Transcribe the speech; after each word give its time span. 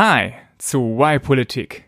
Hi 0.00 0.34
zu 0.58 0.96
Why 0.96 1.18
Politik. 1.18 1.84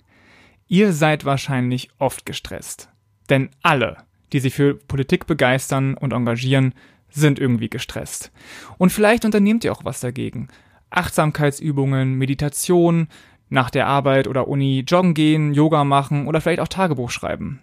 Ihr 0.67 0.93
seid 0.93 1.25
wahrscheinlich 1.25 1.91
oft 2.01 2.27
gestresst. 2.27 2.89
Denn 3.29 3.51
alle, 3.63 3.99
die 4.33 4.41
sich 4.41 4.53
für 4.53 4.75
Politik 4.75 5.29
begeistern 5.29 5.95
und 5.95 6.13
engagieren, 6.13 6.75
sind 7.09 7.39
irgendwie 7.39 7.69
gestresst. 7.69 8.33
Und 8.79 8.91
vielleicht 8.91 9.25
unternehmt 9.25 9.63
ihr 9.63 9.71
auch 9.71 9.85
was 9.85 10.01
dagegen. 10.01 10.49
Achtsamkeitsübungen, 10.91 12.15
Meditation, 12.15 13.07
nach 13.49 13.71
der 13.71 13.87
Arbeit 13.87 14.27
oder 14.27 14.49
Uni 14.49 14.81
joggen 14.85 15.15
gehen, 15.15 15.55
Yoga 15.55 15.85
machen 15.85 16.27
oder 16.27 16.41
vielleicht 16.41 16.59
auch 16.59 16.67
Tagebuch 16.67 17.13
schreiben. 17.13 17.61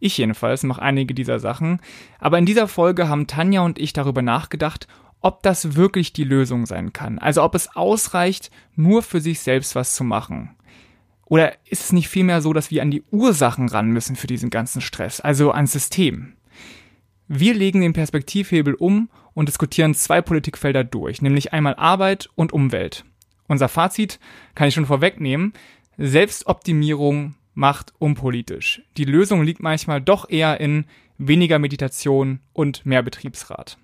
Ich 0.00 0.18
jedenfalls 0.18 0.64
mache 0.64 0.82
einige 0.82 1.14
dieser 1.14 1.38
Sachen, 1.38 1.78
aber 2.18 2.38
in 2.38 2.44
dieser 2.44 2.66
Folge 2.66 3.08
haben 3.08 3.28
Tanja 3.28 3.60
und 3.60 3.78
ich 3.78 3.92
darüber 3.92 4.20
nachgedacht, 4.20 4.88
ob 5.20 5.42
das 5.42 5.74
wirklich 5.74 6.12
die 6.12 6.24
Lösung 6.24 6.66
sein 6.66 6.92
kann. 6.92 7.18
Also 7.18 7.42
ob 7.42 7.54
es 7.54 7.74
ausreicht, 7.74 8.50
nur 8.74 9.02
für 9.02 9.20
sich 9.20 9.40
selbst 9.40 9.74
was 9.74 9.94
zu 9.94 10.04
machen. 10.04 10.56
Oder 11.24 11.54
ist 11.64 11.82
es 11.82 11.92
nicht 11.92 12.08
vielmehr 12.08 12.40
so, 12.40 12.52
dass 12.52 12.70
wir 12.70 12.82
an 12.82 12.90
die 12.90 13.02
Ursachen 13.10 13.68
ran 13.68 13.88
müssen 13.88 14.14
für 14.14 14.28
diesen 14.28 14.50
ganzen 14.50 14.80
Stress, 14.80 15.20
also 15.20 15.50
ans 15.50 15.72
System? 15.72 16.34
Wir 17.28 17.54
legen 17.54 17.80
den 17.80 17.92
Perspektivhebel 17.92 18.74
um 18.74 19.10
und 19.34 19.48
diskutieren 19.48 19.94
zwei 19.94 20.22
Politikfelder 20.22 20.84
durch, 20.84 21.20
nämlich 21.20 21.52
einmal 21.52 21.74
Arbeit 21.74 22.28
und 22.36 22.52
Umwelt. 22.52 23.04
Unser 23.48 23.68
Fazit 23.68 24.20
kann 24.54 24.68
ich 24.68 24.74
schon 24.74 24.86
vorwegnehmen. 24.86 25.52
Selbstoptimierung 25.98 27.34
macht 27.54 27.92
unpolitisch. 27.98 28.82
Die 28.96 29.04
Lösung 29.04 29.42
liegt 29.42 29.62
manchmal 29.62 30.00
doch 30.00 30.28
eher 30.28 30.60
in 30.60 30.84
weniger 31.18 31.58
Meditation 31.58 32.40
und 32.52 32.86
mehr 32.86 33.02
Betriebsrat. 33.02 33.78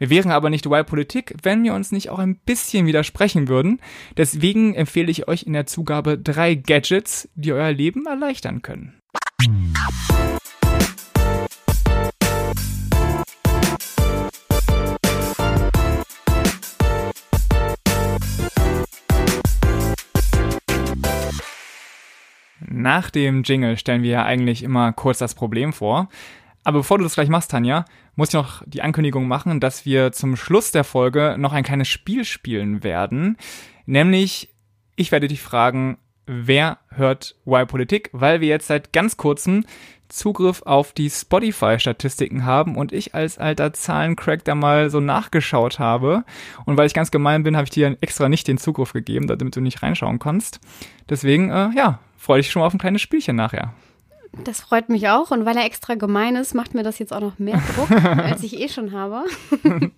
Wir 0.00 0.08
wären 0.08 0.30
aber 0.30 0.48
nicht 0.48 0.64
Wild 0.64 0.86
Politik, 0.86 1.34
wenn 1.42 1.62
wir 1.62 1.74
uns 1.74 1.92
nicht 1.92 2.08
auch 2.08 2.18
ein 2.18 2.36
bisschen 2.36 2.86
widersprechen 2.86 3.48
würden. 3.48 3.80
Deswegen 4.16 4.74
empfehle 4.74 5.10
ich 5.10 5.28
euch 5.28 5.42
in 5.42 5.52
der 5.52 5.66
Zugabe 5.66 6.16
drei 6.16 6.54
Gadgets, 6.54 7.28
die 7.34 7.52
euer 7.52 7.70
Leben 7.70 8.06
erleichtern 8.06 8.62
können. 8.62 8.94
Nach 22.60 23.10
dem 23.10 23.42
Jingle 23.42 23.76
stellen 23.76 24.02
wir 24.02 24.10
ja 24.10 24.24
eigentlich 24.24 24.62
immer 24.62 24.94
kurz 24.94 25.18
das 25.18 25.34
Problem 25.34 25.74
vor. 25.74 26.08
Aber 26.64 26.80
bevor 26.80 26.98
du 26.98 27.04
das 27.04 27.14
gleich 27.14 27.28
machst, 27.28 27.50
Tanja, 27.50 27.84
muss 28.16 28.28
ich 28.28 28.34
noch 28.34 28.62
die 28.66 28.82
Ankündigung 28.82 29.26
machen, 29.26 29.60
dass 29.60 29.86
wir 29.86 30.12
zum 30.12 30.36
Schluss 30.36 30.72
der 30.72 30.84
Folge 30.84 31.36
noch 31.38 31.52
ein 31.52 31.64
kleines 31.64 31.88
Spiel 31.88 32.24
spielen 32.24 32.84
werden. 32.84 33.36
Nämlich, 33.86 34.50
ich 34.96 35.10
werde 35.10 35.28
dich 35.28 35.40
fragen, 35.40 35.98
wer 36.26 36.78
hört 36.90 37.36
Why 37.44 37.64
Politik, 37.64 38.10
weil 38.12 38.40
wir 38.40 38.48
jetzt 38.48 38.66
seit 38.66 38.92
ganz 38.92 39.16
kurzem 39.16 39.64
Zugriff 40.08 40.62
auf 40.62 40.92
die 40.92 41.08
Spotify-Statistiken 41.08 42.44
haben 42.44 42.76
und 42.76 42.92
ich 42.92 43.14
als 43.14 43.38
alter 43.38 43.72
Zahlencrack 43.72 44.44
da 44.44 44.54
mal 44.54 44.90
so 44.90 45.00
nachgeschaut 45.00 45.78
habe. 45.78 46.24
Und 46.66 46.76
weil 46.76 46.86
ich 46.86 46.94
ganz 46.94 47.10
gemein 47.10 47.42
bin, 47.42 47.56
habe 47.56 47.64
ich 47.64 47.70
dir 47.70 47.96
extra 48.00 48.28
nicht 48.28 48.48
den 48.48 48.58
Zugriff 48.58 48.92
gegeben, 48.92 49.28
damit 49.28 49.56
du 49.56 49.60
nicht 49.60 49.82
reinschauen 49.82 50.18
kannst. 50.18 50.60
Deswegen, 51.08 51.50
äh, 51.50 51.70
ja, 51.76 52.00
freue 52.16 52.40
dich 52.40 52.50
schon 52.50 52.60
mal 52.60 52.66
auf 52.66 52.74
ein 52.74 52.80
kleines 52.80 53.02
Spielchen 53.02 53.36
nachher. 53.36 53.72
Das 54.44 54.60
freut 54.60 54.88
mich 54.88 55.08
auch. 55.08 55.30
Und 55.30 55.44
weil 55.44 55.56
er 55.56 55.64
extra 55.64 55.94
gemein 55.94 56.36
ist, 56.36 56.54
macht 56.54 56.74
mir 56.74 56.82
das 56.82 56.98
jetzt 56.98 57.12
auch 57.12 57.20
noch 57.20 57.38
mehr 57.38 57.60
Druck, 57.74 57.90
als 57.90 58.42
ich 58.42 58.60
eh 58.60 58.68
schon 58.68 58.92
habe. 58.92 59.24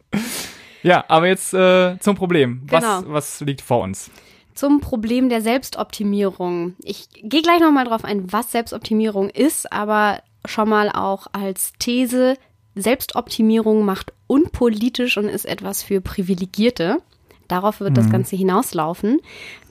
ja, 0.82 1.04
aber 1.08 1.26
jetzt 1.26 1.54
äh, 1.54 1.98
zum 2.00 2.16
Problem. 2.16 2.62
Genau. 2.66 2.82
Was, 2.82 3.08
was 3.08 3.40
liegt 3.40 3.60
vor 3.60 3.82
uns? 3.82 4.10
Zum 4.54 4.80
Problem 4.80 5.28
der 5.28 5.40
Selbstoptimierung. 5.40 6.74
Ich 6.82 7.08
gehe 7.10 7.42
gleich 7.42 7.60
nochmal 7.60 7.86
drauf 7.86 8.04
ein, 8.04 8.32
was 8.32 8.52
Selbstoptimierung 8.52 9.30
ist, 9.30 9.72
aber 9.72 10.20
schon 10.44 10.68
mal 10.68 10.90
auch 10.90 11.26
als 11.32 11.72
These, 11.78 12.36
Selbstoptimierung 12.74 13.84
macht 13.84 14.12
unpolitisch 14.26 15.16
und 15.16 15.28
ist 15.28 15.44
etwas 15.44 15.82
für 15.82 16.00
Privilegierte. 16.00 16.98
Darauf 17.48 17.80
wird 17.80 17.90
mhm. 17.90 17.94
das 17.94 18.10
Ganze 18.10 18.36
hinauslaufen. 18.36 19.20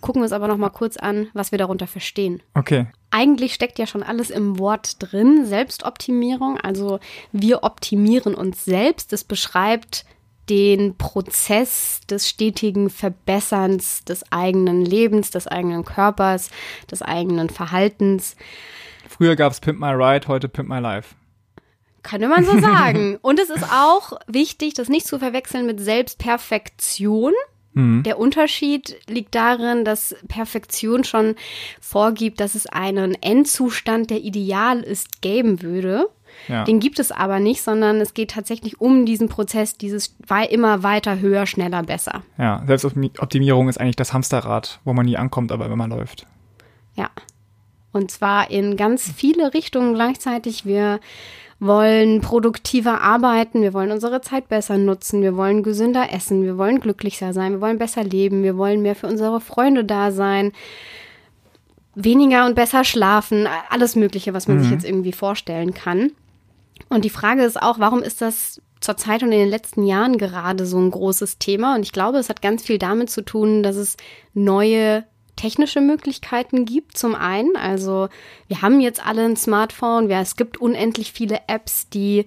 Gucken 0.01 0.21
wir 0.21 0.25
uns 0.25 0.33
aber 0.33 0.47
noch 0.47 0.57
mal 0.57 0.69
kurz 0.69 0.97
an, 0.97 1.27
was 1.33 1.51
wir 1.51 1.57
darunter 1.57 1.87
verstehen. 1.87 2.41
Okay. 2.53 2.87
Eigentlich 3.11 3.53
steckt 3.53 3.77
ja 3.77 3.85
schon 3.85 4.03
alles 4.03 4.29
im 4.29 4.57
Wort 4.57 4.95
drin, 4.99 5.45
Selbstoptimierung. 5.45 6.57
Also 6.57 6.99
wir 7.31 7.63
optimieren 7.63 8.33
uns 8.33 8.65
selbst. 8.65 9.11
Es 9.13 9.23
beschreibt 9.23 10.05
den 10.49 10.97
Prozess 10.97 12.01
des 12.09 12.27
stetigen 12.27 12.89
Verbesserns 12.89 14.03
des 14.03 14.29
eigenen 14.31 14.83
Lebens, 14.83 15.29
des 15.31 15.47
eigenen 15.47 15.85
Körpers, 15.85 16.49
des 16.89 17.01
eigenen 17.01 17.49
Verhaltens. 17.49 18.35
Früher 19.07 19.35
gab 19.35 19.51
es 19.51 19.59
Pimp 19.59 19.79
My 19.79 19.91
Ride, 19.91 20.27
heute 20.27 20.49
Pimp 20.49 20.69
My 20.69 20.79
Life. 20.79 21.15
Könnte 22.03 22.27
man 22.27 22.43
so 22.45 22.59
sagen. 22.59 23.17
Und 23.21 23.39
es 23.39 23.49
ist 23.49 23.63
auch 23.71 24.13
wichtig, 24.27 24.73
das 24.73 24.89
nicht 24.89 25.05
zu 25.05 25.19
verwechseln 25.19 25.65
mit 25.65 25.79
Selbstperfektion. 25.79 27.33
Mhm. 27.73 28.03
Der 28.03 28.19
Unterschied 28.19 28.97
liegt 29.07 29.35
darin, 29.35 29.85
dass 29.85 30.15
Perfektion 30.27 31.03
schon 31.03 31.35
vorgibt, 31.79 32.39
dass 32.39 32.55
es 32.55 32.65
einen 32.67 33.15
Endzustand, 33.21 34.09
der 34.09 34.21
ideal 34.21 34.81
ist, 34.81 35.21
geben 35.21 35.61
würde. 35.61 36.07
Ja. 36.47 36.63
Den 36.63 36.79
gibt 36.79 36.99
es 36.99 37.11
aber 37.11 37.39
nicht, 37.39 37.61
sondern 37.61 37.97
es 37.97 38.13
geht 38.13 38.31
tatsächlich 38.31 38.79
um 38.79 39.05
diesen 39.05 39.29
Prozess, 39.29 39.77
dieses 39.77 40.15
immer 40.49 40.83
weiter, 40.83 41.19
höher, 41.19 41.45
schneller, 41.45 41.83
besser. 41.83 42.23
Ja, 42.37 42.63
Selbstoptimierung 42.65 43.69
ist 43.69 43.79
eigentlich 43.79 43.97
das 43.97 44.13
Hamsterrad, 44.13 44.79
wo 44.83 44.93
man 44.93 45.05
nie 45.05 45.17
ankommt, 45.17 45.51
aber 45.51 45.69
wenn 45.69 45.77
man 45.77 45.89
läuft. 45.89 46.25
Ja. 46.95 47.09
Und 47.93 48.09
zwar 48.11 48.49
in 48.49 48.77
ganz 48.77 49.11
viele 49.11 49.53
Richtungen 49.53 49.93
gleichzeitig. 49.93 50.65
Wir 50.65 51.01
wollen 51.61 52.21
produktiver 52.21 53.01
arbeiten, 53.01 53.61
wir 53.61 53.73
wollen 53.73 53.91
unsere 53.91 54.19
Zeit 54.21 54.49
besser 54.49 54.79
nutzen, 54.79 55.21
wir 55.21 55.37
wollen 55.37 55.61
gesünder 55.61 56.11
essen, 56.11 56.41
wir 56.41 56.57
wollen 56.57 56.79
glücklicher 56.79 57.33
sein, 57.33 57.53
wir 57.53 57.61
wollen 57.61 57.77
besser 57.77 58.03
leben, 58.03 58.41
wir 58.41 58.57
wollen 58.57 58.81
mehr 58.81 58.95
für 58.95 59.05
unsere 59.05 59.39
Freunde 59.39 59.85
da 59.85 60.11
sein, 60.11 60.53
weniger 61.93 62.47
und 62.47 62.55
besser 62.55 62.83
schlafen, 62.83 63.47
alles 63.69 63.95
Mögliche, 63.95 64.33
was 64.33 64.47
man 64.47 64.57
mhm. 64.57 64.61
sich 64.63 64.71
jetzt 64.71 64.85
irgendwie 64.85 65.11
vorstellen 65.11 65.75
kann. 65.75 66.11
Und 66.89 67.05
die 67.05 67.11
Frage 67.11 67.43
ist 67.43 67.61
auch, 67.61 67.77
warum 67.77 68.01
ist 68.01 68.21
das 68.21 68.59
zurzeit 68.79 69.21
und 69.21 69.31
in 69.31 69.37
den 69.37 69.49
letzten 69.49 69.85
Jahren 69.85 70.17
gerade 70.17 70.65
so 70.65 70.79
ein 70.79 70.89
großes 70.89 71.37
Thema? 71.37 71.75
Und 71.75 71.83
ich 71.83 71.91
glaube, 71.91 72.17
es 72.17 72.29
hat 72.29 72.41
ganz 72.41 72.63
viel 72.63 72.79
damit 72.79 73.11
zu 73.11 73.21
tun, 73.23 73.61
dass 73.61 73.75
es 73.75 73.97
neue 74.33 75.03
technische 75.41 75.81
Möglichkeiten 75.81 76.65
gibt. 76.65 76.97
Zum 76.97 77.15
einen, 77.15 77.55
also 77.55 78.09
wir 78.47 78.61
haben 78.61 78.79
jetzt 78.79 79.05
alle 79.05 79.25
ein 79.25 79.35
Smartphone, 79.35 80.09
ja, 80.09 80.21
es 80.21 80.35
gibt 80.35 80.57
unendlich 80.57 81.11
viele 81.11 81.39
Apps, 81.47 81.89
die 81.89 82.25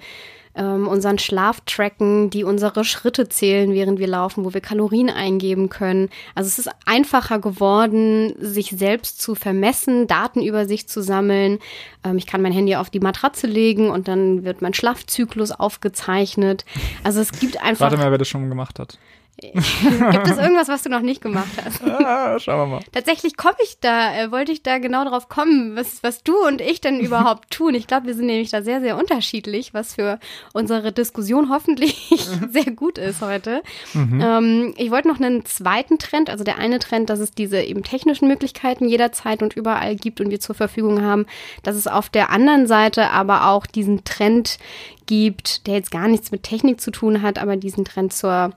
ähm, 0.57 0.87
unseren 0.89 1.19
Schlaf 1.19 1.61
tracken, 1.67 2.31
die 2.31 2.45
unsere 2.45 2.85
Schritte 2.85 3.29
zählen, 3.29 3.73
während 3.73 3.99
wir 3.99 4.07
laufen, 4.07 4.45
wo 4.45 4.55
wir 4.55 4.61
Kalorien 4.61 5.11
eingeben 5.11 5.69
können. 5.69 6.11
Also 6.35 6.49
es 6.49 6.59
ist 6.59 6.71
einfacher 6.87 7.39
geworden, 7.39 8.35
sich 8.39 8.71
selbst 8.71 9.21
zu 9.21 9.35
vermessen, 9.35 10.07
Daten 10.07 10.43
über 10.43 10.67
sich 10.67 10.89
zu 10.89 11.03
sammeln. 11.03 11.59
Ähm, 12.05 12.19
ich 12.19 12.27
kann 12.27 12.43
mein 12.43 12.53
Handy 12.53 12.77
auf 12.77 12.91
die 12.91 13.01
Matratze 13.01 13.47
legen 13.47 13.91
und 13.91 14.09
dann 14.09 14.45
wird 14.45 14.63
mein 14.63 14.75
Schlafzyklus 14.75 15.53
aufgezeichnet. 15.53 16.65
Also 17.03 17.21
es 17.21 17.33
gibt 17.33 17.61
einfach. 17.63 17.81
Warte 17.91 17.97
mal, 17.97 18.11
wer 18.11 18.19
das 18.19 18.29
schon 18.29 18.49
gemacht 18.49 18.79
hat. 18.79 18.99
Gibt 19.41 20.28
es 20.28 20.39
irgendwas, 20.39 20.69
was 20.69 20.83
du 20.83 20.91
noch 20.91 21.00
nicht 21.00 21.21
gemacht 21.21 21.50
hast? 21.65 21.83
Ah, 22.05 22.39
schauen 22.39 22.59
wir 22.59 22.77
mal. 22.77 22.84
Tatsächlich 22.93 23.37
komme 23.37 23.56
ich 23.62 23.78
da, 23.81 24.15
äh, 24.15 24.31
wollte 24.31 24.53
ich 24.53 24.62
da 24.62 24.78
genau 24.78 25.05
drauf 25.05 25.28
kommen, 25.28 25.75
was, 25.77 26.03
was 26.03 26.22
du 26.22 26.37
und 26.47 26.61
ich 26.61 26.81
denn 26.81 27.00
überhaupt 27.00 27.50
tun. 27.50 27.75
Ich 27.75 27.87
glaube, 27.87 28.06
wir 28.06 28.15
sind 28.15 28.27
nämlich 28.27 28.50
da 28.50 28.62
sehr, 28.62 28.81
sehr 28.81 28.97
unterschiedlich, 28.97 29.72
was 29.72 29.95
für 29.95 30.19
unsere 30.53 30.93
Diskussion 30.93 31.50
hoffentlich 31.50 32.17
sehr 32.50 32.72
gut 32.72 32.99
ist 32.99 33.22
heute. 33.22 33.62
Mhm. 33.95 34.21
Ähm, 34.21 34.75
ich 34.77 34.91
wollte 34.91 35.09
noch 35.09 35.21
einen 35.21 35.45
zweiten 35.45 35.99
Trend, 35.99 36.31
also 36.31 36.45
der 36.45 36.59
eine 36.59 36.78
Trend, 36.78 37.11
dass 37.11 37.21
es 37.21 37.31
diese 37.31 37.61
eben 37.61 37.84
technischen 37.84 38.28
Möglichkeiten 38.28 38.89
jederzeit 38.89 39.42
und 39.42 39.54
überall 39.54 39.97
gibt 39.97 40.21
und 40.21 40.31
wir 40.31 40.41
zur 40.41 40.54
Verfügung 40.54 41.03
haben, 41.03 41.27
dass 41.63 41.77
es 41.77 41.86
auf 41.86 42.09
der 42.09 42.31
anderen 42.31 42.66
Seite 42.66 43.10
aber 43.10 43.48
auch 43.48 43.66
diesen 43.66 44.04
Trend 44.04 44.59
gibt, 45.07 45.66
der 45.66 45.75
jetzt 45.75 45.91
gar 45.91 46.09
nichts 46.09 46.31
mit 46.31 46.42
Technik 46.42 46.81
zu 46.81 46.91
tun 46.91 47.22
hat, 47.22 47.39
aber 47.39 47.57
diesen 47.57 47.84
Trend 47.84 48.13
zur 48.13 48.53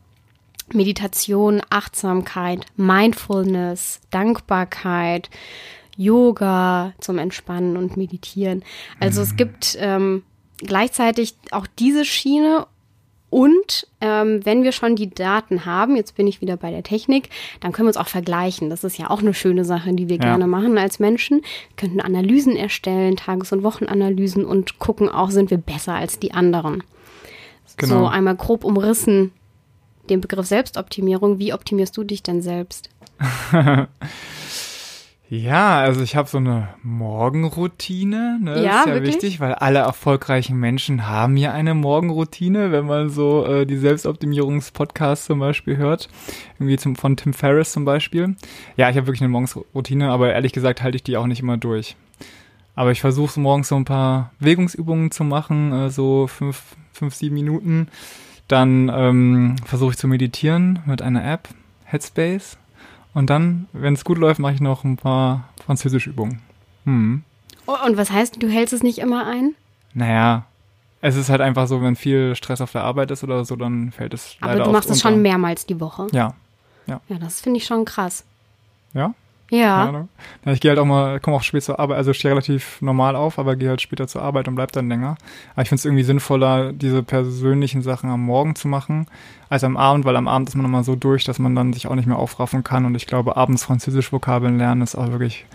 Meditation, 0.73 1.61
Achtsamkeit, 1.69 2.65
Mindfulness, 2.75 4.01
Dankbarkeit, 4.11 5.29
Yoga 5.95 6.93
zum 6.99 7.17
Entspannen 7.17 7.77
und 7.77 7.97
Meditieren. 7.97 8.63
Also 8.99 9.21
mhm. 9.21 9.27
es 9.27 9.35
gibt 9.35 9.77
ähm, 9.79 10.23
gleichzeitig 10.59 11.35
auch 11.51 11.67
diese 11.77 12.05
Schiene 12.05 12.67
und 13.29 13.87
ähm, 13.99 14.45
wenn 14.45 14.63
wir 14.63 14.71
schon 14.71 14.95
die 14.95 15.09
Daten 15.09 15.65
haben, 15.65 15.97
jetzt 15.97 16.15
bin 16.15 16.27
ich 16.27 16.39
wieder 16.39 16.55
bei 16.55 16.71
der 16.71 16.83
Technik, 16.83 17.29
dann 17.59 17.73
können 17.73 17.87
wir 17.87 17.89
uns 17.89 17.97
auch 17.97 18.07
vergleichen. 18.07 18.69
Das 18.69 18.85
ist 18.85 18.97
ja 18.97 19.09
auch 19.09 19.19
eine 19.19 19.33
schöne 19.33 19.65
Sache, 19.65 19.91
die 19.93 20.07
wir 20.07 20.15
ja. 20.15 20.23
gerne 20.23 20.47
machen 20.47 20.77
als 20.77 20.99
Menschen. 20.99 21.41
Wir 21.41 21.75
könnten 21.75 21.99
Analysen 21.99 22.55
erstellen, 22.55 23.17
Tages- 23.17 23.51
und 23.51 23.63
Wochenanalysen 23.63 24.45
und 24.45 24.79
gucken 24.79 25.09
auch, 25.09 25.29
sind 25.29 25.49
wir 25.49 25.57
besser 25.57 25.93
als 25.93 26.19
die 26.19 26.33
anderen. 26.33 26.83
Genau. 27.75 27.99
So 27.99 28.07
einmal 28.07 28.35
grob 28.35 28.63
umrissen, 28.63 29.33
den 30.07 30.21
Begriff 30.21 30.45
Selbstoptimierung. 30.45 31.39
Wie 31.39 31.53
optimierst 31.53 31.95
du 31.97 32.03
dich 32.03 32.23
denn 32.23 32.41
selbst? 32.41 32.89
Ja, 35.29 35.79
also 35.79 36.01
ich 36.03 36.15
habe 36.15 36.29
so 36.29 36.37
eine 36.37 36.69
Morgenroutine. 36.83 38.39
Ne? 38.41 38.63
Ja, 38.63 38.79
ist 38.79 38.87
ja 38.87 38.93
wirklich? 38.93 39.15
wichtig, 39.15 39.39
weil 39.41 39.55
alle 39.55 39.79
erfolgreichen 39.79 40.57
Menschen 40.57 41.05
haben 41.05 41.35
ja 41.35 41.51
eine 41.51 41.73
Morgenroutine, 41.73 42.71
wenn 42.71 42.85
man 42.85 43.09
so 43.09 43.45
äh, 43.45 43.65
die 43.65 43.75
Selbstoptimierungspodcasts 43.75 45.25
zum 45.25 45.39
Beispiel 45.39 45.75
hört. 45.75 46.07
Irgendwie 46.59 46.77
zum, 46.77 46.95
von 46.95 47.17
Tim 47.17 47.33
Ferriss 47.33 47.73
zum 47.73 47.83
Beispiel. 47.83 48.37
Ja, 48.77 48.89
ich 48.89 48.95
habe 48.95 49.07
wirklich 49.07 49.21
eine 49.21 49.29
Morgensroutine, 49.29 50.09
aber 50.09 50.31
ehrlich 50.31 50.53
gesagt 50.53 50.81
halte 50.81 50.95
ich 50.95 51.03
die 51.03 51.17
auch 51.17 51.27
nicht 51.27 51.41
immer 51.41 51.57
durch. 51.57 51.97
Aber 52.75 52.91
ich 52.91 53.01
versuche 53.01 53.33
so 53.33 53.41
morgens 53.41 53.67
so 53.67 53.75
ein 53.75 53.85
paar 53.85 54.31
Bewegungsübungen 54.39 55.11
zu 55.11 55.25
machen, 55.25 55.73
äh, 55.73 55.89
so 55.89 56.27
fünf, 56.27 56.77
fünf, 56.93 57.15
sieben 57.15 57.35
Minuten. 57.35 57.89
Dann 58.47 58.89
ähm, 58.93 59.55
versuche 59.65 59.91
ich 59.91 59.97
zu 59.97 60.07
meditieren 60.07 60.79
mit 60.85 61.01
einer 61.01 61.23
App, 61.29 61.49
Headspace. 61.85 62.57
Und 63.13 63.29
dann, 63.29 63.67
wenn 63.73 63.93
es 63.93 64.05
gut 64.05 64.17
läuft, 64.17 64.39
mache 64.39 64.53
ich 64.53 64.61
noch 64.61 64.83
ein 64.83 64.95
paar 64.97 65.49
Französischübungen. 65.65 66.39
Hm. 66.85 67.23
Oh, 67.65 67.75
Und 67.85 67.97
was 67.97 68.11
heißt, 68.11 68.41
du 68.41 68.47
hältst 68.47 68.73
es 68.73 68.83
nicht 68.83 68.99
immer 68.99 69.25
ein? 69.27 69.55
Naja, 69.93 70.45
es 71.01 71.15
ist 71.15 71.29
halt 71.29 71.41
einfach 71.41 71.67
so, 71.67 71.81
wenn 71.81 71.95
viel 71.95 72.35
Stress 72.35 72.61
auf 72.61 72.71
der 72.71 72.83
Arbeit 72.83 73.11
ist 73.11 73.23
oder 73.23 73.43
so, 73.43 73.55
dann 73.55 73.91
fällt 73.91 74.13
es 74.13 74.37
Aber 74.39 74.53
leider 74.53 74.65
du 74.65 74.71
machst 74.71 74.89
es 74.89 75.01
schon 75.01 75.21
mehrmals 75.21 75.65
die 75.65 75.79
Woche. 75.79 76.07
Ja, 76.11 76.33
Ja, 76.85 76.99
das 77.19 77.41
finde 77.41 77.57
ich 77.57 77.65
schon 77.65 77.85
krass. 77.85 78.23
ja. 78.93 79.13
Ja. 79.49 80.07
Ja, 80.45 80.51
ich 80.51 80.59
gehe 80.59 80.69
halt 80.69 80.79
auch 80.79 80.85
mal, 80.85 81.19
komme 81.19 81.37
auch 81.37 81.43
spät 81.43 81.63
zur 81.63 81.79
Arbeit, 81.79 81.97
also 81.97 82.13
stehe 82.13 82.31
relativ 82.31 82.81
normal 82.81 83.15
auf, 83.15 83.39
aber 83.39 83.55
gehe 83.55 83.69
halt 83.69 83.81
später 83.81 84.07
zur 84.07 84.21
Arbeit 84.21 84.47
und 84.47 84.55
bleib 84.55 84.71
dann 84.73 84.89
länger. 84.89 85.17
Aber 85.53 85.61
ich 85.61 85.69
finde 85.69 85.79
es 85.79 85.85
irgendwie 85.85 86.03
sinnvoller, 86.03 86.73
diese 86.73 87.03
persönlichen 87.03 87.81
Sachen 87.81 88.09
am 88.09 88.21
Morgen 88.21 88.55
zu 88.55 88.67
machen, 88.67 89.07
als 89.49 89.63
am 89.63 89.77
Abend, 89.77 90.05
weil 90.05 90.15
am 90.15 90.27
Abend 90.27 90.49
ist 90.49 90.55
man 90.55 90.63
nochmal 90.63 90.83
so 90.83 90.95
durch, 90.95 91.23
dass 91.23 91.39
man 91.39 91.55
dann 91.55 91.73
sich 91.73 91.87
auch 91.87 91.95
nicht 91.95 92.07
mehr 92.07 92.19
aufraffen 92.19 92.63
kann. 92.63 92.85
Und 92.85 92.95
ich 92.95 93.07
glaube, 93.07 93.37
abends 93.37 93.63
Französisch 93.63 94.11
Vokabeln 94.11 94.57
lernen 94.57 94.81
ist 94.81 94.95
auch 94.95 95.11
wirklich 95.11 95.45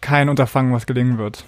kein 0.00 0.28
Unterfangen, 0.28 0.72
was 0.72 0.86
gelingen 0.86 1.18
wird. 1.18 1.44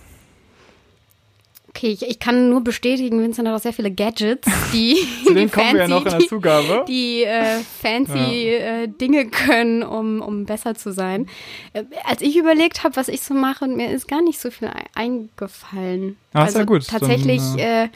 Okay, 1.77 1.89
ich, 1.89 2.03
ich 2.09 2.19
kann 2.19 2.49
nur 2.49 2.63
bestätigen, 2.65 3.21
Vincent 3.23 3.47
hat 3.47 3.55
auch 3.55 3.61
sehr 3.61 3.75
viele 3.75 3.91
Gadgets, 3.91 4.49
die, 4.73 4.95
Zu 5.25 5.29
die 5.31 5.35
denen 5.35 5.51
kommen 5.51 5.75
wir 5.75 5.81
ja 5.83 5.89
noch 5.89 6.05
in 6.07 6.11
der 6.11 6.19
die, 6.21 6.27
Zugabe. 6.27 6.85
die 6.89 7.23
äh, 7.25 7.59
fancy 7.83 8.49
äh, 8.55 8.89
Dinge 8.89 9.27
können, 9.27 9.83
um, 9.83 10.23
um 10.23 10.47
besser 10.47 10.75
zu 10.75 10.93
sein. 10.93 11.27
Äh, 11.75 11.85
als 12.05 12.23
ich 12.23 12.37
überlegt 12.37 12.83
habe, 12.83 12.97
was 12.97 13.09
ich 13.09 13.21
so 13.21 13.35
mache, 13.35 13.67
mir 13.69 13.91
ist 13.91 14.09
gar 14.09 14.23
nicht 14.23 14.41
so 14.41 14.51
viel 14.51 14.69
ei- 14.69 14.85
eingefallen. 14.95 16.17
Ah, 16.33 16.47
ist 16.47 16.57
ja 16.57 16.65
gut. 16.65 16.91
Dann, 16.91 17.01
Tatsächlich, 17.01 17.43
äh, 17.59 17.89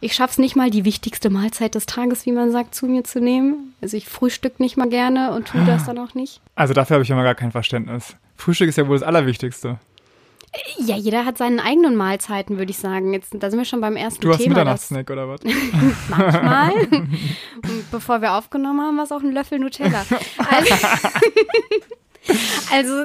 ich 0.00 0.14
schaff's 0.14 0.38
nicht 0.38 0.56
mal, 0.56 0.70
die 0.70 0.84
wichtigste 0.84 1.30
Mahlzeit 1.30 1.74
des 1.74 1.86
Tages, 1.86 2.26
wie 2.26 2.32
man 2.32 2.50
sagt, 2.50 2.74
zu 2.74 2.86
mir 2.86 3.04
zu 3.04 3.20
nehmen. 3.20 3.74
Also 3.80 3.96
ich 3.96 4.06
frühstück 4.06 4.58
nicht 4.60 4.76
mal 4.76 4.88
gerne 4.88 5.32
und 5.32 5.48
tue 5.48 5.64
das 5.64 5.86
dann 5.86 5.98
auch 5.98 6.14
nicht. 6.14 6.40
Also 6.56 6.74
dafür 6.74 6.94
habe 6.94 7.04
ich 7.04 7.10
immer 7.10 7.22
gar 7.24 7.34
kein 7.34 7.52
Verständnis. 7.52 8.16
Frühstück 8.36 8.68
ist 8.68 8.78
ja 8.78 8.86
wohl 8.88 8.98
das 8.98 9.06
Allerwichtigste. 9.06 9.78
Ja, 10.78 10.96
jeder 10.96 11.24
hat 11.24 11.36
seine 11.38 11.62
eigenen 11.62 11.94
Mahlzeiten, 11.96 12.56
würde 12.58 12.70
ich 12.70 12.78
sagen. 12.78 13.12
Jetzt, 13.12 13.34
da 13.38 13.50
sind 13.50 13.58
wir 13.58 13.64
schon 13.66 13.80
beim 13.80 13.96
ersten 13.96 14.20
Du 14.22 14.30
hast 14.30 14.38
Thema. 14.38 14.50
Mitternachtssnack 14.50 15.10
oder 15.10 15.28
was? 15.28 15.40
Manchmal. 16.08 16.72
Bevor 17.90 18.22
wir 18.22 18.32
aufgenommen 18.34 18.80
haben, 18.80 18.96
war 18.96 19.04
es 19.04 19.12
auch 19.12 19.20
ein 19.22 19.32
Löffel 19.32 19.58
Nutella. 19.58 20.04
Also, 20.50 20.74
also 22.72 23.04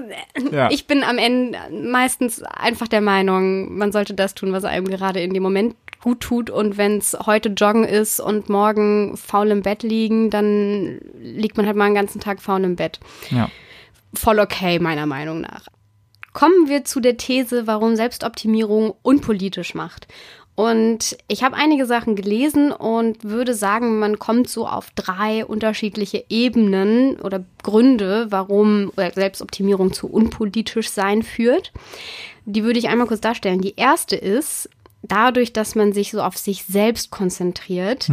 Ja. 0.55 0.69
ich 0.71 0.87
bin 0.87 1.03
am 1.03 1.17
Ende 1.17 1.57
meistens 1.71 2.41
einfach 2.43 2.87
der 2.87 3.01
Meinung, 3.01 3.77
man 3.77 3.91
sollte 3.91 4.13
das 4.13 4.35
tun, 4.35 4.51
was 4.53 4.63
einem 4.65 4.87
gerade 4.87 5.21
in 5.21 5.33
dem 5.33 5.43
Moment 5.43 5.75
gut 6.01 6.19
tut. 6.21 6.49
Und 6.49 6.77
wenn 6.77 6.97
es 6.97 7.17
heute 7.25 7.49
Joggen 7.49 7.83
ist 7.85 8.19
und 8.19 8.49
morgen 8.49 9.15
faul 9.17 9.49
im 9.51 9.61
Bett 9.61 9.83
liegen, 9.83 10.29
dann 10.29 10.99
liegt 11.19 11.57
man 11.57 11.65
halt 11.65 11.75
mal 11.77 11.85
einen 11.85 11.95
ganzen 11.95 12.19
Tag 12.19 12.41
faul 12.41 12.63
im 12.63 12.75
Bett. 12.75 12.99
Ja. 13.31 13.49
Voll 14.13 14.39
okay, 14.39 14.79
meiner 14.79 15.05
Meinung 15.05 15.41
nach. 15.41 15.65
Kommen 16.33 16.67
wir 16.67 16.83
zu 16.83 16.99
der 16.99 17.17
These, 17.17 17.67
warum 17.67 17.95
Selbstoptimierung 17.95 18.93
unpolitisch 19.01 19.75
macht. 19.75 20.07
Und 20.55 21.17
ich 21.27 21.43
habe 21.43 21.55
einige 21.55 21.87
Sachen 21.87 22.15
gelesen 22.15 22.71
und 22.71 23.23
würde 23.23 23.55
sagen, 23.55 23.97
man 23.97 24.19
kommt 24.19 24.49
so 24.49 24.67
auf 24.67 24.91
drei 24.91 25.45
unterschiedliche 25.45 26.25
Ebenen 26.29 27.19
oder 27.19 27.43
Gründe, 27.63 28.27
warum 28.29 28.91
Selbstoptimierung 28.95 29.93
zu 29.93 30.07
unpolitisch 30.07 30.89
sein 30.89 31.23
führt. 31.23 31.71
Die 32.45 32.63
würde 32.63 32.77
ich 32.77 32.89
einmal 32.89 33.07
kurz 33.07 33.21
darstellen. 33.21 33.61
Die 33.61 33.75
erste 33.77 34.15
ist, 34.15 34.69
dadurch, 35.03 35.51
dass 35.51 35.75
man 35.75 35.91
sich 35.91 36.11
so 36.11 36.21
auf 36.21 36.37
sich 36.37 36.63
selbst 36.63 37.11
konzentriert, 37.11 38.07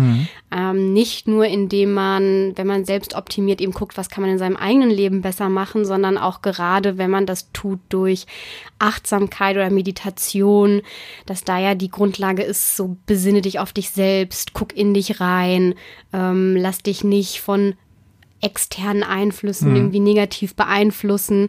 ähm, 0.50 0.92
nicht 0.92 1.28
nur 1.28 1.46
indem 1.46 1.92
man, 1.92 2.52
wenn 2.56 2.66
man 2.66 2.84
selbst 2.84 3.14
optimiert, 3.14 3.60
eben 3.60 3.72
guckt, 3.72 3.96
was 3.96 4.08
kann 4.08 4.22
man 4.22 4.32
in 4.32 4.38
seinem 4.38 4.56
eigenen 4.56 4.90
Leben 4.90 5.22
besser 5.22 5.48
machen, 5.48 5.84
sondern 5.84 6.18
auch 6.18 6.42
gerade, 6.42 6.98
wenn 6.98 7.10
man 7.10 7.26
das 7.26 7.52
tut 7.52 7.78
durch 7.88 8.26
Achtsamkeit 8.80 9.56
oder 9.56 9.70
Meditation, 9.70 10.82
dass 11.26 11.44
da 11.44 11.58
ja 11.58 11.76
die 11.76 11.90
Grundlage 11.90 12.42
ist, 12.42 12.76
so 12.76 12.96
besinne 13.06 13.40
dich 13.40 13.60
auf 13.60 13.72
dich 13.72 13.90
selbst, 13.90 14.52
guck 14.52 14.76
in 14.76 14.92
dich 14.92 15.20
rein, 15.20 15.74
ähm, 16.12 16.56
lass 16.56 16.78
dich 16.78 17.04
nicht 17.04 17.40
von 17.40 17.74
externen 18.40 19.02
Einflüssen 19.02 19.76
irgendwie 19.76 20.00
negativ 20.00 20.54
beeinflussen. 20.54 21.48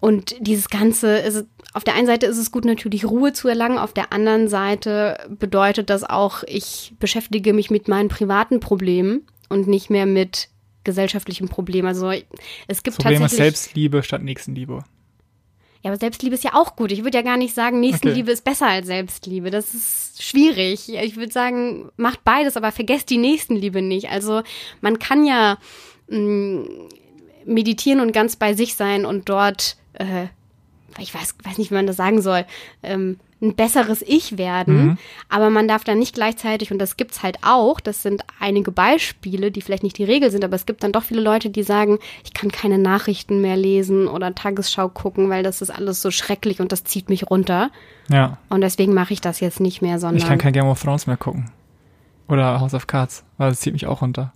Und 0.00 0.36
dieses 0.40 0.68
Ganze 0.68 1.18
ist, 1.18 1.46
auf 1.72 1.84
der 1.84 1.94
einen 1.94 2.06
Seite 2.06 2.26
ist 2.26 2.38
es 2.38 2.50
gut, 2.50 2.64
natürlich 2.64 3.04
Ruhe 3.06 3.32
zu 3.32 3.48
erlangen, 3.48 3.78
auf 3.78 3.92
der 3.92 4.12
anderen 4.12 4.48
Seite 4.48 5.18
bedeutet 5.28 5.90
das 5.90 6.04
auch, 6.04 6.42
ich 6.46 6.94
beschäftige 6.98 7.52
mich 7.52 7.70
mit 7.70 7.88
meinen 7.88 8.08
privaten 8.08 8.60
Problemen 8.60 9.26
und 9.48 9.66
nicht 9.68 9.90
mehr 9.90 10.06
mit 10.06 10.48
gesellschaftlichen 10.84 11.48
Problemen. 11.48 11.88
Also 11.88 12.12
es 12.68 12.82
gibt 12.82 12.98
Problem 12.98 13.20
tatsächlich. 13.20 13.44
Selbstliebe 13.44 14.02
statt 14.02 14.22
Nächstenliebe. 14.22 14.84
Ja, 15.82 15.90
aber 15.90 15.98
Selbstliebe 15.98 16.34
ist 16.34 16.44
ja 16.44 16.54
auch 16.54 16.76
gut. 16.76 16.90
Ich 16.92 17.04
würde 17.04 17.18
ja 17.18 17.22
gar 17.22 17.36
nicht 17.36 17.54
sagen, 17.54 17.80
Nächstenliebe 17.80 18.30
ist 18.32 18.44
besser 18.44 18.66
als 18.66 18.86
Selbstliebe. 18.86 19.50
Das 19.50 19.74
ist 19.74 20.22
schwierig. 20.22 20.88
Ich 20.88 21.16
würde 21.16 21.32
sagen, 21.32 21.90
macht 21.96 22.24
beides, 22.24 22.56
aber 22.56 22.72
vergesst 22.72 23.10
die 23.10 23.18
Nächstenliebe 23.18 23.82
nicht. 23.82 24.10
Also 24.10 24.42
man 24.80 24.98
kann 24.98 25.24
ja 25.24 25.58
mh, 26.08 26.66
meditieren 27.44 28.00
und 28.00 28.12
ganz 28.12 28.36
bei 28.36 28.54
sich 28.54 28.74
sein 28.74 29.04
und 29.04 29.28
dort, 29.28 29.76
äh, 29.96 30.26
ich 30.98 31.14
weiß, 31.14 31.34
weiß 31.44 31.58
nicht, 31.58 31.70
wie 31.70 31.74
man 31.74 31.86
das 31.86 31.96
sagen 31.96 32.22
soll, 32.22 32.44
ähm, 32.82 33.18
ein 33.42 33.54
besseres 33.54 34.02
Ich 34.02 34.38
werden. 34.38 34.98
Aber 35.28 35.50
man 35.50 35.68
darf 35.68 35.84
dann 35.84 35.98
nicht 35.98 36.14
gleichzeitig, 36.14 36.72
und 36.72 36.78
das 36.78 36.96
gibt's 36.96 37.22
halt 37.22 37.38
auch, 37.42 37.80
das 37.80 38.02
sind 38.02 38.22
einige 38.40 38.72
Beispiele, 38.72 39.50
die 39.50 39.60
vielleicht 39.60 39.82
nicht 39.82 39.98
die 39.98 40.04
Regel 40.04 40.30
sind, 40.30 40.42
aber 40.42 40.56
es 40.56 40.64
gibt 40.64 40.82
dann 40.82 40.92
doch 40.92 41.02
viele 41.02 41.20
Leute, 41.20 41.50
die 41.50 41.62
sagen, 41.62 41.98
ich 42.24 42.32
kann 42.32 42.50
keine 42.50 42.78
Nachrichten 42.78 43.42
mehr 43.42 43.56
lesen 43.56 44.08
oder 44.08 44.34
Tagesschau 44.34 44.88
gucken, 44.88 45.28
weil 45.28 45.42
das 45.42 45.60
ist 45.60 45.70
alles 45.70 46.00
so 46.00 46.10
schrecklich 46.10 46.60
und 46.60 46.72
das 46.72 46.84
zieht 46.84 47.10
mich 47.10 47.30
runter. 47.30 47.70
Ja. 48.08 48.38
Und 48.48 48.62
deswegen 48.62 48.94
mache 48.94 49.12
ich 49.12 49.20
das 49.20 49.40
jetzt 49.40 49.60
nicht 49.60 49.82
mehr, 49.82 49.98
sondern. 49.98 50.18
Ich 50.18 50.26
kann 50.26 50.38
kein 50.38 50.54
Game 50.54 50.66
of 50.66 50.80
Thrones 50.80 51.06
mehr 51.06 51.18
gucken. 51.18 51.50
Oder 52.28 52.58
House 52.58 52.74
of 52.74 52.86
Cards, 52.86 53.22
weil 53.36 53.50
das 53.50 53.60
zieht 53.60 53.74
mich 53.74 53.86
auch 53.86 54.00
runter. 54.00 54.32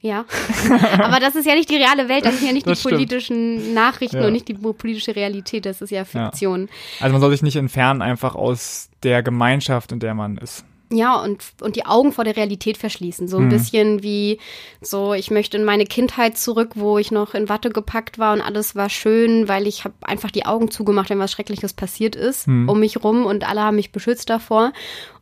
Ja. 0.00 0.24
Aber 0.98 1.18
das 1.20 1.34
ist 1.34 1.46
ja 1.46 1.54
nicht 1.54 1.70
die 1.70 1.76
reale 1.76 2.08
Welt, 2.08 2.24
das 2.24 2.38
sind 2.38 2.46
ja 2.46 2.52
nicht 2.52 2.66
Das 2.66 2.78
die 2.78 2.80
stimmt. 2.80 2.94
politischen 2.96 3.74
Nachrichten 3.74 4.18
Ja. 4.20 4.26
und 4.26 4.32
nicht 4.32 4.46
die 4.48 4.54
politische 4.54 5.16
Realität, 5.16 5.66
das 5.66 5.80
ist 5.82 5.90
ja 5.90 6.04
Fiktion. 6.04 6.68
Also 7.00 7.12
man 7.12 7.20
soll 7.20 7.30
sich 7.32 7.42
nicht 7.42 7.56
entfernen 7.56 8.02
einfach 8.02 8.34
aus 8.34 8.90
der 9.02 9.22
Gemeinschaft, 9.22 9.92
in 9.92 9.98
der 10.00 10.14
man 10.14 10.36
ist. 10.36 10.64
Ja, 10.92 11.16
und, 11.20 11.42
und 11.62 11.74
die 11.74 11.84
Augen 11.84 12.12
vor 12.12 12.22
der 12.22 12.36
Realität 12.36 12.76
verschließen. 12.78 13.26
So 13.26 13.38
ein 13.38 13.48
bisschen 13.48 14.04
wie 14.04 14.38
so, 14.80 15.14
ich 15.14 15.32
möchte 15.32 15.56
in 15.56 15.64
meine 15.64 15.84
Kindheit 15.84 16.38
zurück, 16.38 16.72
wo 16.76 16.96
ich 16.98 17.10
noch 17.10 17.34
in 17.34 17.48
Watte 17.48 17.70
gepackt 17.70 18.20
war 18.20 18.32
und 18.32 18.40
alles 18.40 18.76
war 18.76 18.88
schön, 18.88 19.48
weil 19.48 19.66
ich 19.66 19.82
habe 19.82 19.94
einfach 20.02 20.30
die 20.30 20.46
Augen 20.46 20.70
zugemacht, 20.70 21.10
wenn 21.10 21.18
was 21.18 21.32
Schreckliches 21.32 21.72
passiert 21.72 22.14
ist 22.14 22.46
um 22.46 22.78
mich 22.78 23.02
rum 23.02 23.26
und 23.26 23.48
alle 23.48 23.62
haben 23.62 23.74
mich 23.74 23.90
beschützt 23.90 24.30
davor. 24.30 24.72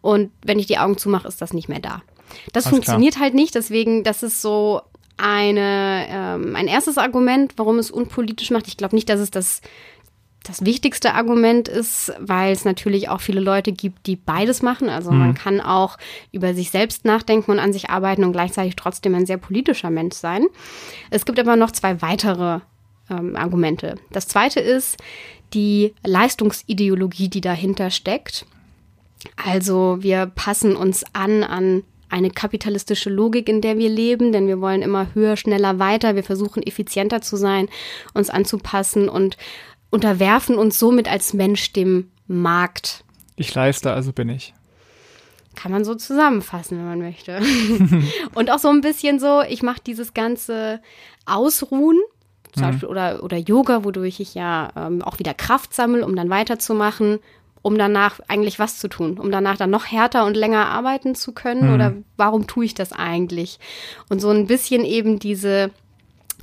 Und 0.03 0.33
wenn 0.45 0.59
ich 0.59 0.67
die 0.67 0.77
Augen 0.77 0.99
zumache, 0.99 1.27
ist 1.29 1.41
das 1.41 1.55
nicht 1.55 1.71
mehr 1.71 1.81
da. 1.81 2.03
Das 2.53 2.67
Alles 2.67 2.77
funktioniert 2.77 3.19
halt 3.19 3.35
nicht, 3.35 3.55
deswegen, 3.55 4.05
das 4.05 4.23
ist 4.23 4.43
so 4.43 4.83
eine, 5.17 6.07
ähm, 6.09 6.57
ein 6.57 6.67
erstes 6.67 6.99
Argument, 6.99 7.53
warum 7.57 7.79
es 7.79 7.91
unpolitisch 7.91 8.51
macht. 8.51 8.67
Ich 8.69 8.77
glaube 8.77 8.95
nicht, 8.95 9.09
dass 9.09 9.21
es 9.21 9.31
das 9.31 9.61
das 10.45 10.63
wichtigste 10.63 11.15
Argument 11.15 11.69
ist, 11.69 12.13
weil 12.19 12.53
es 12.53 12.67
natürlich 12.67 13.09
auch 13.09 13.23
viele 13.23 13.41
Leute 13.41 13.73
gibt, 13.73 14.07
die 14.07 14.17
beides 14.17 14.61
machen. 14.61 14.91
Also 14.91 15.11
man 15.11 15.33
kann 15.35 15.63
auch 15.63 15.97
über 16.33 16.53
sich 16.53 16.71
selbst 16.71 17.07
nachdenken 17.07 17.51
und 17.51 17.59
an 17.59 17.73
sich 17.73 17.89
arbeiten 17.89 18.25
und 18.25 18.33
gleichzeitig 18.33 18.77
trotzdem 18.77 19.15
ein 19.15 19.25
sehr 19.25 19.39
politischer 19.39 19.89
Mensch 19.89 20.17
sein. 20.17 20.45
Es 21.11 21.25
gibt 21.25 21.41
aber 21.41 21.57
noch 21.57 21.71
zwei 21.71 22.03
weitere 22.03 22.61
ähm, 23.11 23.37
Argumente. 23.37 23.97
Das 24.13 24.29
zweite 24.29 24.61
ist 24.61 24.99
die 25.55 25.95
Leistungsideologie, 26.05 27.29
die 27.29 27.41
dahinter 27.41 27.91
steckt. 27.91 28.45
Also 29.43 29.97
wir 30.01 30.27
passen 30.27 30.77
uns 30.77 31.05
an 31.15 31.43
an 31.43 31.85
eine 32.15 32.31
kapitalistische 32.31 33.11
Logik, 33.11 33.49
in 33.49 33.61
der 33.61 33.77
wir 33.77 33.89
leben, 33.89 34.31
denn 34.31 34.47
wir 34.47 34.61
wollen 34.61 34.83
immer 34.83 35.13
höher, 35.15 35.37
schneller, 35.37 35.81
weiter. 35.81 36.15
Wir 36.15 36.23
versuchen 36.23 36.63
effizienter 36.63 37.21
zu 37.21 37.37
sein, 37.37 37.69
uns 38.15 38.31
anzupassen 38.31 39.09
und 39.09 39.37
unterwerfen 39.91 40.57
uns 40.57 40.79
somit 40.79 41.11
als 41.11 41.35
Mensch 41.35 41.73
dem 41.73 42.11
Markt. 42.29 43.05
Ich 43.35 43.53
leiste, 43.53 43.93
also 43.93 44.13
bin 44.13 44.29
ich. 44.29 44.55
Kann 45.57 45.73
man 45.73 45.85
so 45.85 45.97
zusammenfassen, 45.97 46.79
wenn 46.79 46.87
man 46.87 46.99
möchte. 47.01 47.41
und 48.35 48.51
auch 48.51 48.61
so 48.61 48.69
ein 48.69 48.81
bisschen 48.81 49.19
so, 49.19 49.43
ich 49.43 49.65
mache 49.65 49.81
dieses 49.85 50.15
ganze 50.15 50.81
Ausruhen, 51.27 51.99
zum 52.53 52.63
mhm. 52.63 52.71
Beispiel, 52.71 52.89
oder, 52.89 53.25
oder 53.25 53.39
Yoga, 53.39 53.83
wodurch 53.83 54.21
ich 54.21 54.35
ja 54.35 54.71
ähm, 54.77 55.03
auch 55.03 55.19
wieder 55.19 55.35
Kraft 55.35 55.75
sammle, 55.75 56.07
um 56.07 56.15
dann 56.15 56.31
weiterzumachen, 56.31 57.19
um 57.65 57.79
danach 57.79 58.21
eigentlich 58.29 58.59
was 58.59 58.79
zu 58.79 58.89
tun, 58.89 59.19
um 59.19 59.33
danach 59.33 59.57
dann 59.57 59.71
noch 59.71 59.87
härter 59.87 60.27
und 60.27 60.37
länger 60.37 60.67
arbeiten 60.67 61.15
zu 61.15 61.33
können? 61.33 61.69
Mhm. 61.69 61.75
Oder 61.75 61.95
warum 62.19 62.47
tue 62.47 62.67
ich 62.67 62.75
das 62.75 62.93
eigentlich? 62.93 63.59
Und 64.11 64.21
so 64.21 64.29
ein 64.29 64.47
bisschen 64.47 64.85
eben 64.85 65.19
diese, 65.19 65.71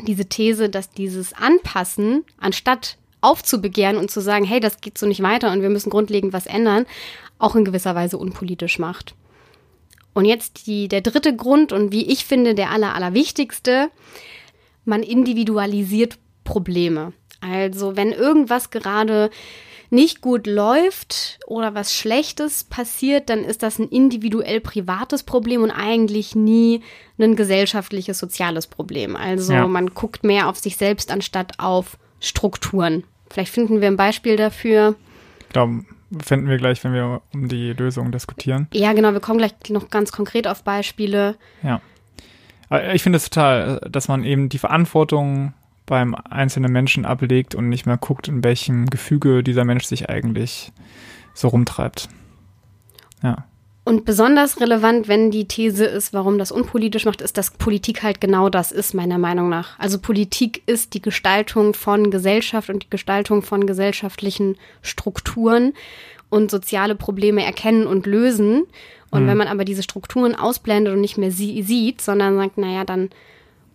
diese 0.08 0.26
These, 0.26 0.68
dass 0.70 0.90
dieses 0.90 1.34
Anpassen, 1.34 2.26
anstatt 2.40 2.98
aufzubegehren 3.22 3.98
und 3.98 4.10
zu 4.10 4.20
sagen, 4.20 4.46
hey, 4.46 4.60
das 4.60 4.82
geht 4.82 4.98
so 4.98 5.06
nicht 5.06 5.22
weiter 5.22 5.52
und 5.52 5.62
wir 5.62 5.70
müssen 5.70 5.92
grundlegend 5.92 6.34
was 6.34 6.48
ändern, 6.48 6.88
auch 7.38 7.56
in 7.56 7.66
gewisser 7.66 7.94
Weise 7.94 8.18
unpolitisch 8.18 8.80
macht. 8.80 9.14
Und 10.16 10.26
jetzt 10.26 10.66
die, 10.66 10.88
der 10.88 11.02
dritte 11.02 11.36
Grund 11.36 11.72
und 11.72 11.92
wie 11.92 12.08
ich 12.08 12.26
finde, 12.26 12.56
der 12.56 12.72
aller, 12.72 12.96
allerwichtigste, 12.96 13.92
man 14.86 15.04
individualisiert 15.04 16.18
Probleme. 16.44 17.14
Also 17.42 17.96
wenn 17.96 18.12
irgendwas 18.12 18.72
gerade 18.72 19.30
nicht 19.92 20.22
gut 20.22 20.48
läuft 20.48 21.40
oder 21.46 21.76
was 21.76 21.94
Schlechtes 21.94 22.64
passiert, 22.64 23.30
dann 23.30 23.44
ist 23.44 23.62
das 23.62 23.78
ein 23.78 23.90
individuell 23.90 24.62
privates 24.62 25.24
Problem 25.24 25.62
und 25.64 25.72
eigentlich 25.72 26.34
nie 26.34 26.82
ein 27.20 27.36
gesellschaftliches, 27.36 28.18
soziales 28.18 28.68
Problem. 28.68 29.16
Also 29.16 29.54
ja. 29.54 29.68
man 29.68 29.88
guckt 29.88 30.24
mehr 30.24 30.48
auf 30.48 30.58
sich 30.58 30.78
selbst 30.78 31.12
anstatt 31.12 31.60
auf 31.60 31.98
Strukturen. 32.20 33.04
Vielleicht 33.30 33.54
finden 33.54 33.82
wir 33.82 33.88
ein 33.88 33.98
Beispiel 33.98 34.38
dafür. 34.38 34.96
Ich 35.42 35.50
glaube, 35.50 35.86
finden 36.24 36.48
wir 36.48 36.58
gleich, 36.58 36.84
wenn 36.84 36.94
wir 36.94 37.22
um 37.34 37.50
die 37.50 37.74
Lösung 37.74 38.12
diskutieren. 38.12 38.68
Ja, 38.74 38.94
genau, 38.94 39.12
wir 39.12 39.20
kommen 39.20 39.40
gleich 39.40 39.54
noch 39.70 39.90
ganz 39.90 40.12
konkret 40.12 40.48
auf 40.48 40.64
Beispiele. 40.64 41.36
Ja. 41.64 41.82
Ich 42.94 43.04
finde 43.04 43.18
es 43.18 43.30
total, 43.30 43.86
dass 43.90 44.08
man 44.08 44.24
eben 44.24 44.48
die 44.48 44.58
Verantwortung 44.58 45.54
beim 45.86 46.16
einzelnen 46.16 46.72
Menschen 46.72 47.06
ablegt 47.06 47.56
und 47.56 47.70
nicht 47.70 47.86
mehr 47.86 47.98
guckt, 47.98 48.28
in 48.28 48.44
welchem 48.44 48.88
Gefüge 48.88 49.44
dieser 49.44 49.66
Mensch 49.66 49.86
sich 49.86 50.10
eigentlich 50.10 50.72
so 51.34 51.48
rumtreibt. 51.50 52.10
Ja. 53.24 53.46
Und 53.84 54.06
besonders 54.06 54.62
relevant, 54.62 55.08
wenn 55.08 55.32
die 55.32 55.48
These 55.48 55.86
ist, 55.86 56.14
warum 56.14 56.38
das 56.38 56.52
unpolitisch 56.52 57.06
macht, 57.06 57.20
ist, 57.20 57.38
dass 57.38 57.50
Politik 57.50 58.04
halt 58.04 58.22
genau 58.22 58.50
das 58.50 58.72
ist, 58.72 58.94
meiner 58.94 59.18
Meinung 59.18 59.50
nach. 59.50 59.78
Also 59.80 59.98
Politik 59.98 60.62
ist 60.68 60.94
die 60.94 61.02
Gestaltung 61.02 61.74
von 61.74 62.12
Gesellschaft 62.12 62.70
und 62.70 62.84
die 62.84 62.90
Gestaltung 62.92 63.42
von 63.42 63.66
gesellschaftlichen 63.66 64.56
Strukturen 64.84 65.74
und 66.30 66.52
soziale 66.52 66.96
Probleme 66.96 67.44
erkennen 67.44 67.88
und 67.88 68.06
lösen. 68.06 68.68
Und 69.10 69.24
mhm. 69.24 69.28
wenn 69.28 69.38
man 69.38 69.48
aber 69.48 69.66
diese 69.66 69.84
Strukturen 69.84 70.36
ausblendet 70.36 70.94
und 70.94 71.02
nicht 71.02 71.18
mehr 71.18 71.32
sie 71.32 71.64
sieht, 71.64 72.02
sondern 72.02 72.38
sagt, 72.38 72.60
naja, 72.60 72.86
dann 72.86 73.10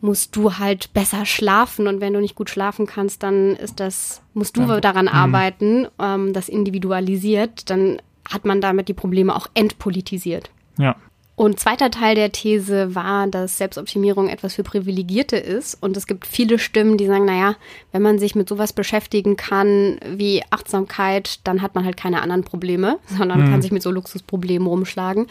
musst 0.01 0.37
du 0.37 0.59
halt 0.59 0.93
besser 0.93 1.27
schlafen 1.27 1.87
und 1.87 2.01
wenn 2.01 2.13
du 2.13 2.21
nicht 2.21 2.35
gut 2.35 2.51
schlafen 2.51 2.87
kannst, 2.87 3.23
dann 3.23 3.57
ist 3.57 3.81
das, 3.81 4.23
musst 4.35 4.57
du 4.57 4.63
ja. 4.63 4.81
daran 4.81 5.07
mhm. 5.07 5.13
arbeiten, 5.13 5.89
ähm, 5.99 6.33
das 6.33 6.49
individualisiert, 6.49 7.71
dann 7.71 8.01
hat 8.29 8.45
man 8.45 8.61
damit 8.61 8.89
die 8.89 8.95
Probleme 8.95 9.35
auch 9.35 9.47
entpolitisiert. 9.55 10.51
Ja. 10.79 10.97
Und 11.37 11.61
zweiter 11.61 11.91
Teil 11.91 12.15
der 12.15 12.33
These 12.33 12.95
war, 12.95 13.27
dass 13.27 13.59
Selbstoptimierung 13.59 14.31
etwas 14.31 14.55
für 14.55 14.63
Privilegierte 14.63 15.37
ist. 15.37 15.75
Und 15.83 15.95
es 15.95 16.07
gibt 16.07 16.27
viele 16.27 16.59
Stimmen, 16.59 16.97
die 16.97 17.07
sagen, 17.07 17.27
naja, 17.27 17.57
wenn 17.93 18.01
man 18.01 18.19
sich 18.19 18.35
mit 18.35 18.49
sowas 18.49 18.73
beschäftigen 18.73 19.37
kann 19.37 19.99
wie 20.09 20.43
Achtsamkeit, 20.49 21.41
dann 21.45 21.61
hat 21.61 21.75
man 21.75 21.85
halt 21.85 21.99
keine 21.99 22.23
anderen 22.23 22.43
Probleme, 22.43 22.99
sondern 23.07 23.45
mhm. 23.45 23.51
kann 23.51 23.63
sich 23.63 23.71
mit 23.71 23.83
so 23.83 23.91
Luxusproblemen 23.91 24.67
rumschlagen. 24.67 25.27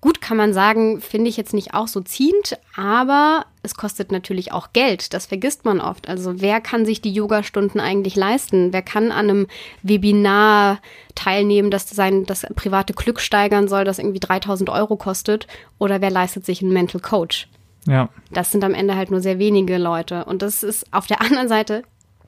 Gut, 0.00 0.22
kann 0.22 0.38
man 0.38 0.54
sagen, 0.54 1.02
finde 1.02 1.28
ich 1.28 1.36
jetzt 1.36 1.52
nicht 1.52 1.74
auch 1.74 1.86
so 1.86 2.00
ziehend, 2.00 2.58
aber 2.74 3.44
es 3.62 3.74
kostet 3.74 4.10
natürlich 4.10 4.50
auch 4.50 4.72
Geld. 4.72 5.12
Das 5.12 5.26
vergisst 5.26 5.66
man 5.66 5.78
oft. 5.78 6.08
Also 6.08 6.40
wer 6.40 6.62
kann 6.62 6.86
sich 6.86 7.02
die 7.02 7.12
Yoga-Stunden 7.12 7.80
eigentlich 7.80 8.16
leisten? 8.16 8.72
Wer 8.72 8.80
kann 8.80 9.12
an 9.12 9.28
einem 9.28 9.46
Webinar 9.82 10.78
teilnehmen, 11.14 11.70
das 11.70 11.90
sein 11.90 12.24
das 12.24 12.46
private 12.56 12.94
Glück 12.94 13.20
steigern 13.20 13.68
soll, 13.68 13.84
das 13.84 13.98
irgendwie 13.98 14.20
3000 14.20 14.70
Euro 14.70 14.96
kostet? 14.96 15.46
Oder 15.78 16.00
wer 16.00 16.10
leistet 16.10 16.46
sich 16.46 16.62
einen 16.62 16.72
Mental 16.72 17.02
Coach? 17.02 17.48
Ja. 17.86 18.08
Das 18.30 18.50
sind 18.50 18.64
am 18.64 18.72
Ende 18.72 18.96
halt 18.96 19.10
nur 19.10 19.20
sehr 19.20 19.38
wenige 19.38 19.76
Leute. 19.76 20.24
Und 20.24 20.40
das 20.40 20.62
ist 20.62 20.90
auf 20.94 21.06
der 21.06 21.20
anderen 21.20 21.48
Seite, 21.48 21.82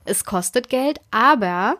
es 0.04 0.26
kostet 0.26 0.68
Geld, 0.68 1.00
aber 1.10 1.78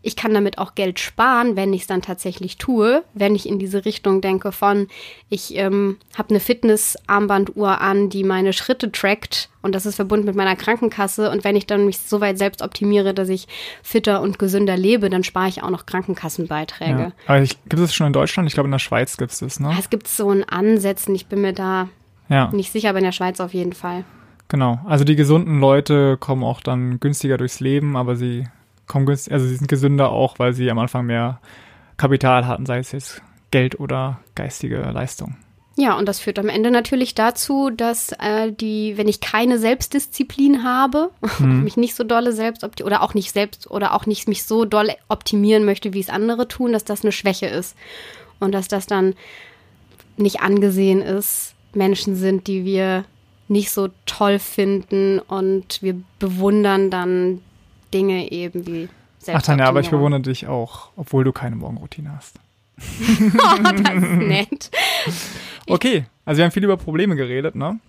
ich 0.00 0.14
kann 0.14 0.32
damit 0.32 0.58
auch 0.58 0.76
Geld 0.76 1.00
sparen, 1.00 1.56
wenn 1.56 1.72
ich 1.72 1.82
es 1.82 1.86
dann 1.88 2.02
tatsächlich 2.02 2.56
tue, 2.56 3.02
wenn 3.14 3.34
ich 3.34 3.48
in 3.48 3.58
diese 3.58 3.84
Richtung 3.84 4.20
denke 4.20 4.52
von, 4.52 4.86
ich 5.28 5.56
ähm, 5.56 5.96
habe 6.16 6.30
eine 6.30 6.40
Fitness-Armbanduhr 6.40 7.80
an, 7.80 8.08
die 8.08 8.22
meine 8.22 8.52
Schritte 8.52 8.92
trackt 8.92 9.48
und 9.60 9.74
das 9.74 9.86
ist 9.86 9.96
verbunden 9.96 10.26
mit 10.26 10.36
meiner 10.36 10.54
Krankenkasse 10.54 11.30
und 11.30 11.42
wenn 11.42 11.56
ich 11.56 11.66
dann 11.66 11.84
mich 11.84 11.98
so 11.98 12.20
weit 12.20 12.38
selbst 12.38 12.62
optimiere, 12.62 13.12
dass 13.12 13.28
ich 13.28 13.48
fitter 13.82 14.20
und 14.22 14.38
gesünder 14.38 14.76
lebe, 14.76 15.10
dann 15.10 15.24
spare 15.24 15.48
ich 15.48 15.64
auch 15.64 15.70
noch 15.70 15.84
Krankenkassenbeiträge. 15.84 17.00
Ja. 17.00 17.12
Aber 17.26 17.42
ich, 17.42 17.62
gibt 17.64 17.82
es 17.82 17.92
schon 17.92 18.06
in 18.06 18.12
Deutschland? 18.12 18.48
Ich 18.48 18.54
glaube 18.54 18.68
in 18.68 18.72
der 18.72 18.78
Schweiz 18.78 19.16
gibt 19.16 19.32
es 19.32 19.40
das, 19.40 19.58
ne? 19.58 19.74
es 19.78 19.90
gibt 19.90 20.06
so 20.06 20.30
ein 20.30 20.44
Ansätzen, 20.44 21.12
ich 21.16 21.26
bin 21.26 21.40
mir 21.40 21.52
da 21.52 21.88
ja. 22.28 22.50
nicht 22.52 22.70
sicher, 22.70 22.90
aber 22.90 22.98
in 22.98 23.04
der 23.04 23.12
Schweiz 23.12 23.40
auf 23.40 23.52
jeden 23.52 23.72
Fall. 23.72 24.04
Genau, 24.46 24.80
also 24.86 25.04
die 25.04 25.16
gesunden 25.16 25.58
Leute 25.58 26.16
kommen 26.18 26.44
auch 26.44 26.60
dann 26.60 27.00
günstiger 27.00 27.36
durchs 27.36 27.58
Leben, 27.60 27.96
aber 27.96 28.16
sie 28.16 28.46
kommen 28.88 29.08
also 29.08 29.46
sie 29.46 29.56
sind 29.56 29.68
gesünder 29.68 30.10
auch, 30.10 30.38
weil 30.38 30.54
sie 30.54 30.70
am 30.70 30.78
Anfang 30.78 31.06
mehr 31.06 31.40
Kapital 31.96 32.46
hatten, 32.46 32.66
sei 32.66 32.78
es 32.78 32.92
jetzt 32.92 33.22
Geld 33.50 33.78
oder 33.78 34.20
geistige 34.34 34.78
Leistung. 34.78 35.36
Ja, 35.76 35.96
und 35.96 36.08
das 36.08 36.18
führt 36.18 36.40
am 36.40 36.48
Ende 36.48 36.72
natürlich 36.72 37.14
dazu, 37.14 37.70
dass 37.70 38.10
äh, 38.18 38.50
die, 38.50 38.94
wenn 38.96 39.06
ich 39.06 39.20
keine 39.20 39.60
Selbstdisziplin 39.60 40.64
habe, 40.64 41.10
mhm. 41.38 41.62
mich 41.62 41.76
nicht 41.76 41.94
so 41.94 42.02
dolle 42.02 42.32
selbst 42.32 42.64
oder 42.82 43.02
auch 43.02 43.14
nicht 43.14 43.32
selbst 43.32 43.70
oder 43.70 43.94
auch 43.94 44.04
nicht 44.04 44.26
mich 44.26 44.42
so 44.42 44.64
doll 44.64 44.90
optimieren 45.08 45.64
möchte, 45.64 45.94
wie 45.94 46.00
es 46.00 46.08
andere 46.08 46.48
tun, 46.48 46.72
dass 46.72 46.84
das 46.84 47.02
eine 47.02 47.12
Schwäche 47.12 47.46
ist 47.46 47.76
und 48.40 48.52
dass 48.52 48.66
das 48.66 48.86
dann 48.86 49.14
nicht 50.16 50.40
angesehen 50.40 51.00
ist, 51.00 51.54
Menschen 51.74 52.16
sind, 52.16 52.48
die 52.48 52.64
wir 52.64 53.04
nicht 53.46 53.70
so 53.70 53.88
toll 54.04 54.40
finden 54.40 55.20
und 55.20 55.80
wir 55.80 55.94
bewundern 56.18 56.90
dann 56.90 57.40
Dinge 57.92 58.30
eben 58.30 58.66
wie 58.66 58.88
Ach 59.32 59.42
Tanja, 59.42 59.66
aber 59.66 59.80
ich 59.80 59.90
bewundere 59.90 60.22
dich 60.22 60.46
auch, 60.46 60.90
obwohl 60.96 61.24
du 61.24 61.32
keine 61.32 61.56
Morgenroutine 61.56 62.14
hast. 62.16 62.36
oh, 62.78 63.62
das 63.62 63.94
ist 63.94 64.12
nett. 64.12 64.70
okay, 65.66 66.06
also 66.24 66.38
wir 66.38 66.44
haben 66.44 66.52
viel 66.52 66.64
über 66.64 66.76
Probleme 66.76 67.16
geredet, 67.16 67.54
ne? 67.54 67.80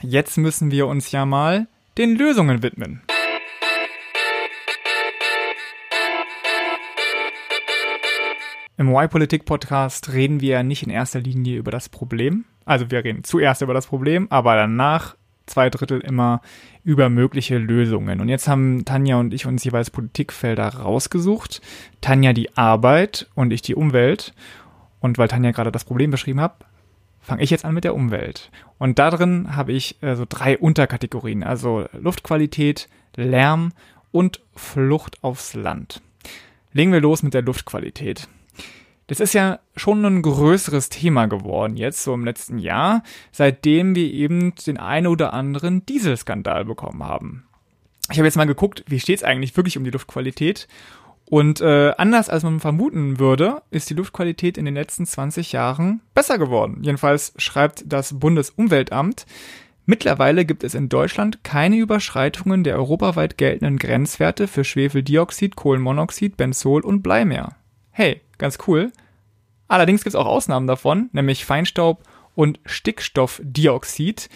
Jetzt 0.00 0.38
müssen 0.38 0.70
wir 0.70 0.86
uns 0.86 1.12
ja 1.12 1.26
mal 1.26 1.66
den 1.98 2.16
Lösungen 2.16 2.62
widmen. 2.62 3.02
Im 8.78 8.88
Y-Politik-Podcast 8.88 10.12
reden 10.12 10.40
wir 10.40 10.62
nicht 10.64 10.82
in 10.82 10.90
erster 10.90 11.20
Linie 11.20 11.58
über 11.58 11.70
das 11.70 11.88
Problem. 11.88 12.46
Also 12.64 12.90
wir 12.90 13.04
reden 13.04 13.22
zuerst 13.22 13.62
über 13.62 13.74
das 13.74 13.86
Problem, 13.86 14.26
aber 14.30 14.56
danach 14.56 15.14
zwei 15.46 15.70
Drittel 15.70 16.00
immer 16.00 16.40
über 16.84 17.08
mögliche 17.08 17.58
Lösungen. 17.58 18.20
Und 18.20 18.28
jetzt 18.28 18.48
haben 18.48 18.84
Tanja 18.84 19.16
und 19.16 19.34
ich 19.34 19.46
uns 19.46 19.64
jeweils 19.64 19.90
Politikfelder 19.90 20.68
rausgesucht. 20.68 21.60
Tanja 22.00 22.32
die 22.32 22.56
Arbeit 22.56 23.28
und 23.34 23.52
ich 23.52 23.62
die 23.62 23.74
Umwelt. 23.74 24.34
Und 25.00 25.18
weil 25.18 25.28
Tanja 25.28 25.50
gerade 25.50 25.72
das 25.72 25.84
Problem 25.84 26.10
beschrieben 26.10 26.40
hat, 26.40 26.64
fange 27.20 27.42
ich 27.42 27.50
jetzt 27.50 27.64
an 27.64 27.74
mit 27.74 27.84
der 27.84 27.94
Umwelt. 27.94 28.50
Und 28.78 28.98
da 28.98 29.10
drin 29.10 29.54
habe 29.56 29.72
ich 29.72 30.02
äh, 30.02 30.16
so 30.16 30.26
drei 30.28 30.58
Unterkategorien, 30.58 31.42
also 31.44 31.86
Luftqualität, 31.92 32.88
Lärm 33.16 33.72
und 34.10 34.40
Flucht 34.54 35.22
aufs 35.22 35.54
Land. 35.54 36.02
Legen 36.72 36.92
wir 36.92 37.00
los 37.00 37.22
mit 37.22 37.34
der 37.34 37.42
Luftqualität. 37.42 38.28
Das 39.12 39.20
ist 39.20 39.34
ja 39.34 39.58
schon 39.76 40.02
ein 40.06 40.22
größeres 40.22 40.88
Thema 40.88 41.26
geworden 41.26 41.76
jetzt, 41.76 42.02
so 42.02 42.14
im 42.14 42.24
letzten 42.24 42.56
Jahr, 42.56 43.02
seitdem 43.30 43.94
wir 43.94 44.10
eben 44.10 44.54
den 44.66 44.78
einen 44.78 45.06
oder 45.06 45.34
anderen 45.34 45.84
Dieselskandal 45.84 46.64
bekommen 46.64 47.04
haben. 47.04 47.44
Ich 48.10 48.16
habe 48.16 48.26
jetzt 48.26 48.38
mal 48.38 48.46
geguckt, 48.46 48.84
wie 48.86 49.00
steht 49.00 49.18
es 49.18 49.22
eigentlich 49.22 49.54
wirklich 49.54 49.76
um 49.76 49.84
die 49.84 49.90
Luftqualität. 49.90 50.66
Und 51.26 51.60
äh, 51.60 51.92
anders 51.98 52.30
als 52.30 52.42
man 52.42 52.58
vermuten 52.58 53.18
würde, 53.18 53.60
ist 53.70 53.90
die 53.90 53.94
Luftqualität 53.94 54.56
in 54.56 54.64
den 54.64 54.72
letzten 54.72 55.04
20 55.04 55.52
Jahren 55.52 56.00
besser 56.14 56.38
geworden. 56.38 56.78
Jedenfalls 56.80 57.34
schreibt 57.36 57.84
das 57.84 58.18
Bundesumweltamt, 58.18 59.26
Mittlerweile 59.84 60.46
gibt 60.46 60.64
es 60.64 60.74
in 60.74 60.88
Deutschland 60.88 61.44
keine 61.44 61.76
Überschreitungen 61.76 62.64
der 62.64 62.78
europaweit 62.78 63.36
geltenden 63.36 63.76
Grenzwerte 63.78 64.48
für 64.48 64.64
Schwefeldioxid, 64.64 65.54
Kohlenmonoxid, 65.54 66.38
Benzol 66.38 66.80
und 66.80 67.02
Blei 67.02 67.26
mehr. 67.26 67.56
Hey, 67.90 68.22
ganz 68.38 68.56
cool. 68.66 68.90
Allerdings 69.68 70.02
gibt 70.04 70.14
es 70.14 70.20
auch 70.20 70.26
Ausnahmen 70.26 70.66
davon, 70.66 71.08
nämlich 71.12 71.44
Feinstaub 71.44 72.02
und 72.34 72.60
Stickstoffdioxid. 72.64 74.28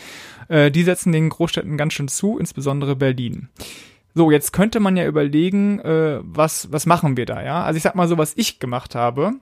Äh, 0.49 0.71
die 0.71 0.83
setzen 0.83 1.13
den 1.13 1.29
Großstädten 1.29 1.77
ganz 1.77 1.93
schön 1.93 2.09
zu, 2.09 2.39
insbesondere 2.39 2.97
Berlin. 2.97 3.49
So, 4.15 4.31
jetzt 4.31 4.53
könnte 4.53 4.81
man 4.81 4.97
ja 4.97 5.07
überlegen, 5.07 5.79
äh, 5.81 6.21
was, 6.23 6.73
was 6.73 6.87
machen 6.87 7.17
wir 7.17 7.27
da, 7.27 7.43
ja? 7.43 7.65
Also 7.65 7.77
ich 7.77 7.83
sag 7.83 7.95
mal 7.95 8.09
so, 8.09 8.17
was 8.17 8.33
ich 8.37 8.59
gemacht 8.59 8.95
habe. 8.95 9.33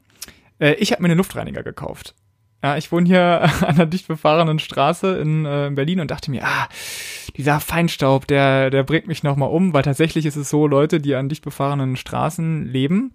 Äh, 0.58 0.74
ich 0.74 0.92
habe 0.92 1.02
mir 1.02 1.08
einen 1.08 1.18
Luftreiniger 1.18 1.62
gekauft. 1.62 2.14
Ja, 2.62 2.76
ich 2.76 2.90
wohne 2.90 3.06
hier 3.06 3.42
an 3.60 3.76
einer 3.76 3.86
dicht 3.86 4.08
befahrenen 4.08 4.58
Straße 4.58 5.18
in, 5.18 5.44
äh, 5.44 5.68
in 5.68 5.74
Berlin 5.74 6.00
und 6.00 6.10
dachte 6.10 6.30
mir, 6.30 6.44
ah, 6.44 6.68
dieser 7.36 7.60
Feinstaub, 7.60 8.26
der, 8.26 8.70
der 8.70 8.82
bringt 8.82 9.06
mich 9.06 9.22
nochmal 9.22 9.50
um, 9.50 9.72
weil 9.74 9.82
tatsächlich 9.82 10.26
ist 10.26 10.36
es 10.36 10.50
so, 10.50 10.66
Leute, 10.66 11.00
die 11.00 11.14
an 11.14 11.28
dicht 11.28 11.44
befahrenen 11.44 11.96
Straßen 11.96 12.64
leben 12.66 13.14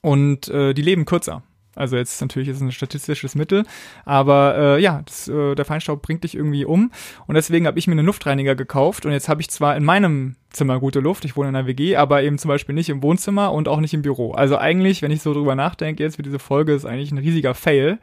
und 0.00 0.48
äh, 0.48 0.74
die 0.74 0.82
leben 0.82 1.06
kürzer. 1.06 1.42
Also 1.76 1.96
jetzt 1.96 2.20
natürlich 2.20 2.48
ist 2.48 2.56
es 2.56 2.62
ein 2.62 2.72
statistisches 2.72 3.34
Mittel, 3.34 3.64
aber 4.04 4.56
äh, 4.56 4.82
ja, 4.82 5.02
das, 5.04 5.28
äh, 5.28 5.54
der 5.54 5.64
Feinstaub 5.64 6.02
bringt 6.02 6.24
dich 6.24 6.34
irgendwie 6.34 6.64
um 6.64 6.90
und 7.26 7.34
deswegen 7.34 7.66
habe 7.66 7.78
ich 7.78 7.86
mir 7.86 7.92
einen 7.92 8.06
Luftreiniger 8.06 8.54
gekauft 8.54 9.06
und 9.06 9.12
jetzt 9.12 9.28
habe 9.28 9.40
ich 9.40 9.50
zwar 9.50 9.76
in 9.76 9.84
meinem 9.84 10.36
Zimmer 10.50 10.78
gute 10.78 11.00
Luft, 11.00 11.24
ich 11.24 11.36
wohne 11.36 11.48
in 11.48 11.56
einer 11.56 11.66
WG, 11.66 11.96
aber 11.96 12.22
eben 12.22 12.38
zum 12.38 12.48
Beispiel 12.48 12.74
nicht 12.74 12.88
im 12.88 13.02
Wohnzimmer 13.02 13.52
und 13.52 13.68
auch 13.68 13.80
nicht 13.80 13.94
im 13.94 14.02
Büro. 14.02 14.32
Also 14.32 14.56
eigentlich, 14.56 15.02
wenn 15.02 15.10
ich 15.10 15.22
so 15.22 15.34
drüber 15.34 15.54
nachdenke, 15.54 16.02
jetzt 16.02 16.16
für 16.16 16.22
diese 16.22 16.38
Folge 16.38 16.72
ist 16.72 16.84
eigentlich 16.84 17.12
ein 17.12 17.18
riesiger 17.18 17.54
Fail, 17.54 17.98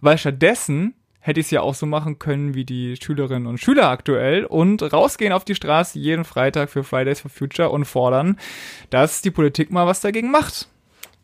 weil 0.00 0.16
stattdessen 0.16 0.94
hätte 1.20 1.40
ich 1.40 1.46
es 1.46 1.50
ja 1.50 1.60
auch 1.60 1.74
so 1.74 1.86
machen 1.86 2.18
können 2.18 2.54
wie 2.54 2.64
die 2.64 2.96
Schülerinnen 2.96 3.46
und 3.46 3.58
Schüler 3.58 3.90
aktuell 3.90 4.44
und 4.44 4.92
rausgehen 4.92 5.32
auf 5.32 5.44
die 5.44 5.54
Straße 5.54 5.98
jeden 5.98 6.24
Freitag 6.24 6.70
für 6.70 6.84
Fridays 6.84 7.20
for 7.20 7.30
Future 7.30 7.70
und 7.70 7.84
fordern, 7.84 8.38
dass 8.90 9.20
die 9.20 9.30
Politik 9.30 9.70
mal 9.70 9.86
was 9.86 10.00
dagegen 10.00 10.30
macht. 10.30 10.68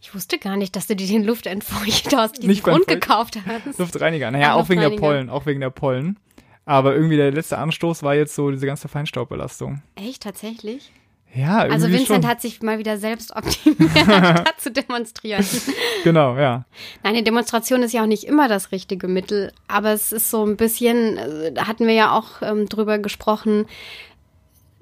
Ich 0.04 0.14
wusste 0.14 0.38
gar 0.38 0.58
nicht, 0.58 0.76
dass 0.76 0.87
du 0.87 0.94
dir 0.94 1.06
den 1.06 1.25
Luftentfeuchter 1.25 2.25
aus 2.25 2.32
diesem 2.32 2.62
Grund 2.62 2.87
gekauft 2.87 3.38
hast. 3.46 3.78
Luftreiniger. 3.78 4.30
Naja, 4.30 4.50
ah, 4.50 4.56
auch 4.56 4.68
wegen 4.68 4.82
der 4.82 4.90
Pollen, 4.90 5.30
auch 5.30 5.46
wegen 5.46 5.61
der 5.61 5.70
Pollen. 5.70 6.18
Aber 6.66 6.94
irgendwie 6.94 7.16
der 7.16 7.32
letzte 7.32 7.56
Anstoß 7.56 8.02
war 8.02 8.14
jetzt 8.14 8.34
so 8.34 8.50
diese 8.50 8.66
ganze 8.66 8.88
Feinstaubbelastung. 8.88 9.80
Echt, 9.94 10.23
tatsächlich? 10.23 10.92
Ja, 11.34 11.64
irgendwie 11.64 11.73
Also 11.73 11.88
Vincent 11.88 12.23
schon. 12.23 12.30
hat 12.30 12.42
sich 12.42 12.61
mal 12.61 12.78
wieder 12.78 12.99
selbst 12.99 13.34
optimiert, 13.34 13.90
statt 13.99 14.61
zu 14.61 14.70
demonstrieren. 14.70 15.44
Genau, 16.04 16.37
ja. 16.37 16.66
Nein, 17.02 17.14
eine 17.14 17.23
Demonstration 17.23 17.82
ist 17.82 17.94
ja 17.94 18.02
auch 18.02 18.06
nicht 18.06 18.25
immer 18.25 18.46
das 18.46 18.73
richtige 18.73 19.08
Mittel, 19.08 19.52
aber 19.68 19.94
es 19.94 20.12
ist 20.12 20.30
so 20.30 20.44
ein 20.44 20.58
bisschen, 20.58 21.16
äh, 21.16 21.50
da 21.50 21.66
hatten 21.66 21.87
wir 21.87 21.94
ja 21.94 22.12
auch 22.12 22.42
ähm, 22.42 22.68
drüber 22.68 22.99
gesprochen, 22.99 23.64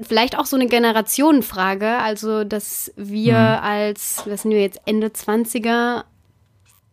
vielleicht 0.01 0.39
auch 0.39 0.47
so 0.47 0.57
eine 0.57 0.67
Generationenfrage, 0.67 1.89
also 1.99 2.45
dass 2.45 2.93
wir 2.97 3.35
Mhm. 3.35 3.65
als, 3.65 4.23
was 4.27 4.43
sind 4.43 4.51
wir 4.53 4.61
jetzt, 4.61 4.81
Ende 4.87 5.09
20er, 5.09 6.05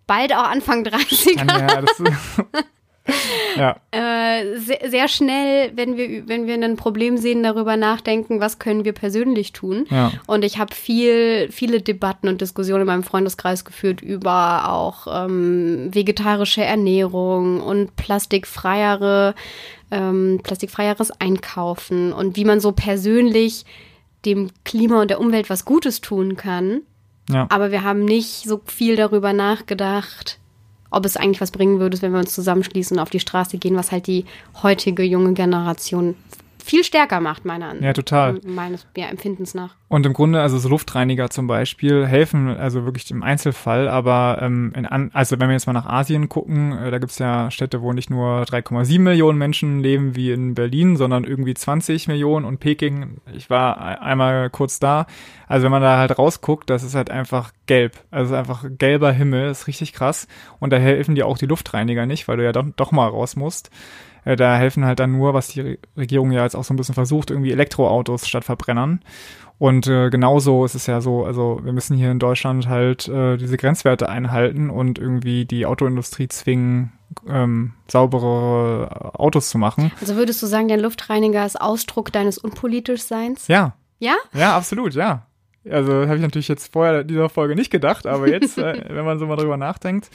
bald 0.07 0.33
auch 0.33 0.43
Anfang 0.49 0.83
30er, 0.83 1.59
Ja, 1.59 1.81
das 1.81 1.99
ja, 3.57 3.75
äh, 3.91 4.57
sehr, 4.57 4.89
sehr 4.89 5.07
schnell, 5.07 5.71
wenn 5.75 5.97
wir, 5.97 6.27
wenn 6.27 6.47
wir 6.47 6.55
ein 6.55 6.75
Problem 6.75 7.17
sehen, 7.17 7.43
darüber 7.43 7.77
nachdenken, 7.77 8.39
was 8.39 8.59
können 8.59 8.85
wir 8.85 8.93
persönlich 8.93 9.53
tun. 9.53 9.85
ja. 9.89 10.11
Und 10.27 10.43
ich 10.45 10.57
habe 10.57 10.73
viel, 10.73 11.49
viele 11.51 11.81
Debatten 11.81 12.27
und 12.27 12.41
Diskussionen 12.41 12.81
in 12.81 12.87
meinem 12.87 13.03
Freundeskreis 13.03 13.65
geführt 13.65 14.01
über 14.01 14.69
auch 14.69 15.07
ähm, 15.07 15.89
vegetarische 15.93 16.63
Ernährung 16.63 17.61
und 17.61 17.95
plastikfreiere, 17.95 19.35
ähm, 19.91 20.39
plastikfreieres 20.43 21.11
Einkaufen 21.11 22.13
und 22.13 22.35
wie 22.35 22.45
man 22.45 22.59
so 22.59 22.71
persönlich 22.71 23.65
dem 24.25 24.49
Klima 24.65 25.01
und 25.01 25.09
der 25.09 25.19
Umwelt 25.19 25.49
was 25.49 25.65
Gutes 25.65 26.01
tun 26.01 26.35
kann. 26.35 26.81
Ja. 27.29 27.47
Aber 27.49 27.71
wir 27.71 27.83
haben 27.83 28.05
nicht 28.05 28.43
so 28.45 28.61
viel 28.65 28.95
darüber 28.95 29.33
nachgedacht, 29.33 30.39
ob 30.91 31.05
es 31.05 31.17
eigentlich 31.17 31.41
was 31.41 31.51
bringen 31.51 31.79
würde, 31.79 32.01
wenn 32.01 32.11
wir 32.11 32.19
uns 32.19 32.33
zusammenschließen 32.33 32.97
und 32.97 33.03
auf 33.03 33.09
die 33.09 33.19
Straße 33.19 33.57
gehen, 33.57 33.75
was 33.75 33.91
halt 33.91 34.07
die 34.07 34.25
heutige 34.63 35.03
junge 35.03 35.33
Generation 35.33 36.15
viel 36.69 36.83
stärker 36.83 37.19
macht, 37.19 37.45
meiner 37.45 37.69
Ansicht 37.69 37.83
Ja, 37.83 37.93
total. 37.93 38.39
meines 38.45 38.85
ja, 38.95 39.07
Empfindens 39.07 39.53
nach. 39.53 39.75
Und 39.87 40.05
im 40.05 40.13
Grunde, 40.13 40.39
also 40.39 40.59
so 40.59 40.69
Luftreiniger 40.69 41.29
zum 41.31 41.47
Beispiel, 41.47 42.05
helfen 42.05 42.47
also 42.47 42.85
wirklich 42.85 43.09
im 43.09 43.23
Einzelfall, 43.23 43.87
aber 43.87 44.37
ähm, 44.41 44.71
in 44.75 44.85
an, 44.85 45.09
also 45.13 45.39
wenn 45.39 45.47
wir 45.47 45.53
jetzt 45.53 45.65
mal 45.65 45.73
nach 45.73 45.87
Asien 45.87 46.29
gucken, 46.29 46.77
äh, 46.77 46.91
da 46.91 46.99
gibt's 46.99 47.17
ja 47.17 47.49
Städte, 47.49 47.81
wo 47.81 47.91
nicht 47.91 48.11
nur 48.11 48.43
3,7 48.43 48.99
Millionen 48.99 49.39
Menschen 49.39 49.79
leben 49.79 50.15
wie 50.15 50.31
in 50.31 50.53
Berlin, 50.53 50.95
sondern 50.95 51.23
irgendwie 51.23 51.55
20 51.55 52.07
Millionen 52.07 52.45
und 52.45 52.59
Peking, 52.59 53.17
ich 53.33 53.49
war 53.49 54.01
einmal 54.01 54.51
kurz 54.51 54.79
da, 54.79 55.07
also 55.47 55.63
wenn 55.63 55.71
man 55.71 55.81
da 55.81 55.97
halt 55.97 56.17
rausguckt, 56.19 56.69
das 56.69 56.83
ist 56.83 56.93
halt 56.93 57.09
einfach 57.09 57.51
gelb, 57.65 57.97
also 58.11 58.35
einfach 58.35 58.65
gelber 58.77 59.11
Himmel, 59.11 59.49
ist 59.49 59.65
richtig 59.65 59.93
krass 59.93 60.27
und 60.59 60.71
da 60.71 60.77
helfen 60.77 61.15
dir 61.15 61.25
auch 61.25 61.39
die 61.39 61.47
Luftreiniger 61.47 62.05
nicht, 62.05 62.27
weil 62.27 62.37
du 62.37 62.43
ja 62.43 62.51
doch, 62.51 62.65
doch 62.75 62.91
mal 62.91 63.07
raus 63.07 63.35
musst. 63.35 63.71
Äh, 64.25 64.35
Da 64.35 64.57
helfen 64.57 64.85
halt 64.85 64.99
dann 64.99 65.11
nur, 65.13 65.33
was 65.33 65.49
die 65.49 65.61
Re- 65.61 65.77
Regierung 65.97 66.31
ja 66.31 66.43
jetzt 66.43 66.55
auch 66.55 66.63
so 66.63 66.73
ein 66.73 66.77
bisschen 66.77 66.95
versucht, 66.95 67.31
irgendwie 67.31 67.51
Elektroautos 67.51 68.27
statt 68.27 68.43
Verbrennern. 68.45 69.01
Und 69.57 69.87
äh, 69.87 70.09
genauso 70.09 70.63
ist 70.63 70.75
es 70.75 70.87
ja 70.87 71.01
so, 71.01 71.25
also 71.25 71.59
wir 71.63 71.73
müssen 71.73 71.97
hier 71.97 72.11
in 72.11 72.19
Deutschland 72.19 72.69
halt 72.69 73.09
äh, 73.09 73.35
diese 73.35 73.57
Grenzwerte 73.57 74.07
einhalten 74.07 74.69
und 74.69 74.97
irgendwie 74.99 75.43
die 75.43 75.65
Autoindustrie 75.65 76.29
zwingen, 76.29 76.93
ähm, 77.27 77.73
saubere 77.87 79.11
Autos 79.19 79.49
zu 79.49 79.57
machen. 79.57 79.91
Also 79.99 80.15
würdest 80.15 80.41
du 80.41 80.45
sagen, 80.47 80.67
der 80.69 80.77
Luftreiniger 80.77 81.45
ist 81.45 81.59
Ausdruck 81.59 82.11
deines 82.13 82.37
Unpolitischseins? 82.37 83.47
Ja, 83.47 83.73
Ja? 83.99 84.15
ja, 84.33 84.55
absolut, 84.55 84.93
ja. 84.93 85.25
Also 85.69 85.91
habe 86.05 86.15
ich 86.15 86.21
natürlich 86.21 86.47
jetzt 86.47 86.71
vorher 86.71 87.03
dieser 87.03 87.27
Folge 87.29 87.55
nicht 87.55 87.69
gedacht, 87.69 88.07
aber 88.07 88.29
jetzt, 88.29 88.57
äh, 88.57 88.81
wenn 88.89 89.03
man 89.05 89.19
so 89.19 89.25
mal 89.27 89.35
drüber 89.35 89.57
nachdenkt, 89.57 90.09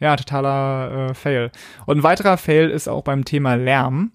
ja, 0.00 0.16
totaler 0.16 1.10
äh, 1.10 1.14
Fail. 1.14 1.50
Und 1.86 1.98
ein 1.98 2.02
weiterer 2.02 2.36
Fail 2.36 2.70
ist 2.70 2.88
auch 2.88 3.02
beim 3.02 3.24
Thema 3.24 3.54
Lärm. 3.54 4.12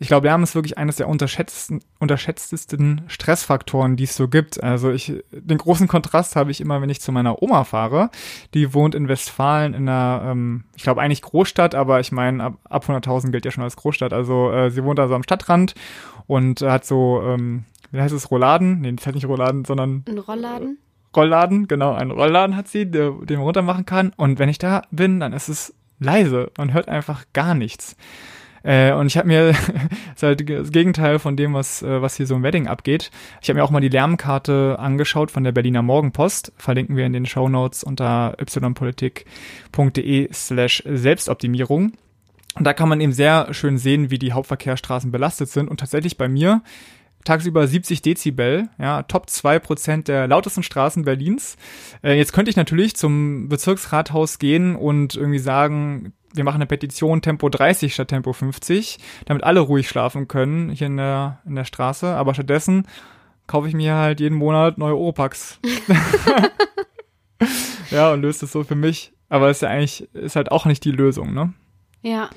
Ich 0.00 0.08
glaube, 0.08 0.28
Lärm 0.28 0.44
ist 0.44 0.54
wirklich 0.54 0.78
eines 0.78 0.96
der 0.96 1.08
unterschätztesten, 1.08 1.80
unterschätztesten 1.98 3.02
Stressfaktoren, 3.08 3.96
die 3.96 4.04
es 4.04 4.14
so 4.14 4.28
gibt. 4.28 4.62
Also 4.62 4.92
ich, 4.92 5.12
den 5.32 5.58
großen 5.58 5.88
Kontrast 5.88 6.36
habe 6.36 6.52
ich 6.52 6.60
immer, 6.60 6.80
wenn 6.80 6.90
ich 6.90 7.00
zu 7.00 7.10
meiner 7.10 7.42
Oma 7.42 7.64
fahre. 7.64 8.10
Die 8.54 8.74
wohnt 8.74 8.94
in 8.94 9.08
Westfalen 9.08 9.74
in 9.74 9.88
einer, 9.88 10.22
ähm, 10.24 10.64
ich 10.76 10.84
glaube 10.84 11.00
eigentlich 11.00 11.22
Großstadt, 11.22 11.74
aber 11.74 11.98
ich 11.98 12.12
meine, 12.12 12.44
ab, 12.44 12.58
ab 12.64 12.84
100.000 12.88 13.32
gilt 13.32 13.44
ja 13.44 13.50
schon 13.50 13.64
als 13.64 13.76
Großstadt. 13.76 14.12
Also 14.12 14.52
äh, 14.52 14.70
sie 14.70 14.84
wohnt 14.84 15.00
also 15.00 15.14
am 15.14 15.24
Stadtrand 15.24 15.74
und 16.28 16.62
hat 16.62 16.84
so, 16.84 17.20
ähm, 17.24 17.64
wie 17.90 18.00
heißt 18.00 18.14
es, 18.14 18.30
Rolladen? 18.30 18.82
Nee, 18.82 18.92
das 18.92 19.06
heißt 19.06 19.16
nicht 19.16 19.26
Rolladen, 19.26 19.64
sondern 19.64 20.04
Ein 20.08 20.18
Rollladen? 20.18 20.78
Rollladen, 21.16 21.68
genau, 21.68 21.94
einen 21.94 22.10
Rollladen 22.10 22.56
hat 22.56 22.68
sie, 22.68 22.90
der, 22.90 23.10
den 23.10 23.36
man 23.36 23.44
runter 23.44 23.62
machen 23.62 23.86
kann. 23.86 24.12
Und 24.16 24.38
wenn 24.38 24.48
ich 24.48 24.58
da 24.58 24.82
bin, 24.90 25.20
dann 25.20 25.32
ist 25.32 25.48
es 25.48 25.74
leise. 25.98 26.50
Man 26.56 26.72
hört 26.72 26.88
einfach 26.88 27.24
gar 27.32 27.54
nichts. 27.54 27.96
Äh, 28.62 28.92
und 28.92 29.06
ich 29.06 29.16
habe 29.16 29.28
mir, 29.28 29.52
das 29.52 29.62
ist 30.16 30.22
halt 30.22 30.50
das 30.50 30.72
Gegenteil 30.72 31.18
von 31.18 31.36
dem, 31.36 31.54
was, 31.54 31.82
äh, 31.82 32.02
was 32.02 32.16
hier 32.16 32.26
so 32.26 32.34
im 32.34 32.42
Wedding 32.42 32.66
abgeht. 32.66 33.10
Ich 33.40 33.48
habe 33.48 33.58
mir 33.58 33.64
auch 33.64 33.70
mal 33.70 33.80
die 33.80 33.88
Lärmkarte 33.88 34.76
angeschaut 34.78 35.30
von 35.30 35.44
der 35.44 35.52
Berliner 35.52 35.82
Morgenpost. 35.82 36.52
Verlinken 36.56 36.96
wir 36.96 37.06
in 37.06 37.12
den 37.12 37.26
Shownotes 37.26 37.84
unter 37.84 38.36
ypolitik.de 38.38 40.28
slash 40.32 40.82
Selbstoptimierung. 40.86 41.92
Und 42.54 42.64
da 42.64 42.72
kann 42.72 42.88
man 42.88 43.00
eben 43.00 43.12
sehr 43.12 43.54
schön 43.54 43.78
sehen, 43.78 44.10
wie 44.10 44.18
die 44.18 44.32
Hauptverkehrsstraßen 44.32 45.12
belastet 45.12 45.48
sind. 45.48 45.68
Und 45.68 45.78
tatsächlich 45.80 46.18
bei 46.18 46.28
mir 46.28 46.62
tagsüber 47.24 47.66
70 47.66 48.02
Dezibel, 48.02 48.68
ja, 48.78 49.02
Top 49.02 49.28
2 49.28 49.58
Prozent 49.58 50.08
der 50.08 50.26
lautesten 50.26 50.62
Straßen 50.62 51.04
Berlins. 51.04 51.56
Äh, 52.02 52.14
jetzt 52.14 52.32
könnte 52.32 52.50
ich 52.50 52.56
natürlich 52.56 52.96
zum 52.96 53.48
Bezirksrathaus 53.48 54.38
gehen 54.38 54.76
und 54.76 55.14
irgendwie 55.14 55.38
sagen, 55.38 56.12
wir 56.34 56.44
machen 56.44 56.56
eine 56.56 56.66
Petition 56.66 57.22
Tempo 57.22 57.48
30 57.48 57.94
statt 57.94 58.08
Tempo 58.08 58.32
50, 58.32 58.98
damit 59.26 59.44
alle 59.44 59.60
ruhig 59.60 59.88
schlafen 59.88 60.28
können 60.28 60.70
hier 60.70 60.86
in 60.86 60.96
der, 60.96 61.40
in 61.46 61.54
der 61.54 61.64
Straße. 61.64 62.06
Aber 62.06 62.34
stattdessen 62.34 62.86
kaufe 63.46 63.68
ich 63.68 63.74
mir 63.74 63.94
halt 63.94 64.20
jeden 64.20 64.36
Monat 64.36 64.78
neue 64.78 64.96
Oropax. 64.96 65.58
ja, 67.90 68.12
und 68.12 68.22
löst 68.22 68.42
es 68.42 68.52
so 68.52 68.64
für 68.64 68.74
mich. 68.74 69.12
Aber 69.28 69.50
ist 69.50 69.62
ja 69.62 69.68
eigentlich, 69.68 70.08
ist 70.14 70.36
halt 70.36 70.52
auch 70.52 70.64
nicht 70.64 70.84
die 70.84 70.92
Lösung, 70.92 71.34
ne? 71.34 71.52
Ja. 72.02 72.30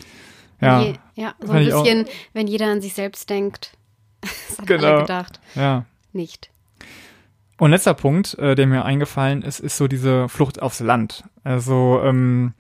Ja, 0.60 0.82
Je, 0.82 0.94
ja, 1.16 1.34
so 1.42 1.52
ein 1.52 1.66
bisschen, 1.66 2.06
wenn 2.34 2.48
jeder 2.48 2.68
an 2.68 2.82
sich 2.82 2.94
selbst 2.94 3.30
denkt. 3.30 3.72
Das 4.22 4.60
hat 4.60 4.68
Genau. 4.68 4.88
alle 4.88 5.02
gedacht. 5.02 5.40
ja. 5.56 5.86
Nicht. 6.14 6.52
Und 7.58 7.72
letzter 7.72 7.94
Punkt, 7.94 8.38
äh, 8.40 8.56
der 8.56 8.68
mir 8.68 8.84
eingefallen 8.86 9.44
ist, 9.44 9.60
ist 9.60 9.78
so 9.78 9.88
diese 9.88 10.28
Flucht 10.30 10.62
aufs 10.62 10.80
Land. 10.80 11.24
Also 11.44 12.02
ähm, 12.04 12.54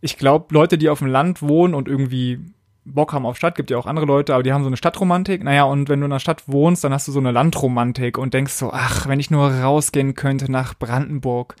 ich 0.00 0.16
glaube, 0.18 0.54
Leute, 0.54 0.78
die 0.78 0.88
auf 0.90 0.98
dem 0.98 1.08
Land 1.08 1.42
wohnen 1.42 1.74
und 1.74 1.88
irgendwie 1.88 2.38
Bock 2.84 3.12
haben 3.12 3.26
auf 3.26 3.36
Stadt, 3.36 3.54
gibt 3.56 3.70
ja 3.70 3.78
auch 3.78 3.86
andere 3.86 4.06
Leute, 4.06 4.34
aber 4.34 4.42
die 4.42 4.52
haben 4.52 4.62
so 4.62 4.68
eine 4.68 4.76
Stadtromantik. 4.76 5.42
Naja, 5.42 5.64
und 5.64 5.88
wenn 5.88 6.00
du 6.00 6.04
in 6.04 6.10
der 6.10 6.18
Stadt 6.20 6.44
wohnst, 6.46 6.84
dann 6.84 6.92
hast 6.92 7.08
du 7.08 7.12
so 7.12 7.18
eine 7.18 7.32
Landromantik 7.32 8.16
und 8.16 8.32
denkst 8.32 8.52
so, 8.52 8.70
ach, 8.72 9.08
wenn 9.08 9.18
ich 9.18 9.30
nur 9.30 9.50
rausgehen 9.50 10.14
könnte 10.14 10.50
nach 10.52 10.74
Brandenburg. 10.74 11.56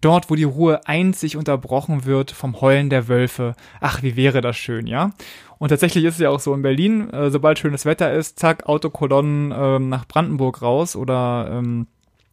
Dort, 0.00 0.30
wo 0.30 0.34
die 0.34 0.44
Ruhe 0.44 0.86
einzig 0.86 1.36
unterbrochen 1.36 2.04
wird 2.04 2.30
vom 2.30 2.60
Heulen 2.60 2.88
der 2.88 3.08
Wölfe. 3.08 3.54
Ach, 3.80 4.02
wie 4.02 4.16
wäre 4.16 4.40
das 4.40 4.56
schön, 4.56 4.86
ja? 4.86 5.10
Und 5.58 5.68
tatsächlich 5.68 6.04
ist 6.04 6.14
es 6.14 6.20
ja 6.20 6.30
auch 6.30 6.40
so 6.40 6.54
in 6.54 6.62
Berlin, 6.62 7.10
äh, 7.10 7.30
sobald 7.30 7.58
schönes 7.58 7.84
Wetter 7.84 8.12
ist, 8.12 8.38
zack, 8.38 8.66
Autokolonnen 8.66 9.52
ähm, 9.54 9.88
nach 9.90 10.06
Brandenburg 10.06 10.62
raus 10.62 10.96
oder 10.96 11.50
ähm, 11.52 11.86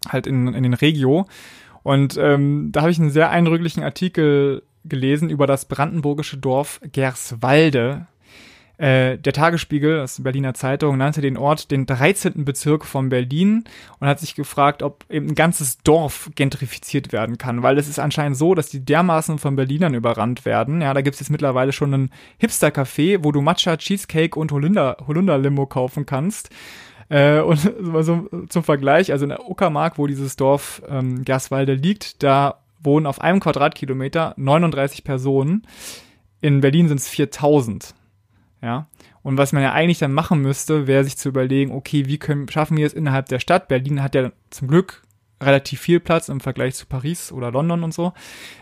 halt 0.08 0.28
in, 0.28 0.54
in 0.54 0.64
den 0.64 0.74
Regio. 0.74 1.28
Und 1.84 2.18
ähm, 2.18 2.70
da 2.72 2.82
habe 2.82 2.92
ich 2.92 3.00
einen 3.00 3.10
sehr 3.10 3.30
eindrücklichen 3.30 3.84
Artikel 3.84 4.64
gelesen 4.86 5.30
über 5.30 5.48
das 5.48 5.66
brandenburgische 5.66 6.38
Dorf 6.38 6.80
Gerswalde. 6.92 8.08
Äh, 8.78 9.18
der 9.18 9.34
Tagesspiegel, 9.34 9.98
das 9.98 10.12
ist 10.12 10.18
die 10.20 10.22
Berliner 10.22 10.54
Zeitung, 10.54 10.98
nannte 10.98 11.22
den 11.22 11.36
Ort 11.36 11.72
den 11.72 11.88
13. 11.88 12.46
Bezirk 12.46 12.86
von 12.86 13.10
Berlin 13.10 13.64
und 14.00 14.08
hat 14.08 14.20
sich 14.20 14.36
gefragt, 14.36 14.84
ob 14.84 15.04
eben 15.10 15.30
ein 15.30 15.36
ganzes 15.36 15.80
Dorf 15.80 16.30
gentrifiziert 16.36 17.12
werden 17.12 17.40
kann, 17.40 17.64
weil 17.64 17.80
es 17.80 17.88
ist 17.88 17.98
anscheinend 17.98 18.38
so, 18.38 18.54
dass 18.54 18.70
die 18.70 18.86
dermaßen 18.86 19.40
von 19.40 19.56
Berlinern 19.56 19.96
überrannt 19.96 20.46
werden. 20.46 20.82
Ja, 20.82 20.94
da 20.94 21.02
gibt 21.02 21.16
es 21.16 21.22
jetzt 21.22 21.32
mittlerweile 21.32 21.72
schon 21.72 21.94
ein 21.94 22.12
Hipster-Café, 22.38 23.24
wo 23.24 23.32
du 23.32 23.42
Matcha, 23.42 23.78
Cheesecake 23.78 24.40
und 24.40 24.52
Holunder, 24.52 24.98
Holunder-Limo 25.08 25.66
kaufen 25.66 26.06
kannst. 26.06 26.52
Äh, 27.10 27.40
und 27.40 27.58
so 28.02 28.30
zum 28.48 28.64
Vergleich, 28.64 29.12
also 29.12 29.26
in 29.26 29.30
der 29.30 29.50
Uckermark, 29.50 29.98
wo 29.98 30.06
dieses 30.06 30.36
Dorf 30.36 30.84
ähm, 30.88 31.26
Gerswalde 31.26 31.74
liegt, 31.74 32.22
da 32.22 32.60
wohnen 32.80 33.08
auf 33.08 33.22
einem 33.22 33.40
Quadratkilometer 33.40 34.36
39 34.38 35.04
Personen. 35.04 35.66
In 36.42 36.62
Berlin 36.62 36.88
sind 36.88 37.00
es 37.00 37.08
4000. 37.08 37.96
Ja. 38.68 38.88
Und 39.24 39.38
was 39.38 39.54
man 39.54 39.64
ja 39.64 39.72
eigentlich 39.72 40.00
dann 40.00 40.12
machen 40.12 40.42
müsste, 40.42 40.88
wäre 40.88 41.06
sich 41.06 41.18
zu 41.18 41.30
überlegen, 41.30 41.72
okay, 41.72 42.06
wie 42.06 42.18
können, 42.18 42.50
schaffen 42.50 42.76
wir 42.76 42.86
es 42.86 42.94
innerhalb 42.94 43.28
der 43.28 43.40
Stadt? 43.40 43.70
Berlin 43.70 44.04
hat 44.04 44.14
ja 44.14 44.34
zum 44.50 44.68
Glück 44.68 45.04
relativ 45.42 45.80
viel 45.80 46.02
Platz 46.02 46.28
im 46.28 46.42
Vergleich 46.42 46.76
zu 46.76 46.86
Paris 46.86 47.32
oder 47.32 47.50
London 47.50 47.86
und 47.86 47.94
so. 47.94 48.12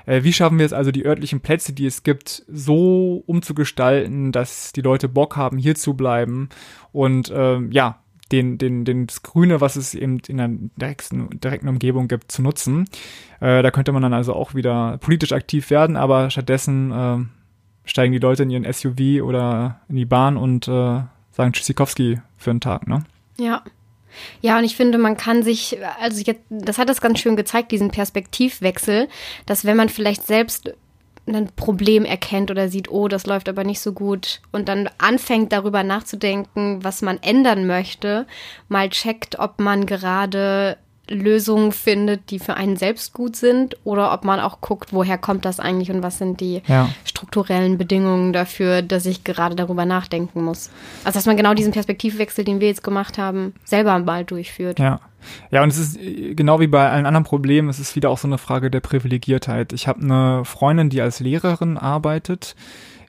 Äh, 0.06 0.22
wie 0.22 0.32
schaffen 0.32 0.60
wir 0.60 0.65
es 0.68 0.74
also, 0.74 0.91
die 0.91 1.08
örtlichen 1.08 1.39
Plätze, 1.39 1.74
die 1.74 1.88
es 1.88 2.04
gibt, 2.04 2.44
so 2.48 3.24
umzugestalten, 3.26 4.32
dass 4.32 4.74
die 4.74 4.82
Leute 4.82 5.10
Bock 5.10 5.38
haben, 5.38 5.58
hier 5.58 5.74
zu 5.74 5.96
bleiben 5.96 6.50
und 6.91 7.32
äh, 7.32 7.60
ja, 7.72 8.02
den, 8.32 8.60
den, 8.60 8.86
den, 8.86 9.08
das 9.08 9.24
Grüne, 9.24 9.60
was 9.60 9.76
es 9.76 9.96
eben 9.96 10.20
in 10.28 10.38
der 10.38 10.50
direkten, 10.50 11.39
direkten 11.39 11.68
Umgebung 11.68 12.08
gibt, 12.08 12.32
zu 12.32 12.44
nutzen. 12.44 12.86
Äh, 13.39 13.63
da 13.63 13.72
könnte 13.72 13.91
man 13.91 14.04
dann 14.04 14.13
also 14.13 14.36
auch 14.36 14.54
wieder 14.54 15.00
politisch 15.00 15.32
aktiv 15.32 15.72
werden, 15.72 15.96
aber 15.96 16.30
stattdessen 16.30 16.91
äh, 16.91 17.18
steigen 17.86 18.13
die 18.13 18.19
Leute 18.19 18.43
in 18.43 18.50
ihren 18.50 18.71
SUV 18.71 19.24
oder 19.24 19.82
in 19.89 19.95
die 19.95 20.06
Bahn 20.06 20.38
und 20.38 20.67
äh, 20.67 21.02
sagen 21.32 21.54
Tschüssikowski 21.54 22.21
für 22.38 22.50
einen 22.50 22.62
Tag, 22.62 22.88
ne? 22.88 23.04
Ja. 23.38 23.63
Ja, 24.41 24.58
und 24.58 24.63
ich 24.63 24.78
finde, 24.78 24.98
man 24.98 25.17
kann 25.17 25.43
sich, 25.43 25.78
also 26.00 26.21
jetzt, 26.24 26.41
das 26.50 26.78
hat 26.78 26.88
das 26.88 27.02
ganz 27.02 27.19
schön 27.19 27.36
gezeigt, 27.36 27.71
diesen 27.71 27.91
Perspektivwechsel, 27.91 29.10
dass 29.45 29.65
wenn 29.65 29.76
man 29.76 29.89
vielleicht 29.89 30.26
selbst 30.26 30.74
ein 31.28 31.50
Problem 31.56 32.06
erkennt 32.06 32.52
oder 32.52 32.69
sieht, 32.69 32.89
oh, 32.89 33.08
das 33.08 33.26
läuft 33.26 33.50
aber 33.50 33.63
nicht 33.63 33.80
so 33.80 33.93
gut 33.93 34.41
und 34.52 34.69
dann 34.69 34.89
anfängt 35.00 35.52
darüber 35.52 35.84
nachzudenken, 35.84 36.84
was 36.84 37.02
man 37.02 37.17
ändern 37.21 37.65
möchte, 37.65 38.28
mal 38.67 38.89
checkt, 38.89 39.39
ob 39.39 39.60
man 39.60 39.86
gerade 39.86 40.78
Lösungen 41.10 41.72
findet, 41.72 42.32
die 42.32 42.39
für 42.39 42.56
einen 42.56 42.78
selbst 42.78 43.13
gut 43.13 43.36
sind 43.36 43.78
oder 43.84 44.13
ob 44.13 44.24
man 44.24 44.39
auch 44.39 44.62
guckt, 44.62 44.94
woher 44.94 45.18
kommt 45.18 45.46
das 45.46 45.60
eigentlich 45.60 45.91
und 45.91 46.04
was 46.04 46.18
sind 46.18 46.39
die 46.39 46.62
ja. 46.68 46.89
strukturellen 47.06 47.78
Bedingungen 47.78 48.34
dafür, 48.34 48.82
dass 48.82 49.06
ich 49.06 49.24
gerade 49.24 49.56
darüber 49.56 49.86
nachdenken 49.86 50.44
muss. 50.44 50.70
Also 51.04 51.18
dass 51.18 51.26
man 51.26 51.38
genau 51.38 51.54
diesen 51.54 51.74
Perspektivwechsel, 51.74 52.44
den 52.44 52.60
wir 52.60 52.68
jetzt 52.68 52.84
gemacht 52.84 53.18
haben, 53.18 53.54
selber 53.63 53.98
mal 54.00 54.26
durchführt. 54.26 54.80
Ja. 54.80 55.00
Ja, 55.50 55.63
und 55.63 55.70
es 55.70 55.80
ist 55.80 55.98
äh, 55.98 56.36
genau 56.36 56.60
wie 56.60 56.68
bei 56.68 56.88
allen 56.88 57.08
anderen 57.08 57.24
Problemen, 57.24 57.68
es 57.68 57.80
ist 57.80 57.96
wieder 57.96 58.12
auch 58.12 58.20
so 58.20 58.28
eine 58.28 58.38
Frage 58.38 58.70
der 58.70 58.80
Privilegiertheit. 58.80 59.74
Ich 59.74 59.88
habe 59.88 60.02
eine 60.02 60.46
Freundin, 60.46 60.91
die 60.91 61.02
als 61.02 61.20
Lehrerin 61.20 61.80
arbeitet 61.80 62.56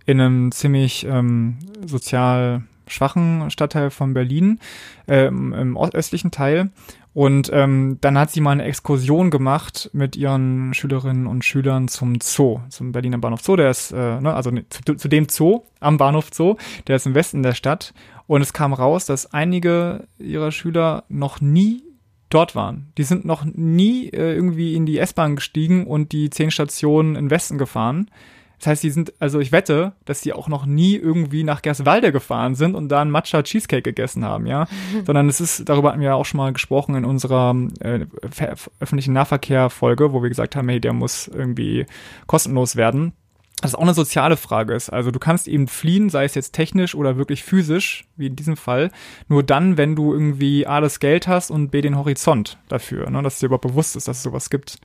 in 0.07 0.21
einem 0.21 0.53
ziemlich 0.53 1.05
ähm, 1.05 1.59
sozial 1.85 2.63
schwachen 2.87 3.51
Stadtteil 3.51 3.91
von 3.91 4.15
Berlin, 4.15 4.61
ähm, 5.09 5.53
im 5.53 5.77
östlichen 5.77 6.31
Teil. 6.31 6.71
Und 7.17 7.49
ähm, 7.51 7.97
dann 8.03 8.19
hat 8.19 8.31
sie 8.31 8.43
mal 8.43 8.51
eine 8.51 8.65
Exkursion 8.65 9.31
gemacht 9.31 9.89
mit 9.95 10.17
ihren 10.17 10.75
Schülerinnen 10.75 11.27
und 11.27 11.47
Schülern 11.47 11.89
zum 11.89 12.21
Zoo, 12.21 12.61
zum 12.69 12.93
Berliner 12.93 13.17
Bahnhof 13.17 13.41
Zoo. 13.41 13.57
Der 13.57 13.71
ist, 13.71 13.91
äh, 13.91 14.21
ne, 14.21 14.35
also 14.35 14.51
zu, 14.69 14.97
zu 14.97 15.09
dem 15.09 15.27
Zoo 15.31 15.63
am 15.81 15.97
Bahnhof 15.97 16.29
Zoo, 16.31 16.57
der 16.87 16.97
ist 16.97 17.07
im 17.07 17.15
Westen 17.15 17.43
der 17.43 17.55
Stadt. 17.55 17.95
Und 18.27 18.43
es 18.43 18.53
kam 18.53 18.75
raus, 18.75 19.07
dass 19.07 19.33
einige 19.33 20.07
ihrer 20.19 20.53
Schüler 20.53 21.05
noch 21.09 21.41
nie 21.41 21.85
dort 22.29 22.55
waren. 22.55 22.93
Die 22.99 23.05
sind 23.05 23.25
noch 23.25 23.47
nie 23.47 24.11
äh, 24.11 24.35
irgendwie 24.35 24.75
in 24.75 24.85
die 24.85 24.99
S-Bahn 24.99 25.37
gestiegen 25.37 25.87
und 25.87 26.13
die 26.13 26.29
zehn 26.29 26.51
Stationen 26.51 27.17
in 27.17 27.31
Westen 27.31 27.57
gefahren. 27.57 28.11
Das 28.59 28.69
heißt, 28.69 28.83
die 28.83 28.91
sind, 28.91 29.13
also 29.19 29.39
ich 29.39 29.53
wette, 29.53 29.93
dass 30.05 30.21
die 30.21 30.33
auch 30.33 30.49
noch 30.49 30.67
nie 30.67 30.97
irgendwie 30.97 31.45
nach 31.45 31.63
Gerswalde 31.63 32.13
gefahren 32.13 32.55
sind 32.55 32.75
und 32.75 32.89
da 32.89 33.03
einen 33.03 33.11
Matcha 33.11 33.43
Cheesecake 33.43 33.83
gegessen 33.83 34.25
haben, 34.25 34.47
ja. 34.47 34.67
Sondern 35.07 35.29
es 35.29 35.41
ist, 35.41 35.69
darüber 35.69 35.91
hatten 35.91 36.01
wir 36.01 36.09
ja 36.09 36.15
auch 36.15 36.25
schon 36.25 36.39
mal 36.39 36.53
gesprochen 36.53 36.95
in 36.95 37.05
unserer 37.05 37.55
äh, 37.81 38.07
öffentlichen 38.81 39.13
Nahverkehr-Folge, 39.13 40.13
wo 40.13 40.23
wir 40.23 40.29
gesagt 40.29 40.57
haben, 40.57 40.69
hey, 40.69 40.81
der 40.81 40.93
muss 40.93 41.29
irgendwie 41.29 41.87
kostenlos 42.27 42.77
werden. 42.77 43.13
Das 43.63 43.71
ist 43.71 43.75
auch 43.77 43.83
eine 43.83 43.95
soziale 43.95 44.37
Frage 44.37 44.75
ist. 44.75 44.91
Also 44.91 45.11
du 45.11 45.19
kannst 45.19 45.49
eben 45.49 45.67
fliehen, 45.67 46.11
sei 46.11 46.25
es 46.25 46.35
jetzt 46.35 46.53
technisch 46.53 46.95
oder 46.95 47.17
wirklich 47.17 47.43
physisch, 47.43 48.07
wie 48.17 48.27
in 48.27 48.37
diesem 48.37 48.57
Fall, 48.57 48.91
nur 49.29 49.43
dann, 49.43 49.79
wenn 49.79 49.97
du 49.97 50.13
irgendwie 50.13 50.67
A, 50.67 50.83
das 50.83 51.01
Geld 51.01 51.27
hast 51.27 51.51
und 51.51 51.71
B, 51.71 51.81
den 51.81 51.97
Horizont 51.97 52.59
dafür, 52.69 53.09
ne, 53.09 53.23
dass 53.23 53.39
dir 53.39 53.47
überhaupt 53.47 53.67
bewusst 53.67 53.97
ist, 53.97 54.09
dass 54.09 54.19
es 54.19 54.23
sowas 54.23 54.51
gibt. 54.51 54.79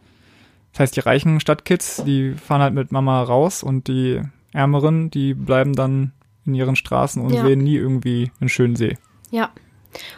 Das 0.72 0.82
heißt, 0.82 0.96
die 0.96 1.02
reichen 1.02 1.40
Stadtkids, 1.40 2.04
die 2.06 2.34
fahren 2.34 2.62
halt 2.62 2.74
mit 2.74 2.92
Mama 2.92 3.22
raus 3.24 3.64
und 3.64 3.88
die 3.88 4.22
Ärmeren, 4.54 5.12
die 5.12 5.34
bleiben 5.34 5.74
dann 5.74 6.12
in 6.46 6.56
ihren 6.56 6.76
Straßen 6.76 7.22
und 7.22 7.34
ja. 7.34 7.46
sehen 7.46 7.60
nie 7.60 7.76
irgendwie 7.76 8.32
einen 8.40 8.50
schönen 8.50 8.76
See. 8.76 8.98
Ja. 9.32 9.52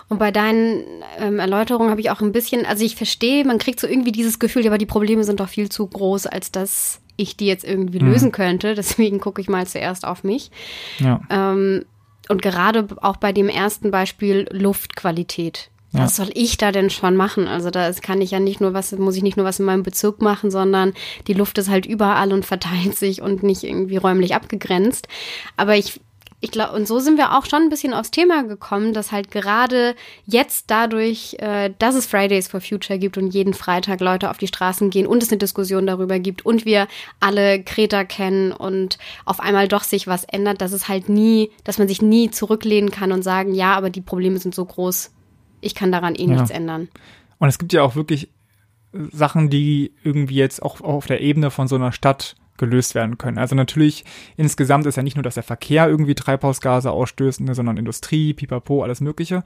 Und 0.07 0.19
bei 0.19 0.31
deinen 0.31 0.83
ähm, 1.17 1.39
Erläuterungen 1.39 1.89
habe 1.89 2.01
ich 2.01 2.11
auch 2.11 2.21
ein 2.21 2.31
bisschen, 2.31 2.65
also 2.65 2.85
ich 2.85 2.95
verstehe, 2.95 3.43
man 3.45 3.57
kriegt 3.57 3.79
so 3.79 3.87
irgendwie 3.87 4.11
dieses 4.11 4.37
Gefühl, 4.37 4.67
aber 4.67 4.77
die 4.77 4.85
Probleme 4.85 5.23
sind 5.23 5.39
doch 5.39 5.49
viel 5.49 5.69
zu 5.69 5.87
groß, 5.87 6.27
als 6.27 6.51
dass 6.51 7.01
ich 7.15 7.37
die 7.37 7.47
jetzt 7.47 7.63
irgendwie 7.63 7.99
hm. 7.99 8.07
lösen 8.07 8.31
könnte. 8.31 8.75
Deswegen 8.75 9.19
gucke 9.19 9.41
ich 9.41 9.49
mal 9.49 9.65
zuerst 9.67 10.05
auf 10.05 10.23
mich. 10.23 10.51
Ja. 10.99 11.21
Ähm, 11.29 11.85
und 12.29 12.41
gerade 12.41 12.87
auch 13.01 13.17
bei 13.17 13.33
dem 13.33 13.49
ersten 13.49 13.91
Beispiel 13.91 14.47
Luftqualität. 14.51 15.69
Ja. 15.93 16.05
Was 16.05 16.15
soll 16.15 16.31
ich 16.33 16.57
da 16.57 16.71
denn 16.71 16.89
schon 16.89 17.15
machen? 17.15 17.47
Also 17.47 17.69
da 17.69 17.91
kann 17.91 18.19
ich 18.19 18.31
ja 18.31 18.39
nicht 18.39 18.59
nur 18.59 18.73
was, 18.73 18.91
muss 18.93 19.15
ich 19.15 19.21
nicht 19.21 19.37
nur 19.37 19.45
was 19.45 19.59
in 19.59 19.65
meinem 19.65 19.83
Bezirk 19.83 20.21
machen, 20.21 20.49
sondern 20.49 20.93
die 21.27 21.33
Luft 21.33 21.57
ist 21.59 21.69
halt 21.69 21.85
überall 21.85 22.33
und 22.33 22.45
verteilt 22.45 22.97
sich 22.97 23.21
und 23.21 23.43
nicht 23.43 23.63
irgendwie 23.63 23.97
räumlich 23.97 24.33
abgegrenzt. 24.33 25.07
Aber 25.55 25.75
ich 25.75 25.99
ich 26.43 26.51
glaube, 26.51 26.73
und 26.73 26.89
so 26.89 26.99
sind 26.99 27.17
wir 27.17 27.37
auch 27.37 27.45
schon 27.45 27.61
ein 27.61 27.69
bisschen 27.69 27.93
aufs 27.93 28.11
Thema 28.11 28.43
gekommen, 28.43 28.93
dass 28.93 29.13
halt 29.13 29.31
gerade 29.31 29.95
jetzt 30.25 30.65
dadurch, 30.67 31.37
äh, 31.39 31.71
dass 31.79 31.95
es 31.95 32.05
Fridays 32.05 32.49
for 32.49 32.59
Future 32.59 32.99
gibt 32.99 33.17
und 33.17 33.33
jeden 33.33 33.53
Freitag 33.53 34.01
Leute 34.01 34.29
auf 34.29 34.39
die 34.39 34.47
Straßen 34.47 34.89
gehen 34.89 35.07
und 35.07 35.23
es 35.23 35.29
eine 35.29 35.37
Diskussion 35.37 35.87
darüber 35.87 36.19
gibt 36.19 36.45
und 36.45 36.65
wir 36.65 36.89
alle 37.21 37.63
Kreta 37.63 38.03
kennen 38.03 38.51
und 38.51 38.97
auf 39.23 39.39
einmal 39.39 39.69
doch 39.69 39.83
sich 39.83 40.05
was 40.05 40.25
ändert, 40.25 40.59
dass 40.59 40.73
es 40.73 40.89
halt 40.89 41.07
nie, 41.07 41.49
dass 41.63 41.77
man 41.77 41.87
sich 41.87 42.01
nie 42.01 42.29
zurücklehnen 42.29 42.91
kann 42.91 43.13
und 43.13 43.21
sagen, 43.21 43.55
ja, 43.55 43.73
aber 43.75 43.89
die 43.89 44.01
Probleme 44.01 44.37
sind 44.37 44.53
so 44.53 44.65
groß, 44.65 45.11
ich 45.63 45.75
kann 45.75 45.91
daran 45.91 46.15
eh 46.15 46.25
ja. 46.25 46.27
nichts 46.27 46.49
ändern. 46.49 46.89
Und 47.39 47.47
es 47.49 47.57
gibt 47.57 47.73
ja 47.73 47.81
auch 47.83 47.95
wirklich 47.95 48.29
Sachen, 48.93 49.49
die 49.49 49.93
irgendwie 50.03 50.35
jetzt 50.35 50.61
auch 50.61 50.81
auf 50.81 51.07
der 51.07 51.21
Ebene 51.21 51.51
von 51.51 51.67
so 51.67 51.75
einer 51.75 51.91
Stadt 51.91 52.35
gelöst 52.57 52.93
werden 52.93 53.17
können. 53.17 53.39
Also 53.39 53.55
natürlich 53.55 54.05
insgesamt 54.37 54.85
ist 54.85 54.95
ja 54.95 55.03
nicht 55.03 55.15
nur, 55.15 55.23
dass 55.23 55.33
der 55.33 55.43
Verkehr 55.43 55.87
irgendwie 55.87 56.15
Treibhausgase 56.15 56.91
ausstößt, 56.91 57.41
ne, 57.41 57.55
sondern 57.55 57.77
Industrie, 57.77 58.33
Pipapo, 58.33 58.83
alles 58.83 59.01
Mögliche. 59.01 59.43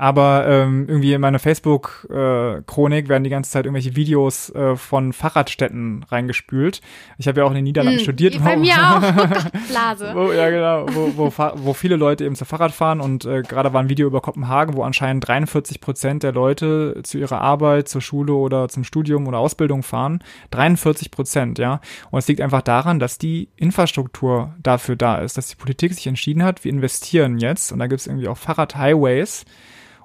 Aber 0.00 0.46
ähm, 0.46 0.86
irgendwie 0.88 1.12
in 1.12 1.20
meiner 1.20 1.40
Facebook-Chronik 1.40 3.04
äh, 3.04 3.08
werden 3.08 3.24
die 3.24 3.30
ganze 3.30 3.50
Zeit 3.50 3.66
irgendwelche 3.66 3.96
Videos 3.96 4.48
äh, 4.50 4.76
von 4.76 5.12
Fahrradstätten 5.12 6.04
reingespült. 6.08 6.80
Ich 7.18 7.26
habe 7.26 7.40
ja 7.40 7.44
auch 7.44 7.50
in 7.50 7.56
den 7.56 7.64
Niederlanden 7.64 8.00
mm, 8.00 8.04
studiert. 8.04 8.44
Bei 8.44 8.56
mir 8.56 8.74
auch. 8.76 9.00
Blase. 9.68 10.12
Wo, 10.14 10.30
ja, 10.30 10.50
genau. 10.50 10.86
Wo, 10.88 11.12
wo, 11.16 11.32
wo 11.56 11.72
viele 11.72 11.96
Leute 11.96 12.24
eben 12.24 12.36
zu 12.36 12.44
Fahrrad 12.44 12.70
fahren 12.70 13.00
und 13.00 13.24
äh, 13.24 13.42
gerade 13.42 13.72
war 13.72 13.80
ein 13.80 13.88
Video 13.88 14.06
über 14.06 14.20
Kopenhagen, 14.20 14.76
wo 14.76 14.84
anscheinend 14.84 15.26
43 15.26 15.80
Prozent 15.80 16.22
der 16.22 16.30
Leute 16.30 17.00
zu 17.02 17.18
ihrer 17.18 17.40
Arbeit, 17.40 17.88
zur 17.88 18.00
Schule 18.00 18.34
oder 18.34 18.68
zum 18.68 18.84
Studium 18.84 19.26
oder 19.26 19.38
Ausbildung 19.38 19.82
fahren. 19.82 20.22
43 20.52 21.10
Prozent, 21.10 21.58
ja. 21.58 21.80
Und 22.12 22.20
es 22.20 22.28
liegt 22.28 22.40
einfach 22.40 22.62
daran, 22.62 23.00
dass 23.00 23.18
die 23.18 23.48
Infrastruktur 23.56 24.54
dafür 24.62 24.94
da 24.94 25.18
ist, 25.18 25.36
dass 25.36 25.48
die 25.48 25.56
Politik 25.56 25.92
sich 25.92 26.06
entschieden 26.06 26.44
hat, 26.44 26.62
wir 26.62 26.70
investieren 26.70 27.38
jetzt 27.38 27.72
und 27.72 27.80
da 27.80 27.88
gibt 27.88 28.00
es 28.00 28.06
irgendwie 28.06 28.28
auch 28.28 28.38
Fahrradhighways. 28.38 29.44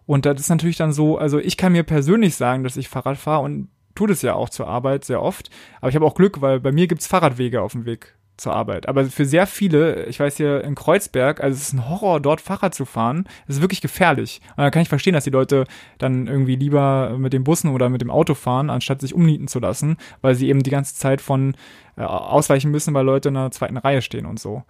Und 0.06 0.26
das 0.26 0.40
ist 0.40 0.50
natürlich 0.50 0.78
dann 0.78 0.94
so, 0.94 1.18
also 1.18 1.40
ich 1.40 1.58
kann 1.58 1.72
mir 1.72 1.84
persönlich 1.84 2.36
sagen, 2.36 2.64
dass 2.64 2.78
ich 2.78 2.90
Fahrrad 2.90 3.18
fahre 3.18 3.44
und 3.44 3.70
tue 3.96 4.08
das 4.08 4.22
ja 4.22 4.34
auch 4.34 4.50
zur 4.50 4.68
Arbeit 4.68 5.06
sehr 5.06 5.22
oft. 5.22 5.50
Aber 5.80 5.90
ich 5.90 5.96
habe 5.96 6.06
auch 6.06 6.16
Glück, 6.16 6.42
weil 6.42 6.60
bei 6.60 6.72
mir 6.72 6.88
gibt's 6.88 7.08
Fahrradwege 7.08 7.62
auf 7.62 7.74
dem 7.74 7.86
Weg 7.86 8.16
zur 8.38 8.54
Arbeit. 8.54 8.88
Aber 8.88 9.06
für 9.06 9.26
sehr 9.26 9.46
viele, 9.46 10.06
ich 10.06 10.20
weiß 10.20 10.38
hier 10.38 10.64
in 10.64 10.76
Kreuzberg, 10.76 11.42
also 11.42 11.56
es 11.56 11.68
ist 11.68 11.74
ein 11.74 11.88
Horror, 11.88 12.20
dort 12.20 12.42
Fahrrad 12.42 12.74
zu 12.74 12.86
fahren. 12.86 13.26
Es 13.48 13.56
ist 13.56 13.62
wirklich 13.62 13.82
gefährlich. 13.82 14.42
Und 14.58 14.64
da 14.64 14.72
kann 14.72 14.82
ich 14.82 14.90
verstehen, 14.90 15.14
dass 15.14 15.24
die 15.24 15.30
Leute 15.30 15.66
dann 16.00 16.28
irgendwie 16.28 16.56
lieber 16.56 17.16
mit 17.18 17.34
den 17.34 17.44
Bussen 17.44 17.70
oder 17.70 17.90
mit 17.90 18.02
dem 18.02 18.10
Auto 18.10 18.34
fahren, 18.34 18.70
anstatt 18.70 19.02
sich 19.02 19.14
umnieten 19.14 19.48
zu 19.48 19.60
lassen, 19.60 19.98
weil 20.22 20.36
sie 20.36 20.50
eben 20.50 20.64
die 20.64 20.72
ganze 20.72 20.96
Zeit 20.96 21.22
von 21.22 21.56
äh, 21.96 22.02
ausweichen 22.02 22.72
müssen, 22.72 22.94
weil 22.94 23.06
Leute 23.06 23.30
in 23.30 23.36
der 23.36 23.52
zweiten 23.52 23.78
Reihe 23.78 24.02
stehen 24.02 24.26
und 24.26 24.40
so. 24.40 24.64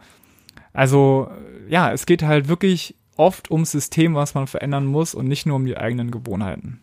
Also 0.73 1.29
ja, 1.69 1.91
es 1.91 2.05
geht 2.05 2.23
halt 2.23 2.49
wirklich 2.49 2.95
oft 3.17 3.51
ums 3.51 3.71
System, 3.71 4.15
was 4.15 4.33
man 4.33 4.47
verändern 4.47 4.85
muss 4.85 5.15
und 5.15 5.27
nicht 5.27 5.45
nur 5.45 5.55
um 5.55 5.65
die 5.65 5.77
eigenen 5.77 6.11
Gewohnheiten. 6.11 6.81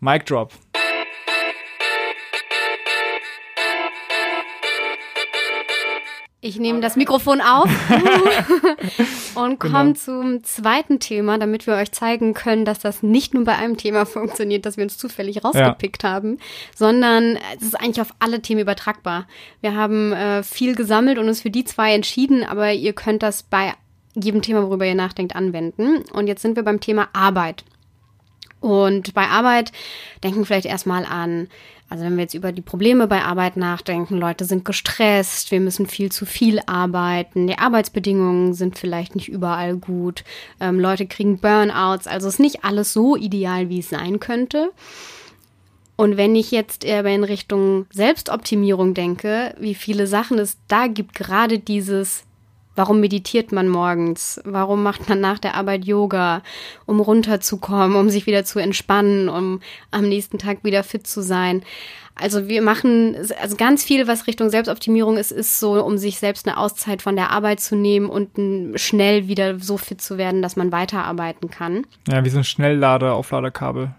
Mic 0.00 0.24
drop. 0.26 0.52
Ich 6.46 6.60
nehme 6.60 6.80
das 6.80 6.94
Mikrofon 6.94 7.40
auf 7.40 7.68
und 9.34 9.58
komme 9.58 9.94
genau. 9.94 9.94
zum 9.94 10.44
zweiten 10.44 11.00
Thema, 11.00 11.38
damit 11.38 11.66
wir 11.66 11.74
euch 11.74 11.90
zeigen 11.90 12.34
können, 12.34 12.64
dass 12.64 12.78
das 12.78 13.02
nicht 13.02 13.34
nur 13.34 13.44
bei 13.44 13.56
einem 13.56 13.76
Thema 13.76 14.06
funktioniert, 14.06 14.64
das 14.64 14.76
wir 14.76 14.84
uns 14.84 14.96
zufällig 14.96 15.42
rausgepickt 15.42 16.04
ja. 16.04 16.10
haben, 16.10 16.38
sondern 16.72 17.36
es 17.56 17.64
ist 17.64 17.74
eigentlich 17.74 18.00
auf 18.00 18.14
alle 18.20 18.42
Themen 18.42 18.60
übertragbar. 18.60 19.26
Wir 19.60 19.74
haben 19.74 20.12
äh, 20.12 20.44
viel 20.44 20.76
gesammelt 20.76 21.18
und 21.18 21.26
uns 21.26 21.40
für 21.40 21.50
die 21.50 21.64
zwei 21.64 21.94
entschieden, 21.94 22.44
aber 22.44 22.72
ihr 22.72 22.92
könnt 22.92 23.24
das 23.24 23.42
bei 23.42 23.72
jedem 24.20 24.42
Thema, 24.42 24.62
worüber 24.64 24.86
ihr 24.86 24.94
nachdenkt, 24.94 25.36
anwenden. 25.36 26.02
Und 26.12 26.26
jetzt 26.26 26.42
sind 26.42 26.56
wir 26.56 26.62
beim 26.62 26.80
Thema 26.80 27.08
Arbeit. 27.12 27.64
Und 28.60 29.14
bei 29.14 29.28
Arbeit 29.28 29.70
denken 30.24 30.44
vielleicht 30.44 30.66
erstmal 30.66 31.04
an 31.04 31.48
also 31.88 32.04
wenn 32.04 32.16
wir 32.16 32.22
jetzt 32.22 32.34
über 32.34 32.50
die 32.50 32.62
Probleme 32.62 33.06
bei 33.06 33.22
Arbeit 33.22 33.56
nachdenken, 33.56 34.18
Leute 34.18 34.44
sind 34.44 34.64
gestresst, 34.64 35.52
wir 35.52 35.60
müssen 35.60 35.86
viel 35.86 36.10
zu 36.10 36.26
viel 36.26 36.60
arbeiten, 36.66 37.46
die 37.46 37.58
Arbeitsbedingungen 37.58 38.54
sind 38.54 38.76
vielleicht 38.76 39.14
nicht 39.14 39.28
überall 39.28 39.76
gut, 39.76 40.24
ähm, 40.60 40.80
Leute 40.80 41.06
kriegen 41.06 41.38
Burnouts, 41.38 42.08
also 42.08 42.26
ist 42.28 42.40
nicht 42.40 42.64
alles 42.64 42.92
so 42.92 43.16
ideal, 43.16 43.68
wie 43.68 43.78
es 43.78 43.90
sein 43.90 44.18
könnte. 44.18 44.72
Und 45.94 46.16
wenn 46.16 46.34
ich 46.34 46.50
jetzt 46.50 46.84
eher 46.84 47.04
in 47.06 47.24
Richtung 47.24 47.86
Selbstoptimierung 47.90 48.92
denke, 48.92 49.54
wie 49.58 49.74
viele 49.74 50.06
Sachen 50.06 50.38
es 50.38 50.58
da 50.68 50.88
gibt, 50.88 51.14
gerade 51.14 51.58
dieses 51.58 52.25
Warum 52.76 53.00
meditiert 53.00 53.52
man 53.52 53.68
morgens? 53.68 54.40
Warum 54.44 54.82
macht 54.82 55.08
man 55.08 55.20
nach 55.20 55.38
der 55.38 55.54
Arbeit 55.54 55.84
Yoga? 55.84 56.42
Um 56.84 57.00
runterzukommen, 57.00 57.96
um 57.96 58.10
sich 58.10 58.26
wieder 58.26 58.44
zu 58.44 58.58
entspannen, 58.58 59.28
um 59.28 59.60
am 59.90 60.08
nächsten 60.08 60.38
Tag 60.38 60.62
wieder 60.62 60.84
fit 60.84 61.06
zu 61.06 61.22
sein. 61.22 61.62
Also 62.14 62.48
wir 62.48 62.62
machen 62.62 63.14
also 63.40 63.56
ganz 63.56 63.84
viel, 63.84 64.06
was 64.06 64.26
Richtung 64.26 64.48
Selbstoptimierung 64.48 65.18
ist, 65.18 65.32
ist 65.32 65.60
so, 65.60 65.82
um 65.84 65.98
sich 65.98 66.18
selbst 66.18 66.46
eine 66.46 66.56
Auszeit 66.56 67.02
von 67.02 67.14
der 67.14 67.30
Arbeit 67.30 67.60
zu 67.60 67.76
nehmen 67.76 68.08
und 68.08 68.78
schnell 68.78 69.28
wieder 69.28 69.58
so 69.58 69.76
fit 69.76 70.00
zu 70.00 70.16
werden, 70.16 70.40
dass 70.40 70.56
man 70.56 70.72
weiterarbeiten 70.72 71.50
kann. 71.50 71.86
Ja, 72.08 72.24
wie 72.24 72.30
so 72.30 72.38
ein 72.38 72.44
Schnelllader, 72.44 73.14
Aufladekabel. 73.14 73.94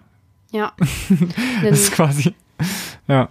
Ja. 0.51 0.73
das 1.63 1.79
ist 1.79 1.91
quasi, 1.91 2.33
ja. 3.07 3.29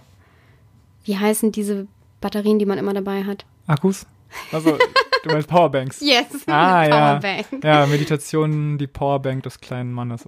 Wie 1.03 1.17
heißen 1.17 1.51
diese 1.51 1.87
Batterien, 2.21 2.59
die 2.59 2.65
man 2.65 2.77
immer 2.77 2.93
dabei 2.93 3.25
hat? 3.25 3.45
Akkus? 3.65 4.05
Also 4.53 4.77
Du 5.27 5.33
meinst 5.33 5.49
Powerbanks? 5.49 6.01
Yes, 6.01 6.25
ah, 6.47 6.87
Powerbank. 6.87 7.63
Ja. 7.63 7.81
ja, 7.81 7.85
Meditation, 7.87 8.77
die 8.77 8.87
Powerbank 8.87 9.43
des 9.43 9.59
kleinen 9.59 9.91
Mannes. 9.91 10.25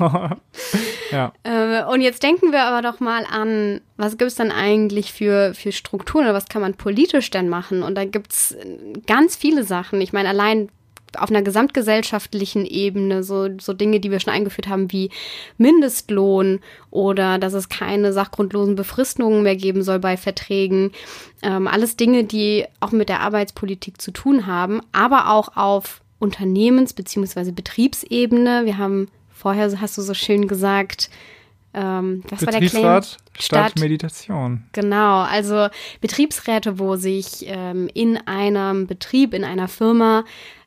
ja. 1.10 1.32
Äh, 1.42 1.84
und 1.84 2.00
jetzt 2.00 2.22
denken 2.22 2.52
wir 2.52 2.62
aber 2.62 2.82
doch 2.82 3.00
mal 3.00 3.26
an, 3.30 3.80
was 3.96 4.16
gibt 4.16 4.30
es 4.30 4.36
dann 4.36 4.52
eigentlich 4.52 5.12
für, 5.12 5.54
für 5.54 5.72
Strukturen 5.72 6.24
oder 6.24 6.34
was 6.34 6.48
kann 6.48 6.62
man 6.62 6.74
politisch 6.74 7.30
denn 7.30 7.48
machen? 7.48 7.82
Und 7.82 7.94
da 7.96 8.04
gibt 8.04 8.32
es 8.32 8.56
ganz 9.06 9.36
viele 9.36 9.64
Sachen. 9.64 10.00
Ich 10.00 10.12
meine, 10.12 10.28
allein 10.28 10.68
auf 11.18 11.30
einer 11.30 11.42
gesamtgesellschaftlichen 11.42 12.66
Ebene, 12.66 13.22
so, 13.22 13.48
so 13.60 13.72
Dinge, 13.72 14.00
die 14.00 14.10
wir 14.10 14.20
schon 14.20 14.32
eingeführt 14.32 14.68
haben, 14.68 14.90
wie 14.92 15.10
Mindestlohn 15.58 16.60
oder 16.90 17.38
dass 17.38 17.52
es 17.52 17.68
keine 17.68 18.12
sachgrundlosen 18.12 18.74
Befristungen 18.74 19.42
mehr 19.42 19.56
geben 19.56 19.82
soll 19.82 19.98
bei 19.98 20.16
Verträgen. 20.16 20.92
Ähm, 21.42 21.66
alles 21.66 21.96
Dinge, 21.96 22.24
die 22.24 22.64
auch 22.80 22.92
mit 22.92 23.08
der 23.08 23.20
Arbeitspolitik 23.20 24.00
zu 24.00 24.10
tun 24.10 24.46
haben, 24.46 24.80
aber 24.92 25.30
auch 25.30 25.56
auf 25.56 26.00
Unternehmens- 26.18 26.94
bzw. 26.94 27.52
Betriebsebene. 27.52 28.64
Wir 28.64 28.78
haben 28.78 29.08
vorher, 29.30 29.80
hast 29.80 29.98
du 29.98 30.02
so 30.02 30.14
schön 30.14 30.48
gesagt, 30.48 31.10
ähm, 31.74 32.22
was 32.30 32.46
war 32.46 32.52
der 32.52 32.68
Claim? 32.68 33.02
Statt, 33.38 33.80
Meditation. 33.80 34.62
Genau, 34.72 35.22
also 35.22 35.68
Betriebsräte, 36.00 36.78
wo 36.78 36.94
sich 36.94 37.44
ähm, 37.46 37.90
in 37.92 38.16
einem 38.28 38.86
Betrieb, 38.86 39.34
in 39.34 39.42
einer 39.42 39.66
Firma 39.66 40.24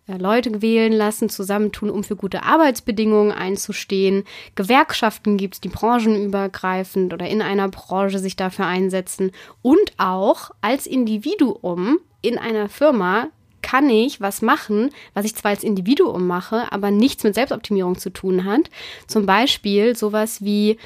Leute 0.07 0.61
wählen 0.61 0.93
lassen, 0.93 1.29
zusammentun, 1.29 1.89
um 1.89 2.03
für 2.03 2.15
gute 2.15 2.43
Arbeitsbedingungen 2.43 3.31
einzustehen. 3.31 4.23
Gewerkschaften 4.55 5.37
gibt 5.37 5.55
es, 5.55 5.61
die 5.61 5.69
branchenübergreifend 5.69 7.13
oder 7.13 7.27
in 7.27 7.41
einer 7.41 7.67
Branche 7.67 8.19
sich 8.19 8.35
dafür 8.35 8.65
einsetzen. 8.65 9.31
Und 9.61 9.93
auch 9.97 10.51
als 10.61 10.87
Individuum 10.87 11.99
in 12.21 12.37
einer 12.37 12.69
Firma 12.69 13.27
kann 13.61 13.89
ich 13.89 14.21
was 14.21 14.41
machen, 14.41 14.91
was 15.13 15.25
ich 15.25 15.35
zwar 15.35 15.51
als 15.51 15.63
Individuum 15.63 16.25
mache, 16.25 16.71
aber 16.71 16.89
nichts 16.89 17.23
mit 17.25 17.35
Selbstoptimierung 17.35 17.97
zu 17.97 18.11
tun 18.11 18.45
hat. 18.45 18.69
Zum 19.07 19.25
Beispiel 19.25 19.95
sowas 19.95 20.41
wie 20.41 20.77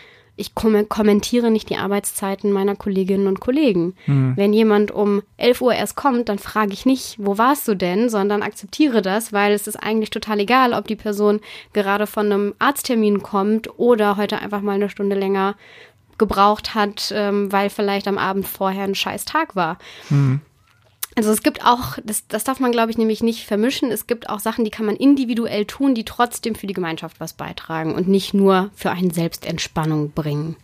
ich 0.41 0.56
kommentiere 0.56 1.51
nicht 1.51 1.69
die 1.69 1.77
Arbeitszeiten 1.77 2.51
meiner 2.51 2.75
Kolleginnen 2.75 3.27
und 3.27 3.39
Kollegen. 3.39 3.95
Mhm. 4.08 4.34
Wenn 4.36 4.54
jemand 4.54 4.91
um 4.91 5.21
11 5.38 5.62
Uhr 5.62 5.73
erst 5.73 5.95
kommt, 5.95 6.27
dann 6.30 6.39
frage 6.39 6.73
ich 6.73 6.86
nicht, 6.86 7.15
wo 7.19 7.38
warst 7.38 7.67
du 7.67 7.75
denn, 7.75 8.10
sondern 8.10 8.41
akzeptiere 8.41 9.01
das, 9.01 9.32
weil 9.32 9.54
es 9.54 9.67
ist 9.67 9.77
eigentlich 9.77 10.10
total 10.10 10.39
egal, 10.39 10.73
ob 10.73 10.88
die 10.88 10.95
Person 10.95 11.39
gerade 11.73 12.08
von 12.08 12.25
einem 12.25 12.56
Arzttermin 12.60 13.21
kommt 13.21 13.80
oder 13.80 14.17
heute 14.17 14.39
einfach 14.39 14.62
mal 14.62 14.73
eine 14.73 14.89
Stunde 14.89 15.15
länger 15.15 15.56
gebraucht 16.17 16.75
hat, 16.75 17.12
ähm, 17.15 17.51
weil 17.51 17.69
vielleicht 17.69 18.08
am 18.08 18.17
Abend 18.17 18.47
vorher 18.47 18.84
ein 18.84 18.95
scheiß 18.95 19.25
Tag 19.25 19.56
war. 19.56 19.77
Mhm. 20.10 20.41
Also 21.15 21.32
es 21.32 21.43
gibt 21.43 21.65
auch, 21.65 21.97
das, 22.04 22.28
das 22.28 22.43
darf 22.43 22.60
man, 22.60 22.71
glaube 22.71 22.91
ich, 22.91 22.97
nämlich 22.97 23.21
nicht 23.21 23.45
vermischen. 23.45 23.91
Es 23.91 24.08
gibt 24.08 24.30
auch 24.30 24.39
Sachen, 24.39 24.63
die 24.63 24.71
kann 24.71 24.86
man 24.86 24.95
individuell 24.95 25.65
tun, 25.65 25.93
die 25.93 26.06
trotzdem 26.06 26.56
für 26.56 26.67
die 26.67 26.74
Gemeinschaft 26.74 27.19
was 27.19 27.34
beitragen 27.34 27.95
und 27.95 28.08
nicht 28.08 28.34
nur 28.34 28.69
für 28.76 28.91
einen 28.91 29.12
Selbstentspannung 29.12 30.12
bringen 30.12 30.56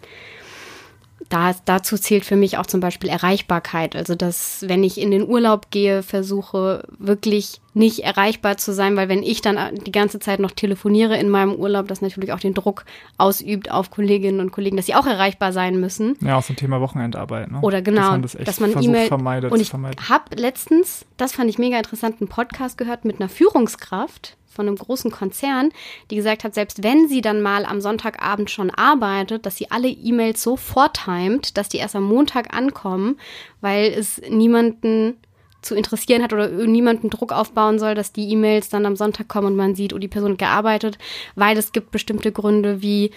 da, 1.29 1.55
dazu 1.65 1.97
zählt 1.97 2.25
für 2.25 2.35
mich 2.35 2.57
auch 2.57 2.65
zum 2.65 2.79
Beispiel 2.79 3.09
Erreichbarkeit. 3.09 3.95
Also, 3.95 4.15
dass 4.15 4.63
wenn 4.67 4.83
ich 4.83 4.99
in 4.99 5.11
den 5.11 5.27
Urlaub 5.27 5.71
gehe, 5.71 6.03
versuche 6.03 6.83
wirklich 6.99 7.59
nicht 7.73 7.99
erreichbar 7.99 8.57
zu 8.57 8.73
sein, 8.73 8.95
weil 8.95 9.09
wenn 9.09 9.23
ich 9.23 9.41
dann 9.41 9.75
die 9.85 9.91
ganze 9.91 10.19
Zeit 10.19 10.39
noch 10.39 10.51
telefoniere 10.51 11.17
in 11.17 11.29
meinem 11.29 11.53
Urlaub, 11.53 11.87
das 11.87 12.01
natürlich 12.01 12.33
auch 12.33 12.39
den 12.39 12.53
Druck 12.53 12.85
ausübt 13.17 13.71
auf 13.71 13.91
Kolleginnen 13.91 14.39
und 14.39 14.51
Kollegen, 14.51 14.77
dass 14.77 14.85
sie 14.85 14.95
auch 14.95 15.05
erreichbar 15.05 15.53
sein 15.53 15.79
müssen. 15.79 16.15
Ja, 16.21 16.37
auch 16.37 16.43
zum 16.43 16.55
Thema 16.55 16.81
Wochenendarbeit. 16.81 17.51
Ne? 17.51 17.59
Oder 17.61 17.81
genau, 17.81 18.01
dass 18.01 18.11
man, 18.11 18.21
das 18.21 18.33
dass 18.33 18.59
man 18.59 18.83
E-Mail 18.83 19.07
vermeidet. 19.07 19.51
Und 19.51 19.59
ich 19.59 19.73
habe 19.73 20.35
letztens, 20.35 21.05
das 21.17 21.33
fand 21.33 21.49
ich 21.49 21.57
mega 21.57 21.77
interessant, 21.77 22.15
einen 22.19 22.29
Podcast 22.29 22.77
gehört 22.77 23.05
mit 23.05 23.19
einer 23.19 23.29
Führungskraft, 23.29 24.37
von 24.57 24.67
einem 24.67 24.75
großen 24.75 25.11
Konzern, 25.11 25.71
die 26.11 26.17
gesagt 26.17 26.43
hat, 26.43 26.53
selbst 26.53 26.83
wenn 26.83 27.07
sie 27.07 27.21
dann 27.21 27.41
mal 27.41 27.65
am 27.65 27.79
Sonntagabend 27.79 28.51
schon 28.51 28.69
arbeitet, 28.69 29.45
dass 29.45 29.55
sie 29.55 29.71
alle 29.71 29.87
E-Mails 29.87 30.43
so 30.43 30.57
vortimet, 30.57 31.55
dass 31.57 31.69
die 31.69 31.77
erst 31.77 31.95
am 31.95 32.03
Montag 32.03 32.53
ankommen, 32.53 33.17
weil 33.61 33.93
es 33.93 34.21
niemanden 34.29 35.15
zu 35.61 35.75
interessieren 35.75 36.23
hat 36.23 36.33
oder 36.33 36.49
niemanden 36.49 37.09
Druck 37.09 37.31
aufbauen 37.31 37.79
soll, 37.79 37.95
dass 37.95 38.13
die 38.13 38.29
E-Mails 38.31 38.69
dann 38.69 38.85
am 38.85 38.95
Sonntag 38.95 39.27
kommen 39.27 39.47
und 39.47 39.55
man 39.55 39.75
sieht, 39.75 39.93
oh, 39.93 39.97
die 39.97 40.07
Person 40.07 40.31
hat 40.31 40.39
gearbeitet, 40.39 40.97
weil 41.35 41.57
es 41.57 41.71
gibt 41.71 41.91
bestimmte 41.91 42.31
Gründe 42.31 42.81
wie 42.81 43.11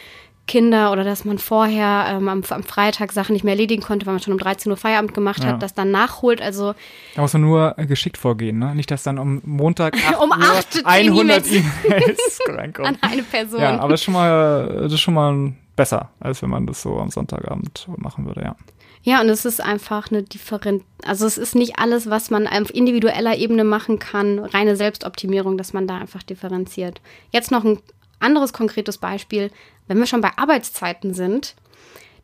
Kinder 0.50 0.90
oder 0.90 1.04
dass 1.04 1.24
man 1.24 1.38
vorher 1.38 2.06
ähm, 2.08 2.28
am, 2.28 2.42
am, 2.48 2.62
Freitag 2.64 3.12
Sachen 3.12 3.34
nicht 3.34 3.44
mehr 3.44 3.52
erledigen 3.52 3.82
konnte, 3.82 4.04
weil 4.04 4.14
man 4.14 4.20
schon 4.20 4.32
um 4.32 4.38
13 4.40 4.72
Uhr 4.72 4.76
Feierabend 4.76 5.14
gemacht 5.14 5.44
ja. 5.44 5.50
hat, 5.50 5.62
das 5.62 5.74
dann 5.74 5.92
nachholt. 5.92 6.42
Also 6.42 6.74
da 7.14 7.22
muss 7.22 7.32
man 7.34 7.42
nur 7.42 7.74
geschickt 7.78 8.18
vorgehen, 8.18 8.58
ne? 8.58 8.74
Nicht, 8.74 8.90
dass 8.90 9.04
dann 9.04 9.20
um 9.20 9.40
Montag 9.44 9.94
8 9.94 10.18
um 10.20 10.32
8 10.32 10.84
100 10.84 11.46
E-Mails 11.46 12.40
reinkommen. 12.48 12.98
An 13.00 13.10
eine 13.10 13.22
Person. 13.22 13.60
Ja, 13.60 13.78
aber 13.78 13.90
das 13.90 14.00
ist 14.00 14.04
schon 14.04 14.14
mal, 14.14 14.80
das 14.82 14.92
ist 14.92 15.00
schon 15.00 15.14
mal 15.14 15.52
besser, 15.76 16.10
als 16.18 16.42
wenn 16.42 16.50
man 16.50 16.66
das 16.66 16.82
so 16.82 16.98
am 16.98 17.10
Sonntagabend 17.10 17.86
machen 17.96 18.26
würde, 18.26 18.42
ja. 18.42 18.56
Ja, 19.02 19.20
und 19.20 19.28
es 19.28 19.44
ist 19.44 19.62
einfach 19.62 20.10
eine 20.10 20.24
Differenz. 20.24 20.82
Also 21.04 21.26
es 21.26 21.38
ist 21.38 21.54
nicht 21.54 21.78
alles, 21.78 22.10
was 22.10 22.30
man 22.30 22.48
auf 22.48 22.74
individueller 22.74 23.36
Ebene 23.36 23.62
machen 23.62 24.00
kann, 24.00 24.40
reine 24.40 24.74
Selbstoptimierung, 24.74 25.56
dass 25.56 25.72
man 25.72 25.86
da 25.86 25.98
einfach 25.98 26.24
differenziert. 26.24 27.00
Jetzt 27.30 27.52
noch 27.52 27.64
ein 27.64 27.78
anderes 28.18 28.52
konkretes 28.52 28.98
Beispiel 28.98 29.50
wenn 29.90 29.98
wir 29.98 30.06
schon 30.06 30.20
bei 30.20 30.30
Arbeitszeiten 30.36 31.14
sind, 31.14 31.56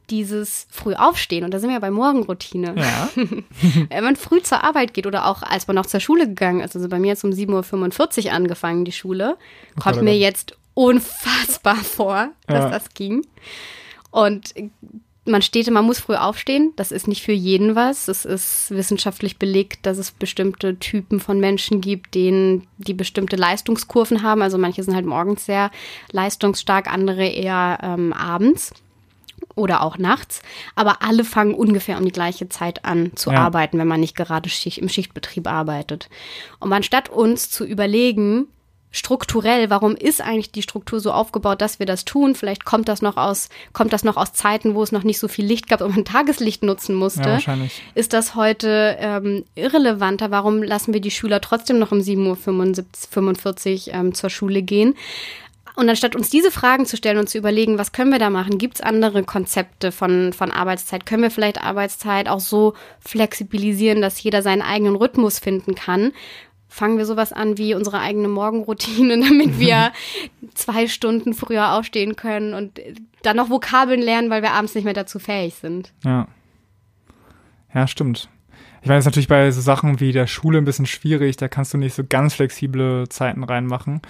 dieses 0.08 0.68
früh 0.70 0.94
aufstehen 0.94 1.42
und 1.42 1.52
da 1.52 1.58
sind 1.58 1.68
wir 1.68 1.80
bei 1.80 1.90
Morgenroutine. 1.90 2.76
Ja. 2.76 3.08
Wenn 3.88 4.04
man 4.04 4.14
früh 4.14 4.40
zur 4.40 4.62
Arbeit 4.62 4.94
geht 4.94 5.04
oder 5.04 5.26
auch 5.26 5.42
als 5.42 5.66
man 5.66 5.74
noch 5.74 5.86
zur 5.86 5.98
Schule 5.98 6.28
gegangen 6.28 6.60
ist, 6.60 6.76
also 6.76 6.88
bei 6.88 7.00
mir 7.00 7.08
jetzt 7.08 7.24
um 7.24 7.32
7.45 7.32 8.26
Uhr 8.26 8.32
angefangen, 8.32 8.84
die 8.84 8.92
Schule, 8.92 9.36
kommt 9.80 10.02
mir 10.02 10.16
jetzt 10.16 10.56
unfassbar 10.74 11.74
vor, 11.74 12.28
dass 12.46 12.64
ja. 12.64 12.70
das 12.70 12.94
ging. 12.94 13.26
Und 14.12 14.54
man 15.26 15.42
steht, 15.42 15.70
man 15.70 15.84
muss 15.84 15.98
früh 15.98 16.14
aufstehen. 16.14 16.72
Das 16.76 16.92
ist 16.92 17.08
nicht 17.08 17.22
für 17.22 17.32
jeden 17.32 17.74
was. 17.74 18.08
Es 18.08 18.24
ist 18.24 18.70
wissenschaftlich 18.70 19.38
belegt, 19.38 19.86
dass 19.86 19.98
es 19.98 20.10
bestimmte 20.10 20.78
Typen 20.78 21.20
von 21.20 21.40
Menschen 21.40 21.80
gibt, 21.80 22.14
denen 22.14 22.66
die 22.78 22.94
bestimmte 22.94 23.36
Leistungskurven 23.36 24.22
haben. 24.22 24.42
Also 24.42 24.58
manche 24.58 24.82
sind 24.82 24.94
halt 24.94 25.06
morgens 25.06 25.44
sehr 25.44 25.70
leistungsstark, 26.12 26.92
andere 26.92 27.26
eher 27.26 27.78
ähm, 27.82 28.12
abends 28.12 28.72
oder 29.54 29.82
auch 29.82 29.98
nachts. 29.98 30.42
Aber 30.74 31.02
alle 31.02 31.24
fangen 31.24 31.54
ungefähr 31.54 31.98
um 31.98 32.04
die 32.04 32.12
gleiche 32.12 32.48
Zeit 32.48 32.84
an 32.84 33.12
zu 33.16 33.30
ja. 33.30 33.38
arbeiten, 33.38 33.78
wenn 33.78 33.88
man 33.88 34.00
nicht 34.00 34.16
gerade 34.16 34.48
Schicht, 34.48 34.78
im 34.78 34.88
Schichtbetrieb 34.88 35.46
arbeitet. 35.46 36.08
Und 36.60 36.72
anstatt 36.72 37.08
uns 37.08 37.50
zu 37.50 37.64
überlegen, 37.64 38.46
strukturell, 38.90 39.68
warum 39.70 39.94
ist 39.94 40.20
eigentlich 40.20 40.52
die 40.52 40.62
Struktur 40.62 41.00
so 41.00 41.12
aufgebaut, 41.12 41.60
dass 41.60 41.78
wir 41.78 41.86
das 41.86 42.04
tun? 42.04 42.34
Vielleicht 42.34 42.64
kommt 42.64 42.88
das 42.88 43.02
noch 43.02 43.16
aus, 43.16 43.48
kommt 43.72 43.92
das 43.92 44.04
noch 44.04 44.16
aus 44.16 44.32
Zeiten, 44.32 44.74
wo 44.74 44.82
es 44.82 44.92
noch 44.92 45.02
nicht 45.02 45.18
so 45.18 45.28
viel 45.28 45.44
Licht 45.44 45.68
gab 45.68 45.80
und 45.80 45.94
man 45.94 46.04
Tageslicht 46.06 46.62
nutzen 46.62 46.94
musste. 46.94 47.20
Ja, 47.20 47.32
wahrscheinlich. 47.32 47.82
Ist 47.94 48.12
das 48.12 48.34
heute 48.34 48.96
ähm, 48.98 49.44
irrelevanter? 49.54 50.30
Warum 50.30 50.62
lassen 50.62 50.94
wir 50.94 51.00
die 51.00 51.10
Schüler 51.10 51.40
trotzdem 51.40 51.78
noch 51.78 51.92
um 51.92 51.98
7.45 51.98 53.88
Uhr 53.88 53.94
ähm, 53.94 54.14
zur 54.14 54.30
Schule 54.30 54.62
gehen? 54.62 54.94
Und 55.76 55.90
anstatt 55.90 56.16
uns 56.16 56.30
diese 56.30 56.50
Fragen 56.50 56.86
zu 56.86 56.96
stellen 56.96 57.18
und 57.18 57.28
zu 57.28 57.36
überlegen, 57.36 57.76
was 57.76 57.92
können 57.92 58.10
wir 58.10 58.18
da 58.18 58.30
machen, 58.30 58.56
gibt 58.56 58.76
es 58.76 58.80
andere 58.80 59.24
Konzepte 59.24 59.92
von, 59.92 60.32
von 60.32 60.50
Arbeitszeit? 60.50 61.04
Können 61.04 61.22
wir 61.22 61.30
vielleicht 61.30 61.62
Arbeitszeit 61.62 62.28
auch 62.28 62.40
so 62.40 62.72
flexibilisieren, 63.00 64.00
dass 64.00 64.22
jeder 64.22 64.40
seinen 64.40 64.62
eigenen 64.62 64.96
Rhythmus 64.96 65.38
finden 65.38 65.74
kann? 65.74 66.12
Fangen 66.68 66.98
wir 66.98 67.06
sowas 67.06 67.32
an 67.32 67.58
wie 67.58 67.74
unsere 67.74 68.00
eigene 68.00 68.28
Morgenroutine, 68.28 69.20
damit 69.28 69.58
wir 69.58 69.92
zwei 70.54 70.88
Stunden 70.88 71.34
früher 71.34 71.72
aufstehen 71.72 72.16
können 72.16 72.54
und 72.54 72.80
dann 73.22 73.36
noch 73.36 73.50
Vokabeln 73.50 74.00
lernen, 74.00 74.30
weil 74.30 74.42
wir 74.42 74.52
abends 74.52 74.74
nicht 74.74 74.84
mehr 74.84 74.94
dazu 74.94 75.18
fähig 75.18 75.54
sind. 75.54 75.92
Ja. 76.04 76.28
Ja, 77.74 77.86
stimmt. 77.86 78.28
Ich 78.82 78.88
meine, 78.88 78.98
es 78.98 79.02
ist 79.02 79.06
natürlich 79.06 79.28
bei 79.28 79.50
so 79.50 79.60
Sachen 79.60 80.00
wie 80.00 80.12
der 80.12 80.26
Schule 80.26 80.58
ein 80.58 80.64
bisschen 80.64 80.86
schwierig, 80.86 81.36
da 81.36 81.48
kannst 81.48 81.74
du 81.74 81.78
nicht 81.78 81.94
so 81.94 82.04
ganz 82.08 82.34
flexible 82.34 83.08
Zeiten 83.08 83.42
reinmachen. 83.42 84.00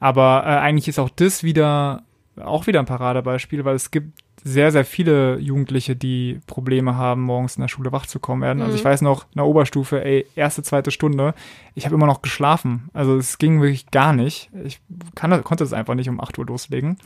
Aber 0.00 0.42
äh, 0.44 0.58
eigentlich 0.58 0.88
ist 0.88 0.98
auch 0.98 1.08
das 1.08 1.42
wieder 1.42 2.02
auch 2.40 2.66
wieder 2.66 2.80
ein 2.80 2.86
Paradebeispiel, 2.86 3.64
weil 3.64 3.74
es 3.74 3.90
gibt 3.90 4.18
sehr, 4.44 4.72
sehr 4.72 4.84
viele 4.84 5.38
Jugendliche, 5.38 5.96
die 5.96 6.40
Probleme 6.46 6.96
haben, 6.96 7.22
morgens 7.22 7.56
in 7.56 7.62
der 7.62 7.68
Schule 7.68 7.92
wach 7.92 8.06
zu 8.06 8.20
kommen 8.20 8.42
werden. 8.42 8.62
Also 8.62 8.74
ich 8.74 8.84
mhm. 8.84 8.88
weiß 8.88 9.02
noch, 9.02 9.24
in 9.24 9.36
der 9.36 9.46
Oberstufe, 9.46 10.04
ey, 10.04 10.26
erste, 10.34 10.62
zweite 10.62 10.90
Stunde, 10.90 11.34
ich 11.74 11.84
habe 11.84 11.94
immer 11.94 12.06
noch 12.06 12.22
geschlafen. 12.22 12.88
Also 12.92 13.16
es 13.16 13.38
ging 13.38 13.60
wirklich 13.60 13.90
gar 13.90 14.12
nicht. 14.12 14.50
Ich 14.64 14.80
kann, 15.14 15.42
konnte 15.44 15.64
es 15.64 15.72
einfach 15.72 15.94
nicht 15.94 16.08
um 16.08 16.20
8 16.20 16.38
Uhr 16.38 16.46
loslegen. 16.46 16.98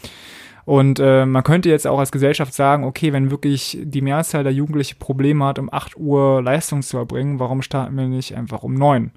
Und 0.65 1.01
äh, 1.01 1.27
man 1.27 1.43
könnte 1.43 1.69
jetzt 1.69 1.87
auch 1.87 1.99
als 1.99 2.13
Gesellschaft 2.13 2.55
sagen, 2.55 2.85
okay, 2.85 3.13
wenn 3.13 3.31
wirklich 3.31 3.79
die 3.83 4.03
Mehrzahl 4.03 4.45
der 4.45 4.53
Jugendlichen 4.53 4.99
Probleme 4.99 5.45
hat, 5.45 5.59
um 5.59 5.73
8 5.73 5.97
Uhr 5.97 6.41
Leistung 6.43 6.83
zu 6.83 6.99
erbringen, 6.99 7.41
warum 7.41 7.63
starten 7.63 7.97
wir 7.97 8.07
nicht 8.07 8.37
einfach 8.37 8.63
um 8.63 8.75
9? 8.75 9.11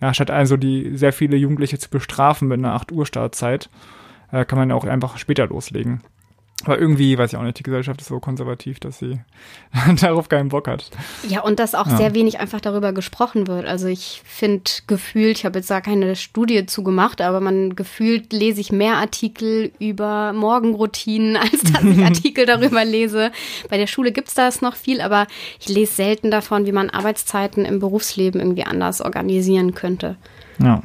Ja, 0.00 0.14
statt 0.14 0.30
also 0.30 0.56
die 0.56 0.96
sehr 0.96 1.12
viele 1.12 1.36
Jugendliche 1.36 1.78
zu 1.78 1.90
bestrafen 1.90 2.48
mit 2.48 2.58
einer 2.58 2.74
8 2.74 2.90
Uhr 2.92 3.06
Startzeit, 3.06 3.70
äh, 4.32 4.44
kann 4.44 4.58
man 4.58 4.72
auch 4.72 4.84
einfach 4.84 5.18
später 5.18 5.46
loslegen. 5.46 6.02
Aber 6.64 6.76
irgendwie, 6.76 7.16
weiß 7.16 7.32
ich 7.32 7.38
auch 7.38 7.44
nicht, 7.44 7.58
die 7.60 7.62
Gesellschaft 7.62 8.00
ist 8.00 8.08
so 8.08 8.18
konservativ, 8.18 8.80
dass 8.80 8.98
sie 8.98 9.20
darauf 10.00 10.28
keinen 10.28 10.48
Bock 10.48 10.66
hat. 10.66 10.90
Ja, 11.28 11.42
und 11.42 11.60
dass 11.60 11.76
auch 11.76 11.86
ja. 11.86 11.96
sehr 11.96 12.14
wenig 12.14 12.40
einfach 12.40 12.60
darüber 12.60 12.92
gesprochen 12.92 13.46
wird. 13.46 13.64
Also 13.64 13.86
ich 13.86 14.22
finde 14.24 14.64
gefühlt, 14.88 15.38
ich 15.38 15.44
habe 15.44 15.60
jetzt 15.60 15.70
da 15.70 15.80
keine 15.80 16.16
Studie 16.16 16.66
zu 16.66 16.82
gemacht, 16.82 17.20
aber 17.20 17.40
man 17.40 17.76
gefühlt 17.76 18.32
lese 18.32 18.60
ich 18.60 18.72
mehr 18.72 18.96
Artikel 18.96 19.70
über 19.78 20.32
Morgenroutinen, 20.32 21.36
als 21.40 21.62
dass 21.62 21.84
ich 21.84 21.98
Artikel 22.04 22.44
darüber 22.44 22.84
lese. 22.84 23.30
Bei 23.70 23.78
der 23.78 23.86
Schule 23.86 24.10
gibt 24.10 24.26
es 24.26 24.34
das 24.34 24.60
noch 24.60 24.74
viel, 24.74 25.00
aber 25.00 25.28
ich 25.60 25.68
lese 25.68 25.92
selten 25.92 26.32
davon, 26.32 26.66
wie 26.66 26.72
man 26.72 26.90
Arbeitszeiten 26.90 27.64
im 27.66 27.78
Berufsleben 27.78 28.40
irgendwie 28.40 28.64
anders 28.64 29.00
organisieren 29.00 29.74
könnte. 29.74 30.16
Ja 30.58 30.82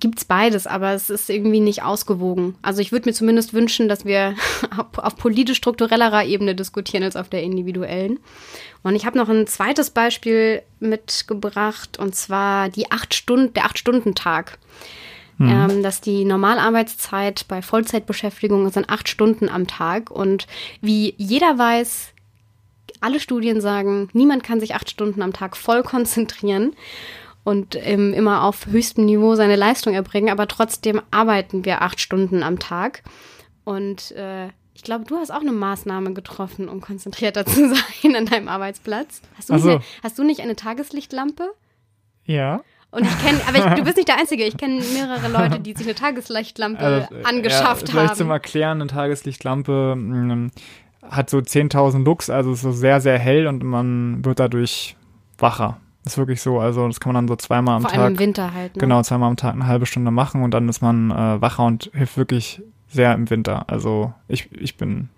gibt's 0.00 0.24
beides, 0.24 0.66
aber 0.66 0.92
es 0.92 1.10
ist 1.10 1.28
irgendwie 1.30 1.60
nicht 1.60 1.82
ausgewogen. 1.82 2.54
Also 2.62 2.80
ich 2.80 2.92
würde 2.92 3.08
mir 3.08 3.14
zumindest 3.14 3.52
wünschen, 3.52 3.88
dass 3.88 4.04
wir 4.04 4.34
auf 4.96 5.16
politisch-strukturellerer 5.16 6.24
Ebene 6.24 6.54
diskutieren 6.54 7.02
als 7.02 7.16
auf 7.16 7.28
der 7.28 7.42
individuellen. 7.42 8.18
Und 8.82 8.96
ich 8.96 9.06
habe 9.06 9.18
noch 9.18 9.28
ein 9.28 9.46
zweites 9.46 9.90
Beispiel 9.90 10.62
mitgebracht, 10.80 11.98
und 11.98 12.14
zwar 12.14 12.68
die 12.68 12.90
acht 12.90 13.14
Stunden, 13.14 13.54
der 13.54 13.66
Acht-Stunden-Tag. 13.66 14.58
Mhm. 15.38 15.48
Ähm, 15.48 15.82
dass 15.82 16.00
die 16.00 16.24
Normalarbeitszeit 16.24 17.46
bei 17.48 17.62
Vollzeitbeschäftigung 17.62 18.70
sind 18.70 18.90
acht 18.90 19.08
Stunden 19.08 19.48
am 19.48 19.66
Tag. 19.66 20.10
Und 20.10 20.46
wie 20.80 21.14
jeder 21.16 21.58
weiß, 21.58 22.12
alle 23.00 23.18
Studien 23.18 23.60
sagen, 23.60 24.08
niemand 24.12 24.44
kann 24.44 24.60
sich 24.60 24.74
acht 24.74 24.90
Stunden 24.90 25.22
am 25.22 25.32
Tag 25.32 25.56
voll 25.56 25.82
konzentrieren 25.82 26.74
und 27.44 27.76
ähm, 27.76 28.14
immer 28.14 28.44
auf 28.44 28.66
höchstem 28.66 29.04
Niveau 29.04 29.34
seine 29.34 29.56
Leistung 29.56 29.94
erbringen, 29.94 30.30
aber 30.30 30.46
trotzdem 30.48 31.00
arbeiten 31.10 31.64
wir 31.64 31.82
acht 31.82 32.00
Stunden 32.00 32.42
am 32.42 32.58
Tag. 32.58 33.02
Und 33.64 34.12
äh, 34.12 34.48
ich 34.74 34.82
glaube, 34.82 35.04
du 35.04 35.16
hast 35.16 35.30
auch 35.30 35.40
eine 35.40 35.52
Maßnahme 35.52 36.12
getroffen, 36.12 36.68
um 36.68 36.80
konzentrierter 36.80 37.44
zu 37.46 37.74
sein 37.74 38.16
an 38.16 38.26
deinem 38.26 38.48
Arbeitsplatz. 38.48 39.22
Hast 39.36 39.48
du, 39.48 39.54
nicht, 39.54 39.66
eine, 39.66 39.80
hast 40.02 40.18
du 40.18 40.24
nicht 40.24 40.40
eine 40.40 40.56
Tageslichtlampe? 40.56 41.50
Ja. 42.24 42.62
Und 42.90 43.04
ich 43.06 43.18
kenne, 43.24 43.40
aber 43.48 43.58
ich, 43.58 43.64
du 43.74 43.84
bist 43.84 43.96
nicht 43.96 44.08
der 44.08 44.18
Einzige. 44.20 44.44
Ich 44.44 44.56
kenne 44.56 44.82
mehrere 44.92 45.28
Leute, 45.28 45.60
die 45.60 45.72
sich 45.72 45.86
eine 45.86 45.94
Tageslichtlampe 45.94 46.80
also, 46.80 47.14
angeschafft 47.24 47.88
ja, 47.88 47.92
vielleicht 47.92 48.10
haben. 48.10 48.18
zum 48.18 48.30
Erklären, 48.30 48.80
eine 48.82 48.90
Tageslichtlampe 48.90 49.94
mh, 49.96 50.34
mm, 50.34 50.50
hat 51.10 51.30
so 51.30 51.38
10.000 51.38 52.04
Lux, 52.04 52.30
also 52.30 52.52
ist 52.52 52.60
so 52.60 52.70
sehr, 52.70 53.00
sehr 53.00 53.18
hell 53.18 53.46
und 53.46 53.64
man 53.64 54.24
wird 54.24 54.38
dadurch 54.38 54.96
wacher. 55.38 55.80
Ist 56.04 56.18
wirklich 56.18 56.40
so. 56.40 56.58
Also 56.58 56.86
das 56.86 56.98
kann 56.98 57.12
man 57.12 57.22
dann 57.22 57.28
so 57.28 57.36
zweimal 57.36 57.76
am 57.76 57.82
Vor 57.82 57.90
Tag. 57.90 57.96
Vor 57.96 58.04
allem 58.04 58.14
im 58.14 58.18
Winter 58.18 58.52
halt. 58.52 58.74
Ne? 58.74 58.80
Genau, 58.80 59.02
zweimal 59.02 59.28
am 59.28 59.36
Tag 59.36 59.54
eine 59.54 59.66
halbe 59.66 59.86
Stunde 59.86 60.10
machen 60.10 60.42
und 60.42 60.52
dann 60.52 60.68
ist 60.68 60.82
man 60.82 61.10
äh, 61.10 61.40
wacher 61.40 61.64
und 61.64 61.90
hilft 61.94 62.16
wirklich 62.16 62.62
sehr 62.88 63.14
im 63.14 63.30
Winter. 63.30 63.70
Also 63.70 64.12
ich, 64.26 64.50
ich 64.52 64.76
bin, 64.76 65.08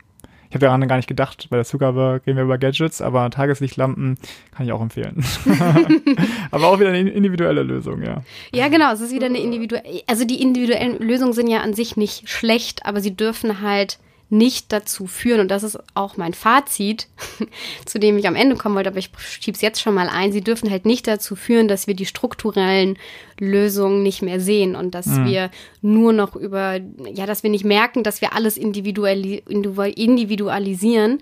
ich 0.49 0.55
habe 0.55 0.67
daran 0.67 0.87
gar 0.87 0.97
nicht 0.97 1.09
gedacht. 1.09 1.49
Bei 1.49 1.57
der 1.57 1.65
Zugabe 1.65 2.21
gehen 2.25 2.37
wir 2.37 2.45
über 2.45 2.59
Gadgets, 2.59 3.01
aber 3.01 3.31
Tageslichtlampen 3.31 4.19
kann 4.55 4.67
ich 4.67 4.73
auch 4.73 4.83
empfehlen. 4.83 5.25
aber 6.51 6.69
auch 6.69 6.79
wieder 6.79 6.91
eine 6.91 7.11
individuelle 7.11 7.63
Lösung, 7.63 8.03
ja. 8.03 8.23
Ja, 8.53 8.69
genau. 8.69 8.93
Es 8.93 9.01
ist 9.01 9.13
wieder 9.13 9.27
eine 9.27 9.39
individuelle, 9.39 10.03
also 10.07 10.27
die 10.27 10.43
individuellen 10.43 10.99
Lösungen 10.99 11.33
sind 11.33 11.49
ja 11.49 11.61
an 11.61 11.73
sich 11.73 11.97
nicht 11.97 12.29
schlecht, 12.29 12.85
aber 12.85 13.01
sie 13.01 13.17
dürfen 13.17 13.63
halt 13.63 13.99
nicht 14.35 14.73
dazu 14.73 15.07
führen, 15.07 15.41
und 15.41 15.49
das 15.49 15.63
ist 15.63 15.79
auch 15.95 16.17
mein 16.17 16.35
Fazit, 16.35 17.09
zu 17.87 17.99
dem 17.99 18.19
ich 18.19 18.27
am 18.27 18.37
Ende 18.37 18.57
kommen 18.57 18.75
wollte, 18.75 18.91
aber 18.91 18.99
ich 18.99 19.11
schiebe 19.41 19.55
es 19.55 19.63
jetzt 19.63 19.81
schon 19.81 19.95
mal 19.95 20.09
ein, 20.09 20.33
sie 20.33 20.43
dürfen 20.43 20.71
halt 20.71 20.85
nicht 20.85 21.07
dazu 21.07 21.37
führen, 21.37 21.69
dass 21.69 21.87
wir 21.87 21.95
die 21.95 22.07
strukturellen 22.07 22.99
Lösungen 23.39 24.03
nicht 24.03 24.23
mehr 24.23 24.41
sehen 24.41 24.77
und 24.77 24.95
dass 24.95 25.07
mhm. 25.07 25.27
wir 25.27 25.51
nur 25.81 26.13
noch 26.13 26.37
über, 26.37 26.81
ja, 27.13 27.27
dass 27.27 27.43
wir 27.43 27.51
nicht 27.51 27.65
merken, 27.65 28.03
dass 28.03 28.21
wir 28.21 28.35
alles 28.35 28.57
individuali 28.57 29.43
individualisieren 29.47 31.21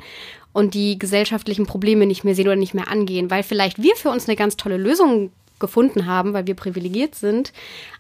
und 0.53 0.75
die 0.75 0.98
gesellschaftlichen 0.98 1.66
Probleme 1.66 2.07
nicht 2.07 2.25
mehr 2.25 2.35
sehen 2.35 2.46
oder 2.46 2.57
nicht 2.57 2.75
mehr 2.75 2.88
angehen, 2.88 3.31
weil 3.31 3.42
vielleicht 3.42 3.83
wir 3.83 3.96
für 3.96 4.11
uns 4.11 4.29
eine 4.29 4.37
ganz 4.37 4.57
tolle 4.57 4.77
Lösung 4.77 5.31
gefunden 5.62 6.05
haben, 6.05 6.35
weil 6.35 6.46
wir 6.46 6.55
privilegiert 6.55 7.14
sind. 7.14 7.55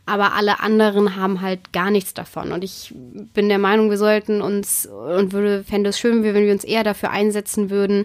Aber 0.04 0.34
alle 0.34 0.60
anderen 0.60 1.16
haben 1.16 1.40
halt 1.40 1.72
gar 1.72 1.90
nichts 1.90 2.12
davon. 2.12 2.52
Und 2.52 2.62
ich 2.62 2.92
bin 2.94 3.48
der 3.48 3.58
Meinung, 3.58 3.88
wir 3.88 3.96
sollten 3.96 4.42
uns 4.42 4.84
und 4.84 5.32
würde, 5.32 5.64
fände 5.64 5.88
es 5.88 5.98
schön, 5.98 6.22
wenn 6.22 6.34
wir 6.34 6.52
uns 6.52 6.64
eher 6.64 6.84
dafür 6.84 7.10
einsetzen 7.10 7.70
würden, 7.70 8.04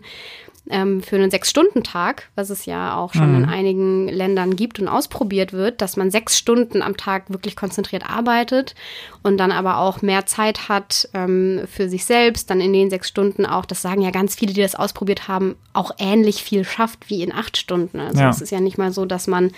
ähm, 0.69 1.01
für 1.01 1.15
einen 1.15 1.31
Sechs-Stunden-Tag, 1.31 2.29
was 2.35 2.49
es 2.49 2.65
ja 2.65 2.95
auch 2.97 3.13
schon 3.13 3.31
mhm. 3.31 3.43
in 3.43 3.49
einigen 3.49 4.07
Ländern 4.07 4.55
gibt 4.55 4.79
und 4.79 4.87
ausprobiert 4.87 5.53
wird, 5.53 5.81
dass 5.81 5.97
man 5.97 6.11
sechs 6.11 6.37
Stunden 6.37 6.81
am 6.81 6.97
Tag 6.97 7.29
wirklich 7.29 7.55
konzentriert 7.55 8.09
arbeitet 8.09 8.75
und 9.23 9.37
dann 9.37 9.51
aber 9.51 9.77
auch 9.77 10.01
mehr 10.01 10.25
Zeit 10.25 10.69
hat 10.69 11.09
ähm, 11.13 11.61
für 11.71 11.89
sich 11.89 12.05
selbst, 12.05 12.49
dann 12.49 12.61
in 12.61 12.73
den 12.73 12.89
sechs 12.89 13.07
Stunden 13.07 13.45
auch, 13.45 13.65
das 13.65 13.81
sagen 13.81 14.01
ja 14.01 14.11
ganz 14.11 14.35
viele, 14.35 14.53
die 14.53 14.61
das 14.61 14.75
ausprobiert 14.75 15.27
haben, 15.27 15.55
auch 15.73 15.91
ähnlich 15.97 16.43
viel 16.43 16.63
schafft 16.63 17.09
wie 17.09 17.23
in 17.23 17.33
acht 17.33 17.57
Stunden. 17.57 17.99
Also 17.99 18.21
ja. 18.21 18.29
es 18.29 18.41
ist 18.41 18.51
ja 18.51 18.59
nicht 18.59 18.77
mal 18.77 18.91
so, 18.91 19.05
dass 19.05 19.27
man 19.27 19.51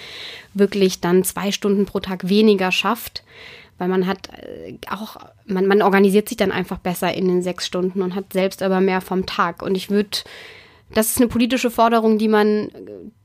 wirklich 0.54 1.02
dann 1.02 1.24
zwei 1.24 1.52
Stunden 1.52 1.86
pro 1.86 2.00
Tag 2.00 2.30
weniger 2.30 2.72
schafft 2.72 3.24
weil 3.80 3.88
man 3.88 4.06
hat 4.06 4.30
äh, 4.34 4.78
auch, 4.92 5.16
man, 5.46 5.66
man 5.66 5.82
organisiert 5.82 6.30
sich 6.30 6.38
dann 6.38 6.52
einfach 6.52 6.78
besser 6.78 7.14
in 7.14 7.28
den 7.28 7.42
sechs 7.42 7.66
Stunden 7.66 8.02
und 8.02 8.14
hat 8.14 8.34
selbst 8.34 8.62
aber 8.62 8.82
mehr 8.82 9.02
vom 9.02 9.26
Tag. 9.26 9.64
Und 9.64 9.76
ich 9.76 9.90
würde 9.90 10.18
das 10.94 11.12
ist 11.12 11.18
eine 11.18 11.28
politische 11.28 11.70
Forderung, 11.70 12.18
die 12.18 12.28
man, 12.28 12.70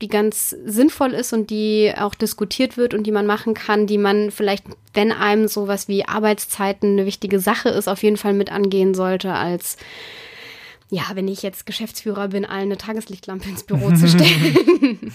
die 0.03 0.09
ganz 0.09 0.50
sinnvoll 0.50 1.12
ist 1.12 1.33
und 1.33 1.48
die 1.50 1.92
auch 1.96 2.14
diskutiert 2.14 2.77
wird 2.77 2.92
und 2.92 3.07
die 3.07 3.12
man 3.12 3.27
machen 3.27 3.55
kann, 3.55 3.87
die 3.87 3.98
man 3.98 4.31
vielleicht, 4.31 4.64
wenn 4.92 5.12
einem 5.12 5.48
sowas 5.48 5.88
wie 5.88 6.07
Arbeitszeiten 6.07 6.92
eine 6.92 7.07
wichtige 7.07 7.40
Sache 7.40 7.70
ist, 7.70 7.88
auf 7.88 8.03
jeden 8.03 8.18
Fall 8.18 8.35
mit 8.35 8.53
angehen 8.53 8.94
sollte, 8.94 9.33
als 9.33 9.77
ja, 10.90 11.03
wenn 11.14 11.27
ich 11.27 11.42
jetzt 11.42 11.64
Geschäftsführer 11.64 12.29
bin, 12.29 12.44
allen 12.44 12.64
eine 12.64 12.77
Tageslichtlampe 12.77 13.48
ins 13.48 13.64
Büro 13.64 13.90
zu 13.92 14.09
stellen. 14.09 15.12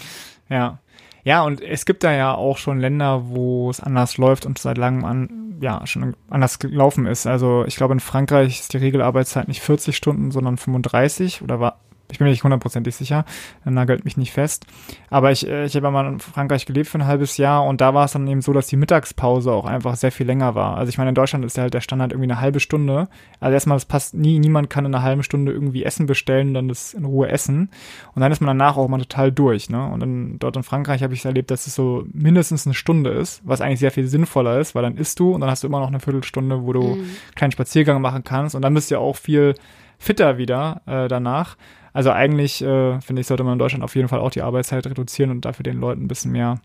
ja. 0.49 0.79
Ja, 1.25 1.43
und 1.43 1.61
es 1.61 1.85
gibt 1.85 2.03
da 2.03 2.13
ja 2.13 2.33
auch 2.33 2.57
schon 2.57 2.79
Länder, 2.79 3.29
wo 3.29 3.69
es 3.69 3.81
anders 3.81 4.17
läuft 4.17 4.45
und 4.45 4.57
seit 4.57 4.77
langem 4.77 5.03
an, 5.03 5.57
ja, 5.61 5.85
schon 5.85 6.15
anders 6.29 6.59
gelaufen 6.59 7.05
ist. 7.05 7.27
Also 7.27 7.65
ich 7.67 7.75
glaube, 7.75 7.93
in 7.93 7.99
Frankreich 7.99 8.61
ist 8.61 8.73
die 8.73 8.77
Regelarbeitszeit 8.77 9.47
nicht 9.47 9.61
40 9.61 9.95
Stunden, 9.95 10.31
sondern 10.31 10.57
35 10.57 11.41
oder 11.41 11.59
war 11.59 11.79
Ich 12.11 12.17
bin 12.17 12.25
mir 12.25 12.31
nicht 12.31 12.43
hundertprozentig 12.43 12.95
sicher, 12.95 13.25
nagelt 13.65 14.05
mich 14.05 14.17
nicht 14.17 14.31
fest. 14.31 14.65
Aber 15.09 15.31
ich, 15.31 15.47
äh, 15.47 15.65
ich 15.65 15.75
habe 15.75 15.91
mal 15.91 16.07
in 16.07 16.19
Frankreich 16.19 16.65
gelebt 16.65 16.87
für 16.87 16.97
ein 16.97 17.05
halbes 17.05 17.37
Jahr 17.37 17.65
und 17.65 17.81
da 17.81 17.93
war 17.93 18.05
es 18.05 18.13
dann 18.13 18.27
eben 18.27 18.41
so, 18.41 18.53
dass 18.53 18.67
die 18.67 18.77
Mittagspause 18.77 19.51
auch 19.51 19.65
einfach 19.65 19.95
sehr 19.95 20.11
viel 20.11 20.25
länger 20.25 20.55
war. 20.55 20.77
Also 20.77 20.89
ich 20.89 20.97
meine, 20.97 21.09
in 21.09 21.15
Deutschland 21.15 21.45
ist 21.45 21.57
ja 21.57 21.63
halt 21.63 21.73
der 21.73 21.81
Standard 21.81 22.11
irgendwie 22.11 22.31
eine 22.31 22.41
halbe 22.41 22.59
Stunde. 22.59 23.07
Also 23.39 23.53
erstmal, 23.53 23.75
das 23.75 23.85
passt 23.85 24.13
nie, 24.13 24.39
niemand 24.39 24.69
kann 24.69 24.85
in 24.85 24.93
einer 24.93 25.03
halben 25.03 25.23
Stunde 25.23 25.51
irgendwie 25.51 25.83
Essen 25.83 26.05
bestellen 26.05 26.49
und 26.49 26.53
dann 26.55 26.67
das 26.67 26.93
in 26.93 27.05
Ruhe 27.05 27.29
essen. 27.29 27.69
Und 28.15 28.21
dann 28.21 28.31
ist 28.31 28.41
man 28.41 28.47
danach 28.47 28.77
auch 28.77 28.87
mal 28.87 28.99
total 28.99 29.31
durch, 29.31 29.69
ne? 29.69 29.85
Und 29.85 29.99
dann, 29.99 30.39
dort 30.39 30.55
in 30.55 30.63
Frankreich 30.63 31.03
habe 31.03 31.13
ich 31.13 31.25
erlebt, 31.25 31.51
dass 31.51 31.67
es 31.67 31.75
so 31.75 32.05
mindestens 32.11 32.65
eine 32.65 32.73
Stunde 32.73 33.11
ist, 33.11 33.41
was 33.43 33.61
eigentlich 33.61 33.79
sehr 33.79 33.91
viel 33.91 34.07
sinnvoller 34.07 34.59
ist, 34.59 34.75
weil 34.75 34.83
dann 34.83 34.97
isst 34.97 35.19
du 35.19 35.33
und 35.33 35.41
dann 35.41 35.49
hast 35.49 35.63
du 35.63 35.67
immer 35.67 35.79
noch 35.79 35.87
eine 35.87 35.99
Viertelstunde, 35.99 36.63
wo 36.63 36.73
du 36.73 36.81
mhm. 36.81 36.93
einen 36.93 37.35
kleinen 37.35 37.51
Spaziergang 37.51 38.01
machen 38.01 38.23
kannst 38.23 38.55
und 38.55 38.61
dann 38.61 38.73
bist 38.73 38.89
du 38.89 38.95
ja 38.95 38.99
auch 38.99 39.15
viel 39.15 39.55
fitter 39.97 40.37
wieder 40.37 40.81
äh, 40.85 41.07
danach. 41.07 41.57
Also 41.93 42.11
eigentlich, 42.11 42.61
äh, 42.61 42.99
finde 43.01 43.21
ich, 43.21 43.27
sollte 43.27 43.43
man 43.43 43.53
in 43.53 43.59
Deutschland 43.59 43.83
auf 43.83 43.95
jeden 43.95 44.07
Fall 44.07 44.19
auch 44.19 44.31
die 44.31 44.41
Arbeitszeit 44.41 44.85
reduzieren 44.85 45.31
und 45.31 45.45
dafür 45.45 45.63
den 45.63 45.79
Leuten 45.79 46.03
ein 46.03 46.07
bisschen 46.07 46.31
mehr 46.31 46.59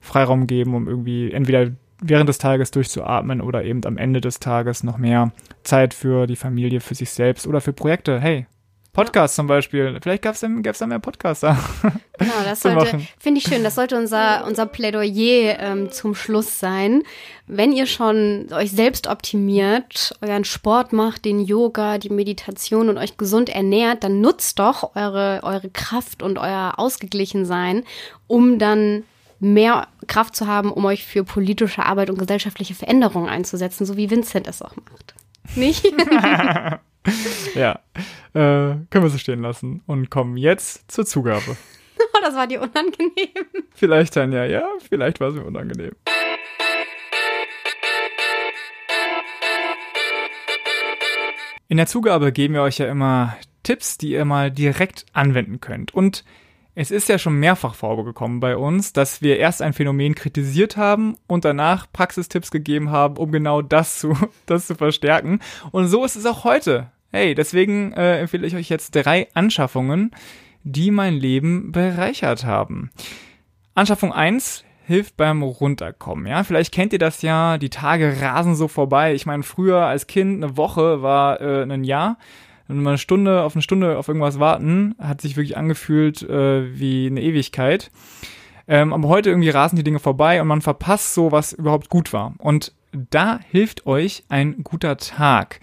Freiraum 0.00 0.46
geben, 0.46 0.74
um 0.74 0.88
irgendwie 0.88 1.32
entweder 1.32 1.70
während 2.00 2.28
des 2.28 2.38
Tages 2.38 2.70
durchzuatmen 2.72 3.40
oder 3.40 3.64
eben 3.64 3.84
am 3.84 3.96
Ende 3.96 4.20
des 4.20 4.40
Tages 4.40 4.82
noch 4.82 4.98
mehr 4.98 5.32
Zeit 5.62 5.94
für 5.94 6.26
die 6.26 6.36
Familie, 6.36 6.80
für 6.80 6.94
sich 6.94 7.10
selbst 7.10 7.46
oder 7.46 7.60
für 7.60 7.72
Projekte. 7.72 8.20
Hey, 8.20 8.46
Podcast 8.92 9.36
zum 9.36 9.46
Beispiel. 9.46 9.98
Vielleicht 10.02 10.22
gäbe 10.22 10.34
es 10.70 10.78
da 10.78 10.86
mehr 10.86 10.98
Podcaster. 10.98 11.56
Genau, 12.18 12.34
das 12.44 12.60
sollte, 12.60 13.00
finde 13.18 13.40
ich 13.40 13.46
schön, 13.48 13.64
das 13.64 13.74
sollte 13.74 13.96
unser, 13.96 14.46
unser 14.46 14.66
Plädoyer 14.66 15.58
ähm, 15.58 15.90
zum 15.90 16.14
Schluss 16.14 16.60
sein. 16.60 17.02
Wenn 17.48 17.72
ihr 17.72 17.86
schon 17.86 18.46
euch 18.52 18.70
selbst 18.70 19.08
optimiert, 19.08 20.14
euren 20.20 20.44
Sport 20.44 20.92
macht, 20.92 21.24
den 21.24 21.40
Yoga, 21.40 21.98
die 21.98 22.10
Meditation 22.10 22.88
und 22.88 22.98
euch 22.98 23.16
gesund 23.16 23.48
ernährt, 23.48 24.04
dann 24.04 24.20
nutzt 24.20 24.60
doch 24.60 24.94
eure, 24.94 25.40
eure 25.42 25.68
Kraft 25.68 26.22
und 26.22 26.38
euer 26.38 26.74
Ausgeglichensein, 26.76 27.82
um 28.28 28.60
dann 28.60 29.02
mehr 29.40 29.88
Kraft 30.06 30.36
zu 30.36 30.46
haben, 30.46 30.70
um 30.70 30.84
euch 30.84 31.04
für 31.04 31.24
politische 31.24 31.84
Arbeit 31.84 32.08
und 32.08 32.18
gesellschaftliche 32.18 32.74
Veränderungen 32.74 33.28
einzusetzen, 33.28 33.84
so 33.84 33.96
wie 33.96 34.10
Vincent 34.10 34.46
es 34.46 34.62
auch 34.62 34.76
macht. 34.76 35.14
Nicht? 35.56 35.92
ja, 37.54 37.80
äh, 38.34 38.76
können 38.90 39.02
wir 39.04 39.08
so 39.08 39.18
stehen 39.18 39.42
lassen 39.42 39.82
und 39.86 40.10
kommen 40.10 40.36
jetzt 40.36 40.90
zur 40.90 41.04
Zugabe. 41.04 41.56
das 42.22 42.34
war 42.34 42.46
dir 42.46 42.62
unangenehm. 42.62 43.64
Vielleicht, 43.74 44.14
Tanja, 44.14 44.44
ja, 44.44 44.68
vielleicht 44.88 45.20
war 45.20 45.28
es 45.28 45.34
mir 45.34 45.44
unangenehm. 45.44 45.92
In 51.68 51.78
der 51.78 51.86
Zugabe 51.86 52.32
geben 52.32 52.54
wir 52.54 52.62
euch 52.62 52.78
ja 52.78 52.86
immer 52.86 53.36
Tipps, 53.62 53.96
die 53.96 54.10
ihr 54.12 54.24
mal 54.24 54.50
direkt 54.50 55.06
anwenden 55.14 55.60
könnt. 55.60 55.94
Und 55.94 56.24
es 56.74 56.90
ist 56.90 57.08
ja 57.08 57.18
schon 57.18 57.34
mehrfach 57.34 57.74
vorgekommen 57.74 58.40
bei 58.40 58.56
uns, 58.56 58.92
dass 58.92 59.20
wir 59.20 59.38
erst 59.38 59.60
ein 59.60 59.74
Phänomen 59.74 60.14
kritisiert 60.14 60.76
haben 60.76 61.16
und 61.26 61.44
danach 61.44 61.86
Praxistipps 61.92 62.50
gegeben 62.50 62.90
haben, 62.90 63.18
um 63.18 63.30
genau 63.30 63.60
das 63.60 63.98
zu, 63.98 64.16
das 64.46 64.66
zu 64.66 64.74
verstärken. 64.74 65.40
Und 65.70 65.88
so 65.88 66.04
ist 66.04 66.16
es 66.16 66.26
auch 66.26 66.44
heute. 66.44 66.90
Hey, 67.10 67.34
deswegen 67.34 67.92
äh, 67.92 68.20
empfehle 68.20 68.46
ich 68.46 68.56
euch 68.56 68.70
jetzt 68.70 68.92
drei 68.92 69.28
Anschaffungen, 69.34 70.12
die 70.64 70.90
mein 70.90 71.14
Leben 71.14 71.72
bereichert 71.72 72.44
haben. 72.44 72.90
Anschaffung 73.74 74.12
eins 74.12 74.64
hilft 74.86 75.18
beim 75.18 75.42
Runterkommen. 75.42 76.26
Ja, 76.26 76.42
vielleicht 76.42 76.72
kennt 76.72 76.94
ihr 76.94 76.98
das 76.98 77.20
ja, 77.20 77.58
die 77.58 77.70
Tage 77.70 78.20
rasen 78.22 78.54
so 78.54 78.66
vorbei. 78.66 79.14
Ich 79.14 79.26
meine, 79.26 79.42
früher 79.42 79.80
als 79.80 80.06
Kind 80.06 80.42
eine 80.42 80.56
Woche 80.56 81.02
war 81.02 81.40
äh, 81.40 81.62
ein 81.62 81.84
Jahr 81.84 82.16
und 82.68 82.86
eine 82.86 82.98
Stunde 82.98 83.42
auf 83.42 83.54
eine 83.54 83.62
Stunde 83.62 83.98
auf 83.98 84.08
irgendwas 84.08 84.38
warten, 84.38 84.94
hat 84.98 85.20
sich 85.20 85.36
wirklich 85.36 85.56
angefühlt 85.56 86.22
äh, 86.22 86.78
wie 86.78 87.06
eine 87.06 87.22
Ewigkeit. 87.22 87.90
Ähm, 88.68 88.92
aber 88.92 89.08
heute 89.08 89.30
irgendwie 89.30 89.50
rasen 89.50 89.76
die 89.76 89.84
Dinge 89.84 89.98
vorbei 89.98 90.40
und 90.40 90.48
man 90.48 90.62
verpasst 90.62 91.14
so, 91.14 91.32
was 91.32 91.52
überhaupt 91.52 91.88
gut 91.88 92.12
war. 92.12 92.34
Und 92.38 92.72
da 92.92 93.40
hilft 93.50 93.86
euch 93.86 94.24
ein 94.28 94.62
guter 94.62 94.96
Tag. 94.96 95.60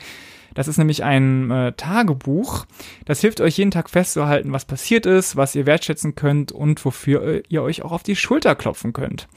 Das 0.55 0.67
ist 0.67 0.77
nämlich 0.77 1.03
ein 1.03 1.51
äh, 1.51 1.71
Tagebuch. 1.73 2.65
Das 3.05 3.21
hilft 3.21 3.39
euch 3.39 3.57
jeden 3.57 3.71
Tag 3.71 3.89
festzuhalten, 3.89 4.51
was 4.51 4.65
passiert 4.65 5.05
ist, 5.05 5.35
was 5.35 5.55
ihr 5.55 5.65
wertschätzen 5.65 6.15
könnt 6.15 6.51
und 6.51 6.83
wofür 6.83 7.23
äh, 7.23 7.43
ihr 7.49 7.61
euch 7.61 7.83
auch 7.83 7.91
auf 7.91 8.03
die 8.03 8.15
Schulter 8.15 8.55
klopfen 8.55 8.91
könnt. 8.91 9.27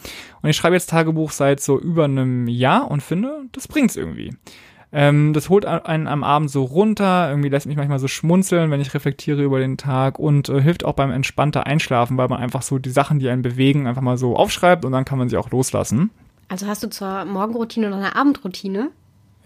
Und 0.40 0.50
ich 0.50 0.56
schreibe 0.56 0.74
jetzt 0.74 0.90
Tagebuch 0.90 1.30
seit 1.30 1.60
so 1.60 1.78
über 1.78 2.04
einem 2.04 2.48
Jahr 2.48 2.90
und 2.90 3.02
finde, 3.02 3.44
das 3.52 3.68
bringt's 3.68 3.96
irgendwie. 3.96 4.34
Ähm, 4.94 5.32
das 5.32 5.48
holt 5.48 5.64
einen 5.64 6.06
am 6.06 6.22
Abend 6.22 6.50
so 6.50 6.64
runter, 6.64 7.30
irgendwie 7.30 7.48
lässt 7.48 7.66
mich 7.66 7.76
manchmal 7.76 7.98
so 7.98 8.08
schmunzeln, 8.08 8.70
wenn 8.70 8.80
ich 8.80 8.92
reflektiere 8.92 9.42
über 9.42 9.58
den 9.58 9.78
Tag 9.78 10.18
und 10.18 10.50
äh, 10.50 10.60
hilft 10.60 10.84
auch 10.84 10.92
beim 10.92 11.10
entspannter 11.10 11.66
Einschlafen, 11.66 12.18
weil 12.18 12.28
man 12.28 12.40
einfach 12.40 12.60
so 12.60 12.78
die 12.78 12.90
Sachen, 12.90 13.18
die 13.18 13.30
einen 13.30 13.40
bewegen, 13.40 13.86
einfach 13.86 14.02
mal 14.02 14.18
so 14.18 14.36
aufschreibt 14.36 14.84
und 14.84 14.92
dann 14.92 15.06
kann 15.06 15.18
man 15.18 15.30
sie 15.30 15.38
auch 15.38 15.50
loslassen. 15.50 16.10
Also 16.48 16.66
hast 16.66 16.82
du 16.82 16.90
zur 16.90 17.24
Morgenroutine 17.24 17.86
oder 17.86 17.96
eine 17.96 18.14
Abendroutine? 18.14 18.90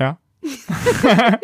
Ja. 0.01 0.19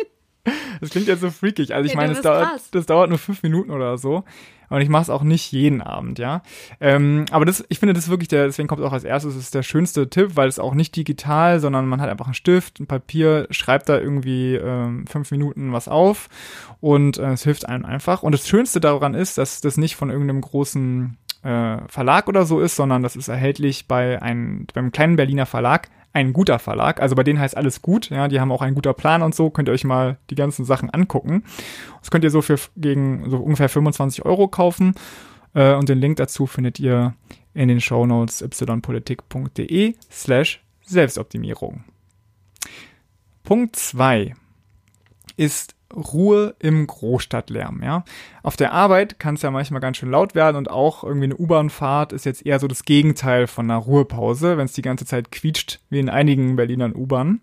das 0.81 0.89
klingt 0.89 1.07
jetzt 1.07 1.21
so 1.21 1.29
freakig. 1.29 1.73
Also 1.73 1.85
ich 1.85 1.93
ja, 1.93 1.97
meine, 1.97 2.13
das 2.13 2.21
dauert, 2.21 2.61
das 2.71 2.85
dauert 2.85 3.07
nur 3.09 3.17
fünf 3.17 3.41
Minuten 3.43 3.71
oder 3.71 3.97
so. 3.97 4.25
Und 4.73 4.81
ich 4.81 4.89
mache 4.89 5.03
es 5.03 5.11
auch 5.11 5.21
nicht 5.21 5.51
jeden 5.51 5.83
Abend, 5.83 6.17
ja. 6.17 6.41
Ähm, 6.79 7.25
aber 7.29 7.45
das, 7.45 7.63
ich 7.69 7.77
finde 7.77 7.93
das 7.93 8.09
wirklich 8.09 8.27
der, 8.27 8.47
deswegen 8.47 8.67
kommt 8.67 8.81
es 8.81 8.87
auch 8.87 8.91
als 8.91 9.03
erstes, 9.03 9.35
ist 9.35 9.53
der 9.53 9.61
schönste 9.61 10.09
Tipp, 10.09 10.31
weil 10.33 10.47
es 10.47 10.57
auch 10.57 10.73
nicht 10.73 10.95
digital, 10.95 11.59
sondern 11.59 11.87
man 11.87 12.01
hat 12.01 12.09
einfach 12.09 12.25
einen 12.25 12.33
Stift, 12.33 12.79
ein 12.79 12.87
Papier, 12.87 13.45
schreibt 13.51 13.87
da 13.87 13.99
irgendwie 13.99 14.55
ähm, 14.55 15.05
fünf 15.05 15.29
Minuten 15.29 15.73
was 15.73 15.87
auf 15.87 16.27
und 16.81 17.19
äh, 17.19 17.33
es 17.33 17.43
hilft 17.43 17.69
einem 17.69 17.85
einfach. 17.85 18.23
Und 18.23 18.31
das 18.31 18.47
Schönste 18.47 18.79
daran 18.79 19.13
ist, 19.13 19.37
dass 19.37 19.61
das 19.61 19.77
nicht 19.77 19.95
von 19.95 20.09
irgendeinem 20.09 20.41
großen 20.41 21.17
äh, 21.43 21.77
Verlag 21.87 22.27
oder 22.27 22.47
so 22.47 22.59
ist, 22.59 22.75
sondern 22.75 23.03
das 23.03 23.15
ist 23.15 23.27
erhältlich 23.27 23.87
bei 23.87 24.23
einem, 24.23 24.65
beim 24.73 24.91
kleinen 24.91 25.17
Berliner 25.17 25.45
Verlag 25.45 25.89
ein 26.13 26.31
guter 26.31 26.59
Verlag. 26.59 27.01
Also 27.01 27.15
bei 27.15 27.23
denen 27.23 27.39
heißt 27.39 27.57
alles 27.57 27.81
gut. 27.81 28.09
Ja, 28.09 28.27
die 28.27 28.39
haben 28.39 28.51
auch 28.51 28.61
einen 28.61 28.75
guter 28.75 28.93
Plan 28.93 29.23
und 29.23 29.33
so. 29.33 29.49
Könnt 29.49 29.67
ihr 29.67 29.73
euch 29.73 29.83
mal 29.83 30.17
die 30.29 30.35
ganzen 30.35 30.63
Sachen 30.63 30.91
angucken. 30.91 31.43
Das 31.99 32.11
könnt 32.11 32.23
ihr 32.23 32.29
so 32.29 32.41
für 32.41 32.57
gegen 32.77 33.29
so 33.29 33.37
ungefähr 33.37 33.69
25 33.69 34.23
Euro 34.23 34.47
kaufen. 34.47 34.93
Äh, 35.55 35.73
und 35.73 35.89
den 35.89 35.99
Link 35.99 36.17
dazu 36.17 36.45
findet 36.45 36.79
ihr 36.79 37.15
in 37.53 37.67
den 37.67 37.81
Show 37.81 38.05
Notes 38.05 38.41
ypolitik.de 38.41 39.95
slash 40.11 40.63
Selbstoptimierung. 40.85 41.83
Punkt 43.43 43.75
zwei 43.75 44.35
ist 45.35 45.75
Ruhe 45.93 46.55
im 46.59 46.85
Großstadtlärm, 46.87 47.81
ja. 47.83 48.03
Auf 48.41 48.55
der 48.55 48.73
Arbeit 48.73 49.19
kann 49.19 49.35
es 49.35 49.41
ja 49.41 49.51
manchmal 49.51 49.81
ganz 49.81 49.97
schön 49.97 50.11
laut 50.11 50.35
werden 50.35 50.57
und 50.57 50.69
auch 50.69 51.03
irgendwie 51.03 51.25
eine 51.25 51.37
U-Bahn-Fahrt 51.37 52.13
ist 52.13 52.25
jetzt 52.25 52.45
eher 52.45 52.59
so 52.59 52.67
das 52.67 52.83
Gegenteil 52.83 53.47
von 53.47 53.69
einer 53.69 53.79
Ruhepause, 53.79 54.57
wenn 54.57 54.65
es 54.65 54.73
die 54.73 54.81
ganze 54.81 55.05
Zeit 55.05 55.31
quietscht, 55.31 55.79
wie 55.89 55.99
in 55.99 56.09
einigen 56.09 56.55
Berlinern 56.55 56.95
U-Bahnen. 56.95 57.41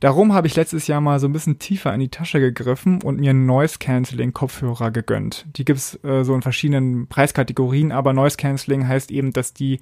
Darum 0.00 0.32
habe 0.32 0.46
ich 0.46 0.54
letztes 0.54 0.86
Jahr 0.86 1.00
mal 1.00 1.18
so 1.18 1.26
ein 1.26 1.32
bisschen 1.32 1.58
tiefer 1.58 1.92
in 1.92 1.98
die 1.98 2.08
Tasche 2.08 2.38
gegriffen 2.38 3.02
und 3.02 3.18
mir 3.18 3.34
Noise 3.34 3.78
Cancelling 3.80 4.32
Kopfhörer 4.32 4.92
gegönnt. 4.92 5.46
Die 5.56 5.64
gibt's 5.64 5.98
äh, 6.04 6.22
so 6.22 6.34
in 6.34 6.42
verschiedenen 6.42 7.08
Preiskategorien, 7.08 7.90
aber 7.90 8.12
Noise 8.12 8.36
Cancelling 8.36 8.86
heißt 8.86 9.10
eben, 9.10 9.32
dass 9.32 9.54
die 9.54 9.80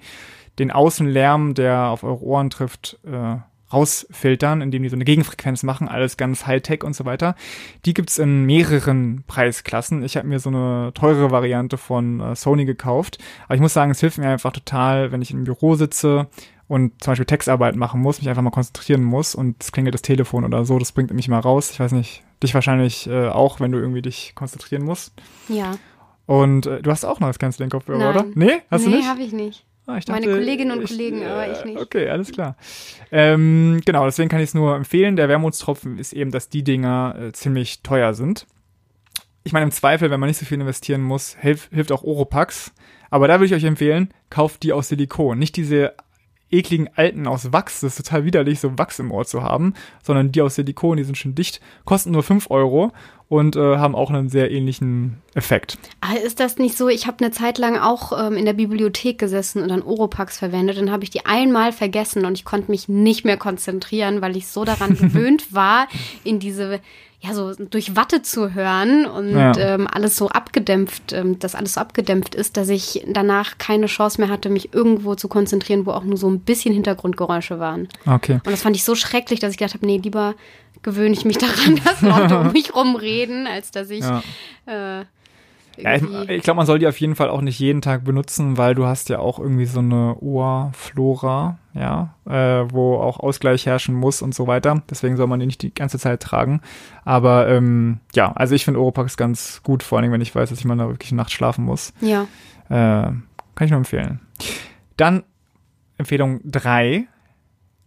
den 0.57 0.71
Außenlärm, 0.71 1.53
der 1.53 1.89
auf 1.89 2.03
eure 2.03 2.23
Ohren 2.23 2.49
trifft, 2.49 2.99
äh, 3.05 3.35
rausfiltern, 3.71 4.61
indem 4.61 4.83
die 4.83 4.89
so 4.89 4.95
eine 4.95 5.05
Gegenfrequenz 5.05 5.63
machen, 5.63 5.87
alles 5.87 6.17
ganz 6.17 6.45
Hightech 6.45 6.83
und 6.83 6.95
so 6.95 7.05
weiter. 7.05 7.35
Die 7.85 7.93
gibt's 7.93 8.17
in 8.17 8.45
mehreren 8.45 9.23
Preisklassen. 9.27 10.03
Ich 10.03 10.17
habe 10.17 10.27
mir 10.27 10.39
so 10.39 10.49
eine 10.49 10.91
teure 10.93 11.31
Variante 11.31 11.77
von 11.77 12.19
äh, 12.19 12.35
Sony 12.35 12.65
gekauft. 12.65 13.17
Aber 13.45 13.55
ich 13.55 13.61
muss 13.61 13.73
sagen, 13.73 13.91
es 13.91 13.99
hilft 13.99 14.17
mir 14.17 14.29
einfach 14.29 14.53
total, 14.53 15.11
wenn 15.11 15.21
ich 15.21 15.31
im 15.31 15.43
Büro 15.43 15.75
sitze 15.75 16.27
und 16.67 17.01
zum 17.01 17.11
Beispiel 17.11 17.25
Textarbeit 17.25 17.75
machen 17.75 18.01
muss, 18.01 18.19
mich 18.19 18.29
einfach 18.29 18.41
mal 18.41 18.51
konzentrieren 18.51 19.03
muss 19.03 19.35
und 19.35 19.61
es 19.61 19.71
klingelt 19.71 19.93
das 19.93 20.01
Telefon 20.01 20.43
oder 20.43 20.65
so, 20.65 20.77
das 20.79 20.91
bringt 20.91 21.13
mich 21.13 21.27
mal 21.27 21.39
raus. 21.39 21.71
Ich 21.71 21.79
weiß 21.79 21.93
nicht, 21.93 22.23
dich 22.43 22.53
wahrscheinlich 22.53 23.07
äh, 23.07 23.29
auch, 23.29 23.59
wenn 23.59 23.71
du 23.71 23.79
irgendwie 23.79 24.01
dich 24.01 24.33
konzentrieren 24.35 24.83
musst. 24.83 25.13
Ja. 25.47 25.75
Und 26.25 26.65
äh, 26.65 26.81
du 26.81 26.91
hast 26.91 27.05
auch 27.05 27.19
noch 27.19 27.27
das 27.27 27.39
Canceling-Kopfhörer, 27.39 28.09
oder? 28.09 28.25
Nee, 28.35 28.61
hast 28.69 28.85
nee, 28.85 28.91
du 28.91 28.97
nicht? 28.97 29.05
Nee, 29.05 29.09
habe 29.09 29.21
ich 29.21 29.31
nicht. 29.31 29.65
Ah, 29.87 29.95
dachte, 29.95 30.11
Meine 30.11 30.27
Kolleginnen 30.27 30.77
und 30.77 30.83
ich, 30.83 30.89
Kollegen, 30.89 31.25
aber 31.25 31.49
ich 31.49 31.63
nicht. 31.63 31.79
Okay, 31.79 32.09
alles 32.09 32.33
klar. 32.33 32.57
Ähm, 33.09 33.81
genau, 33.85 34.03
deswegen 34.05 34.27
kann 34.27 34.41
ich 34.41 34.49
es 34.49 34.53
nur 34.53 34.75
empfehlen. 34.75 35.15
Der 35.15 35.29
Wermutstropfen 35.29 35.97
ist 35.97 36.11
eben, 36.11 36.29
dass 36.29 36.49
die 36.49 36.63
Dinger 36.63 37.15
äh, 37.17 37.31
ziemlich 37.31 37.83
teuer 37.83 38.13
sind. 38.13 38.45
Ich 39.45 39.53
meine, 39.53 39.63
im 39.63 39.71
Zweifel, 39.71 40.11
wenn 40.11 40.19
man 40.19 40.27
nicht 40.27 40.39
so 40.39 40.45
viel 40.45 40.59
investieren 40.59 41.01
muss, 41.01 41.37
hilf, 41.39 41.69
hilft 41.71 41.93
auch 41.93 42.03
Oropax. 42.03 42.73
Aber 43.09 43.29
da 43.29 43.35
würde 43.35 43.45
ich 43.45 43.53
euch 43.53 43.63
empfehlen, 43.63 44.13
kauft 44.29 44.63
die 44.63 44.73
aus 44.73 44.89
Silikon. 44.89 45.39
Nicht 45.39 45.55
diese 45.55 45.93
ekligen 46.51 46.89
alten 46.95 47.27
aus 47.27 47.51
Wachs, 47.51 47.81
das 47.81 47.97
ist 47.97 48.05
total 48.05 48.25
widerlich, 48.25 48.59
so 48.59 48.77
Wachs 48.77 48.99
im 48.99 49.11
Ohr 49.11 49.25
zu 49.25 49.43
haben, 49.43 49.73
sondern 50.03 50.31
die 50.31 50.41
aus 50.41 50.55
Silikon, 50.55 50.97
die 50.97 51.03
sind 51.03 51.17
schon 51.17 51.35
dicht, 51.35 51.59
kosten 51.85 52.11
nur 52.11 52.23
5 52.23 52.49
Euro 52.49 52.91
und 53.29 53.57
äh, 53.57 53.77
haben 53.77 53.95
auch 53.95 54.09
einen 54.09 54.29
sehr 54.29 54.51
ähnlichen 54.51 55.21
Effekt. 55.35 55.77
Aber 55.99 56.19
ist 56.21 56.39
das 56.39 56.57
nicht 56.57 56.77
so? 56.77 56.87
Ich 56.87 57.07
habe 57.07 57.23
eine 57.23 57.31
Zeit 57.31 57.57
lang 57.57 57.77
auch 57.77 58.17
ähm, 58.17 58.37
in 58.37 58.45
der 58.45 58.53
Bibliothek 58.53 59.17
gesessen 59.17 59.61
und 59.61 59.69
dann 59.69 59.81
Oropax 59.81 60.37
verwendet. 60.37 60.77
Dann 60.77 60.91
habe 60.91 61.03
ich 61.03 61.09
die 61.09 61.25
einmal 61.25 61.73
vergessen 61.73 62.25
und 62.25 62.37
ich 62.37 62.45
konnte 62.45 62.71
mich 62.71 62.87
nicht 62.87 63.25
mehr 63.25 63.37
konzentrieren, 63.37 64.21
weil 64.21 64.37
ich 64.37 64.47
so 64.47 64.63
daran 64.63 64.95
gewöhnt 64.97 65.53
war, 65.53 65.87
in 66.23 66.39
diese 66.39 66.79
ja, 67.19 67.33
so 67.33 67.51
durch 67.55 67.95
Watte 67.95 68.21
zu 68.21 68.53
hören 68.53 69.05
und 69.07 69.31
Ja. 69.35 69.57
ähm, 69.57 69.87
alles 69.91 70.15
so 70.17 70.29
abgedämpft, 70.29 71.13
ähm, 71.13 71.39
dass 71.39 71.55
alles 71.55 71.73
so 71.73 71.81
abgedämpft 71.81 72.35
ist, 72.35 72.57
dass 72.57 72.69
ich 72.69 73.03
danach 73.07 73.57
keine 73.57 73.87
Chance 73.87 74.21
mehr 74.21 74.29
hatte, 74.29 74.49
mich 74.49 74.73
irgendwo 74.73 75.15
zu 75.15 75.27
konzentrieren, 75.27 75.85
wo 75.87 75.91
auch 75.91 76.03
nur 76.03 76.17
so 76.17 76.29
ein 76.29 76.39
bisschen 76.41 76.73
Hintergrundgeräusche 76.75 77.59
waren. 77.59 77.87
Okay. 78.05 78.33
Und 78.33 78.47
das 78.51 78.61
fand 78.61 78.75
ich 78.75 78.83
so 78.83 78.93
schrecklich, 78.95 79.39
dass 79.39 79.51
ich 79.51 79.57
gedacht 79.57 79.73
habe, 79.73 79.85
nee, 79.87 79.97
lieber 79.97 80.35
gewöhne 80.83 81.13
ich 81.13 81.25
mich 81.25 81.39
daran, 81.39 81.81
dass 81.83 82.01
Leute 82.03 82.37
um 82.37 82.51
mich 82.53 82.75
rumreden, 82.75 83.47
als 83.47 83.71
dass 83.71 83.89
ich 83.89 84.03
Ja. 84.05 84.21
äh, 84.99 85.05
Ja, 85.77 85.95
ich, 85.95 86.29
ich 86.29 86.43
glaube, 86.43 86.57
man 86.57 86.65
soll 86.65 86.79
die 86.79 86.87
auf 86.87 86.99
jeden 86.99 87.15
Fall 87.15 87.29
auch 87.29 87.41
nicht 87.41 87.59
jeden 87.59 87.81
Tag 87.81 88.03
benutzen, 88.03 88.57
weil 88.57 88.75
du 88.75 88.85
hast 88.85 89.09
ja 89.09 89.19
auch 89.19 89.39
irgendwie 89.39 89.65
so 89.65 89.79
eine 89.79 90.15
Ohrflora, 90.19 91.59
ja, 91.73 92.15
äh, 92.25 92.65
wo 92.71 92.95
auch 92.95 93.19
Ausgleich 93.19 93.65
herrschen 93.65 93.95
muss 93.95 94.21
und 94.21 94.33
so 94.33 94.47
weiter. 94.47 94.81
Deswegen 94.89 95.17
soll 95.17 95.27
man 95.27 95.39
die 95.39 95.45
nicht 95.45 95.61
die 95.61 95.73
ganze 95.73 95.99
Zeit 95.99 96.21
tragen. 96.21 96.61
Aber 97.05 97.47
ähm, 97.47 97.99
ja, 98.15 98.31
also 98.33 98.55
ich 98.55 98.65
finde 98.65 98.79
Oropax 98.79 99.17
ganz 99.17 99.61
gut, 99.63 99.83
vor 99.83 99.99
allem 99.99 100.11
wenn 100.11 100.21
ich 100.21 100.33
weiß, 100.33 100.49
dass 100.49 100.59
ich 100.59 100.65
mal 100.65 100.77
da 100.77 100.87
wirklich 100.87 101.11
Nacht 101.11 101.31
schlafen 101.31 101.65
muss. 101.65 101.93
ja. 102.01 102.27
Äh, 102.69 103.11
kann 103.55 103.65
ich 103.65 103.71
nur 103.71 103.79
empfehlen. 103.79 104.19
Dann 104.97 105.23
Empfehlung 105.97 106.41
drei 106.43 107.07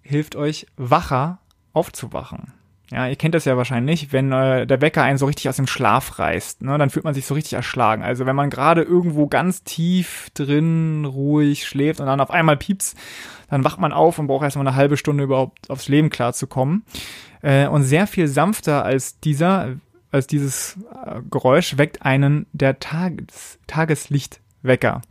hilft 0.03 0.35
euch 0.35 0.67
wacher 0.77 1.39
aufzuwachen. 1.73 2.53
Ja, 2.91 3.07
ihr 3.07 3.15
kennt 3.15 3.37
das 3.37 3.45
ja 3.45 3.57
wahrscheinlich, 3.57 4.13
wenn 4.13 4.33
äh, 4.33 4.67
der 4.67 4.81
Wecker 4.81 5.05
einen 5.05 5.19
so 5.19 5.27
richtig 5.27 5.49
aus 5.49 5.57
dem 5.57 5.69
Schlaf 5.69 6.19
reißt, 6.19 6.63
ne, 6.63 6.77
dann 6.77 6.91
fühlt 6.91 7.05
man 7.05 7.15
sich 7.15 7.25
so 7.25 7.35
richtig 7.35 7.53
erschlagen. 7.53 8.03
Also 8.03 8.27
wenn 8.27 8.35
man 8.35 8.51
gerade 8.51 8.83
irgendwo 8.83 9.29
ganz 9.29 9.63
tief 9.63 10.31
drin 10.35 11.05
ruhig 11.05 11.69
schläft 11.69 12.01
und 12.01 12.07
dann 12.07 12.21
auf 12.21 12.33
einmal 12.33 12.57
piepst, 12.57 12.97
dann 13.49 13.63
wacht 13.63 13.79
man 13.79 13.93
auf 13.93 14.19
und 14.19 14.27
braucht 14.27 14.43
erstmal 14.43 14.67
eine 14.67 14.77
halbe 14.77 14.97
Stunde 14.97 15.23
überhaupt 15.23 15.71
aufs 15.71 15.89
Leben 15.89 16.11
klarzukommen. 16.11 16.85
Äh, 17.43 17.69
und 17.69 17.85
sehr 17.85 18.09
viel 18.09 18.27
sanfter 18.27 18.85
als 18.85 19.21
dieser, 19.21 19.77
als 20.11 20.27
dieses 20.27 20.77
äh, 21.07 21.21
Geräusch 21.31 21.79
weckt 21.79 22.03
einen 22.03 22.47
der 22.53 22.81
Tages, 22.81 23.61
Tageslichtwecker. 23.69 25.03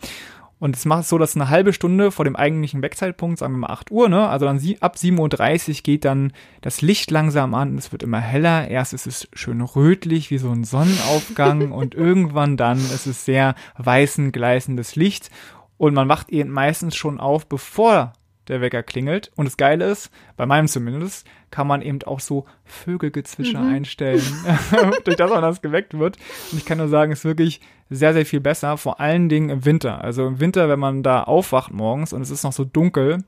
Und 0.60 0.76
es 0.76 0.86
macht 0.86 1.03
es 1.03 1.10
so, 1.10 1.18
dass 1.18 1.36
eine 1.36 1.49
halbe 1.49 1.72
Stunde 1.72 2.12
vor 2.12 2.26
dem 2.26 2.36
eigentlichen 2.36 2.82
Wegzeitpunkt, 2.82 3.39
sagen 3.39 3.53
wir 3.53 3.60
mal 3.60 3.70
8 3.70 3.91
Uhr, 3.91 4.10
ne, 4.10 4.28
also 4.28 4.45
dann 4.45 4.60
sie, 4.60 4.82
ab 4.82 4.95
7.30 4.97 5.70
Uhr 5.70 5.84
geht 5.84 6.05
dann 6.05 6.34
das 6.62 6.82
Licht 6.82 7.12
langsam 7.12 7.53
an 7.53 7.72
und 7.72 7.78
es 7.78 7.91
wird 7.93 8.03
immer 8.03 8.20
heller. 8.20 8.68
Erst 8.68 8.93
ist 8.93 9.07
es 9.07 9.30
schön 9.34 9.62
rötlich, 9.62 10.32
wie 10.32 10.38
so 10.38 10.49
ein 10.51 10.66
Sonnenaufgang 10.66 11.72
und 11.72 11.95
irgendwann 11.95 12.57
dann 12.57 12.78
ist 12.78 13.07
es 13.07 13.24
sehr 13.24 13.55
weißen, 13.78 14.32
gleißendes 14.32 14.95
Licht 14.95 15.30
und 15.78 15.93
man 15.93 16.10
wacht 16.10 16.30
eben 16.30 16.51
meistens 16.51 16.97
schon 16.97 17.22
auf, 17.22 17.47
bevor 17.47 18.12
der 18.50 18.62
Wecker 18.62 18.84
klingelt. 18.84 19.32
Und 19.36 19.45
das 19.45 19.58
Geile 19.58 19.86
ist, 19.86 20.12
bei 20.36 20.45
meinem 20.45 20.68
zumindest, 20.68 21.26
kann 21.52 21.68
man 21.68 21.82
eben 21.82 22.02
auch 22.04 22.20
so 22.20 22.45
Vögelgezwitscher 22.66 23.62
einstellen, 23.62 24.22
durch 25.04 25.16
das 25.16 25.30
man 25.30 25.41
das 25.41 25.62
geweckt 25.62 25.97
wird. 25.97 26.18
Und 26.52 26.58
ich 26.58 26.66
kann 26.66 26.78
nur 26.78 26.89
sagen, 26.89 27.12
es 27.12 27.20
ist 27.20 27.26
wirklich 27.26 27.62
sehr, 27.89 28.14
sehr 28.14 28.26
viel 28.26 28.39
besser, 28.39 28.78
vor 28.78 29.00
allen 29.00 29.30
Dingen 29.30 29.50
im 29.50 29.66
Winter. 29.66 30.04
Also 30.04 30.28
im 30.28 30.39
Winter, 30.39 30.70
wenn 30.70 30.80
man 30.80 31.04
da 31.04 31.24
aufwacht 31.24 31.72
morgens 31.72 32.14
und 32.14 32.22
es 32.22 32.30
ist 32.30 32.43
noch 32.43 32.54
so 32.54 32.66
dunkel, 32.66 33.24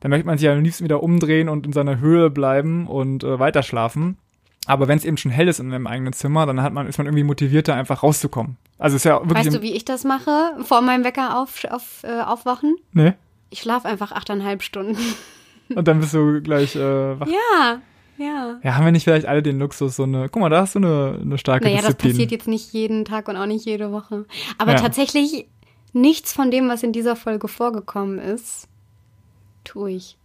dann 0.00 0.10
möchte 0.10 0.26
man 0.26 0.38
sich 0.38 0.48
am 0.48 0.62
liebsten 0.62 0.84
wieder 0.84 1.02
umdrehen 1.02 1.48
und 1.48 1.66
in 1.66 1.72
seiner 1.72 1.98
Höhle 1.98 2.30
bleiben 2.30 2.86
und 2.86 3.24
äh, 3.24 3.38
weiter 3.38 3.62
schlafen. 3.62 4.16
Aber 4.66 4.86
wenn 4.86 4.98
es 4.98 5.04
eben 5.04 5.16
schon 5.16 5.32
hell 5.32 5.48
ist 5.48 5.60
in 5.60 5.72
einem 5.72 5.86
eigenen 5.86 6.12
Zimmer, 6.12 6.44
dann 6.44 6.62
hat 6.62 6.72
man, 6.72 6.86
ist 6.86 6.98
man 6.98 7.06
irgendwie 7.06 7.24
motivierter, 7.24 7.74
einfach 7.74 8.02
rauszukommen. 8.02 8.58
Also 8.78 8.96
es 8.96 9.00
ist 9.00 9.04
ja 9.04 9.18
wirklich. 9.20 9.46
Weißt 9.46 9.56
du, 9.56 9.62
wie 9.62 9.72
ich 9.72 9.84
das 9.84 10.04
mache, 10.04 10.56
vor 10.62 10.82
meinem 10.82 11.04
Wecker 11.04 11.40
auf, 11.40 11.64
auf, 11.70 12.04
äh, 12.04 12.20
aufwachen? 12.20 12.76
nee? 12.92 13.14
Ich 13.50 13.60
schlafe 13.60 13.88
einfach 13.88 14.12
achteinhalb 14.12 14.62
Stunden. 14.62 14.98
Und 15.74 15.86
dann 15.88 16.00
bist 16.00 16.14
du 16.14 16.40
gleich 16.42 16.76
äh, 16.76 17.20
wach. 17.20 17.26
Ja, 17.28 17.80
ja. 18.18 18.58
Ja, 18.62 18.74
haben 18.74 18.84
wir 18.84 18.92
nicht 18.92 19.04
vielleicht 19.04 19.26
alle 19.26 19.42
den 19.42 19.58
Luxus, 19.58 19.96
so 19.96 20.02
eine, 20.04 20.28
guck 20.28 20.40
mal, 20.40 20.48
da 20.48 20.62
hast 20.62 20.74
du 20.74 20.78
eine, 20.80 21.18
eine 21.20 21.38
starke 21.38 21.64
Naja, 21.66 21.76
das 21.78 21.86
Disziplin. 21.88 22.12
passiert 22.12 22.30
jetzt 22.32 22.48
nicht 22.48 22.72
jeden 22.72 23.04
Tag 23.04 23.28
und 23.28 23.36
auch 23.36 23.46
nicht 23.46 23.64
jede 23.66 23.92
Woche. 23.92 24.24
Aber 24.58 24.72
Ja. 24.72 24.78
tatsächlich, 24.78 25.46
nichts 25.92 26.32
von 26.32 26.50
dem, 26.50 26.68
was 26.68 26.82
in 26.82 26.92
dieser 26.92 27.16
Folge 27.16 27.48
vorgekommen 27.48 28.18
ist, 28.18 28.66
tue 29.64 29.90
ich. 29.92 30.16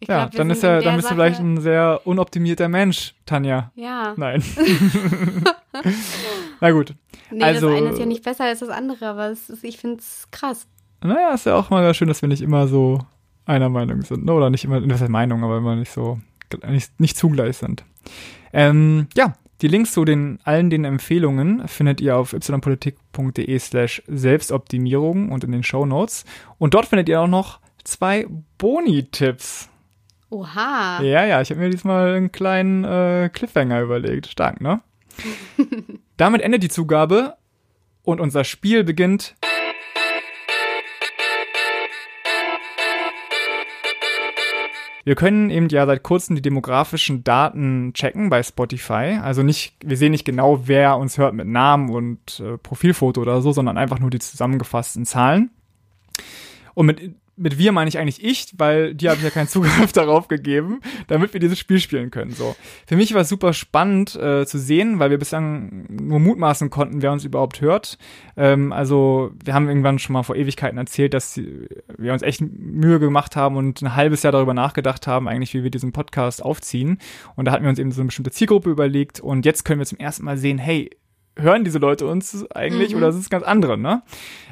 ich 0.00 0.08
ja, 0.08 0.24
glaub, 0.26 0.32
dann 0.36 0.50
ist 0.50 0.62
ja, 0.62 0.80
dann 0.80 0.96
bist 0.96 1.10
du 1.10 1.14
vielleicht 1.14 1.36
Sache- 1.36 1.46
ein 1.46 1.60
sehr 1.60 2.00
unoptimierter 2.04 2.68
Mensch, 2.68 3.14
Tanja. 3.26 3.70
Ja. 3.74 4.14
Nein. 4.16 4.42
Na 6.60 6.70
gut. 6.70 6.94
Nee, 7.30 7.42
Also- 7.44 7.68
das 7.70 7.76
eine 7.78 7.90
ist 7.90 7.98
ja 7.98 8.06
nicht 8.06 8.24
besser 8.24 8.44
als 8.44 8.60
das 8.60 8.68
andere, 8.68 9.06
aber 9.06 9.28
es 9.30 9.50
ist, 9.50 9.64
ich 9.64 9.78
finde 9.78 9.98
es 9.98 10.28
krass. 10.30 10.66
Naja, 11.02 11.34
ist 11.34 11.46
ja 11.46 11.54
auch 11.54 11.70
mal 11.70 11.92
schön, 11.94 12.08
dass 12.08 12.22
wir 12.22 12.28
nicht 12.28 12.42
immer 12.42 12.68
so 12.68 13.00
einer 13.44 13.68
Meinung 13.68 14.02
sind. 14.02 14.24
Ne? 14.24 14.32
Oder 14.32 14.50
nicht 14.50 14.64
immer, 14.64 14.80
das 14.80 15.00
heißt 15.00 15.10
Meinung, 15.10 15.44
aber 15.44 15.58
immer 15.58 15.76
nicht 15.76 15.92
so, 15.92 16.18
nicht, 16.68 16.98
nicht 17.00 17.16
zugleich 17.16 17.56
sind. 17.58 17.84
Ähm, 18.52 19.08
ja, 19.14 19.34
die 19.62 19.68
Links 19.68 19.92
zu 19.92 20.04
den 20.04 20.38
allen 20.44 20.68
den 20.68 20.84
Empfehlungen 20.84 21.66
findet 21.66 22.00
ihr 22.00 22.16
auf 22.16 22.34
ypolitik.de 22.34 23.58
slash 23.58 24.02
Selbstoptimierung 24.06 25.32
und 25.32 25.44
in 25.44 25.52
den 25.52 25.62
Show 25.62 25.86
Notes. 25.86 26.24
Und 26.58 26.74
dort 26.74 26.86
findet 26.86 27.08
ihr 27.08 27.20
auch 27.20 27.28
noch 27.28 27.60
zwei 27.84 28.26
Boni-Tipps. 28.58 29.68
Oha. 30.28 31.00
Ja, 31.02 31.24
ja, 31.24 31.40
ich 31.40 31.50
habe 31.50 31.60
mir 31.60 31.70
diesmal 31.70 32.16
einen 32.16 32.32
kleinen 32.32 32.84
äh, 32.84 33.30
Cliffhanger 33.32 33.80
überlegt. 33.80 34.26
Stark, 34.26 34.60
ne? 34.60 34.80
Damit 36.16 36.42
endet 36.42 36.62
die 36.62 36.68
Zugabe 36.68 37.36
und 38.02 38.20
unser 38.20 38.44
Spiel 38.44 38.84
beginnt. 38.84 39.36
Wir 45.06 45.14
können 45.14 45.50
eben 45.50 45.68
ja 45.68 45.86
seit 45.86 46.02
kurzem 46.02 46.34
die 46.34 46.42
demografischen 46.42 47.22
Daten 47.22 47.92
checken 47.94 48.28
bei 48.28 48.42
Spotify. 48.42 49.20
Also 49.22 49.44
nicht, 49.44 49.76
wir 49.84 49.96
sehen 49.96 50.10
nicht 50.10 50.24
genau, 50.24 50.66
wer 50.66 50.96
uns 50.98 51.16
hört 51.16 51.32
mit 51.32 51.46
Namen 51.46 51.90
und 51.90 52.40
äh, 52.40 52.58
Profilfoto 52.58 53.22
oder 53.22 53.40
so, 53.40 53.52
sondern 53.52 53.78
einfach 53.78 54.00
nur 54.00 54.10
die 54.10 54.18
zusammengefassten 54.18 55.04
Zahlen. 55.04 55.50
Und 56.74 56.86
mit, 56.86 57.14
mit 57.36 57.58
wir 57.58 57.72
meine 57.72 57.88
ich 57.88 57.98
eigentlich 57.98 58.24
ich, 58.24 58.54
weil 58.56 58.94
die 58.94 59.08
haben 59.08 59.22
ja 59.22 59.30
keinen 59.30 59.48
Zugriff 59.48 59.92
darauf 59.94 60.28
gegeben, 60.28 60.80
damit 61.06 61.32
wir 61.32 61.40
dieses 61.40 61.58
Spiel 61.58 61.78
spielen 61.80 62.10
können. 62.10 62.30
So. 62.30 62.56
Für 62.86 62.96
mich 62.96 63.12
war 63.14 63.20
es 63.20 63.28
super 63.28 63.52
spannend 63.52 64.16
äh, 64.16 64.46
zu 64.46 64.58
sehen, 64.58 64.98
weil 64.98 65.10
wir 65.10 65.18
bislang 65.18 65.86
nur 65.88 66.18
mutmaßen 66.18 66.70
konnten, 66.70 67.02
wer 67.02 67.12
uns 67.12 67.24
überhaupt 67.24 67.60
hört. 67.60 67.98
Ähm, 68.36 68.72
also 68.72 69.32
wir 69.44 69.54
haben 69.54 69.68
irgendwann 69.68 69.98
schon 69.98 70.14
mal 70.14 70.22
vor 70.22 70.36
Ewigkeiten 70.36 70.78
erzählt, 70.78 71.14
dass 71.14 71.36
wir 71.36 72.12
uns 72.12 72.22
echt 72.22 72.40
Mühe 72.40 72.98
gemacht 72.98 73.36
haben 73.36 73.56
und 73.56 73.82
ein 73.82 73.94
halbes 73.94 74.22
Jahr 74.22 74.32
darüber 74.32 74.54
nachgedacht 74.54 75.06
haben, 75.06 75.28
eigentlich, 75.28 75.52
wie 75.54 75.62
wir 75.62 75.70
diesen 75.70 75.92
Podcast 75.92 76.42
aufziehen. 76.42 76.98
Und 77.34 77.44
da 77.44 77.52
hatten 77.52 77.64
wir 77.64 77.70
uns 77.70 77.78
eben 77.78 77.92
so 77.92 78.00
eine 78.00 78.06
bestimmte 78.06 78.30
Zielgruppe 78.30 78.70
überlegt 78.70 79.20
und 79.20 79.44
jetzt 79.44 79.64
können 79.64 79.80
wir 79.80 79.86
zum 79.86 79.98
ersten 79.98 80.24
Mal 80.24 80.38
sehen, 80.38 80.58
hey, 80.58 80.90
hören 81.36 81.64
diese 81.64 81.78
Leute 81.78 82.06
uns 82.06 82.44
eigentlich 82.52 82.92
Mhm. 82.92 82.98
oder 82.98 83.12
sind 83.12 83.22
es 83.22 83.30
ganz 83.30 83.44
andere, 83.44 83.76
ne? 83.78 84.02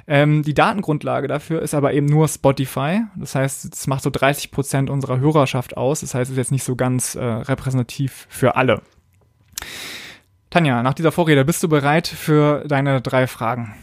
Ähm, 0.07 0.43
die 0.43 0.53
Datengrundlage 0.53 1.29
dafür 1.29 1.63
ist 1.63 1.73
aber 1.75 1.95
eben 1.95 2.07
nur 2.07 2.29
Spotify. 2.29 3.03
Das 3.17 3.35
heißt, 3.35 3.73
es 3.75 3.87
macht 3.87 4.03
so 4.03 4.11
30 4.11 4.51
Prozent 4.51 4.91
unserer 4.91 5.19
Hörerschaft 5.19 5.77
aus. 5.79 6.01
Das 6.01 6.15
heißt, 6.15 6.29
es 6.31 6.33
ist 6.33 6.37
jetzt 6.37 6.53
nicht 6.53 6.65
so 6.65 6.77
ganz 6.77 7.15
äh, 7.15 7.25
repräsentativ 7.25 8.27
für 8.29 8.57
alle. 8.57 8.83
Tanja, 10.51 10.83
nach 10.83 10.95
dieser 10.95 11.11
Vorrede, 11.11 11.45
bist 11.45 11.63
du 11.63 11.69
bereit 11.69 12.07
für 12.07 12.65
deine 12.69 13.01
drei 13.01 13.27
Fragen? 13.27 13.75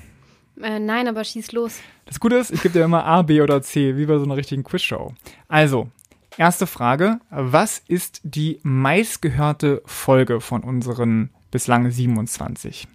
Äh, 0.62 0.80
nein, 0.80 1.08
aber 1.08 1.24
schieß 1.24 1.52
los. 1.54 1.80
Das 2.06 2.20
Gute 2.20 2.36
ist, 2.36 2.52
ich 2.52 2.62
gebe 2.62 2.74
dir 2.78 2.86
immer 2.86 3.06
A, 3.06 3.24
B 3.24 3.42
oder 3.42 3.62
C, 3.62 3.98
wie 3.98 4.06
bei 4.06 4.18
so 4.18 4.24
einer 4.26 4.38
richtigen 4.38 4.64
Quizshow. 4.64 5.14
Also, 5.48 5.90
erste 6.38 6.68
Frage. 6.68 7.20
Was 7.30 7.80
ist 7.88 8.22
die 8.24 8.60
meistgehörte 8.64 9.82
Folge 9.86 10.40
von 10.40 10.64
unseren 10.64 11.32
bislang 11.52 11.92
27? 11.92 12.88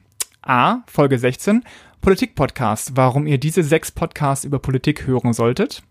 A, 0.42 0.82
Folge 0.86 1.18
16, 1.18 1.62
Politik-Podcast, 2.00 2.96
warum 2.96 3.26
ihr 3.26 3.38
diese 3.38 3.62
sechs 3.62 3.92
Podcasts 3.92 4.44
über 4.44 4.58
Politik 4.58 5.06
hören 5.06 5.34
solltet. 5.34 5.82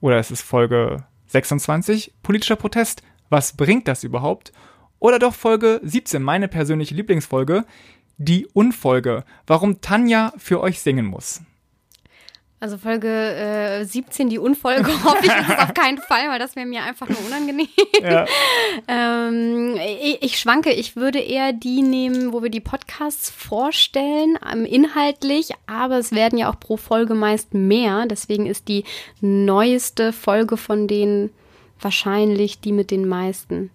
Oder 0.00 0.18
es 0.18 0.30
ist 0.30 0.42
Folge 0.42 1.04
26, 1.28 2.12
politischer 2.22 2.56
Protest, 2.56 3.02
was 3.30 3.56
bringt 3.56 3.88
das 3.88 4.04
überhaupt? 4.04 4.52
Oder 4.98 5.18
doch 5.18 5.34
Folge 5.34 5.80
17, 5.82 6.22
meine 6.22 6.48
persönliche 6.48 6.94
Lieblingsfolge, 6.94 7.64
die 8.18 8.46
Unfolge, 8.46 9.24
warum 9.46 9.80
Tanja 9.80 10.34
für 10.36 10.60
euch 10.60 10.80
singen 10.80 11.06
muss. 11.06 11.40
Also 12.62 12.76
Folge 12.76 13.08
äh, 13.08 13.84
17, 13.84 14.28
die 14.28 14.38
Unfolge, 14.38 14.88
hoffe 15.04 15.24
ich, 15.24 15.32
ist 15.32 15.48
es 15.48 15.58
auf 15.58 15.72
keinen 15.72 15.96
Fall, 15.96 16.28
weil 16.28 16.38
das 16.38 16.56
wäre 16.56 16.66
mir 16.66 16.82
einfach 16.82 17.08
nur 17.08 17.18
unangenehm. 17.26 17.68
Ja. 18.02 18.26
Ähm, 18.86 19.76
ich, 20.02 20.22
ich 20.22 20.38
schwanke, 20.38 20.70
ich 20.72 20.94
würde 20.96 21.18
eher 21.18 21.52
die 21.52 21.82
nehmen, 21.82 22.32
wo 22.32 22.42
wir 22.42 22.50
die 22.50 22.60
Podcasts 22.60 23.30
vorstellen, 23.30 24.38
ähm, 24.50 24.64
inhaltlich, 24.64 25.50
aber 25.66 25.98
es 25.98 26.12
werden 26.12 26.38
ja 26.38 26.50
auch 26.50 26.58
pro 26.60 26.76
Folge 26.76 27.14
meist 27.14 27.52
mehr. 27.54 28.06
Deswegen 28.06 28.46
ist 28.46 28.68
die 28.68 28.84
neueste 29.20 30.12
Folge 30.12 30.56
von 30.56 30.86
denen 30.88 31.30
wahrscheinlich 31.80 32.60
die 32.60 32.72
mit 32.72 32.90
den 32.90 33.08
meisten. 33.08 33.70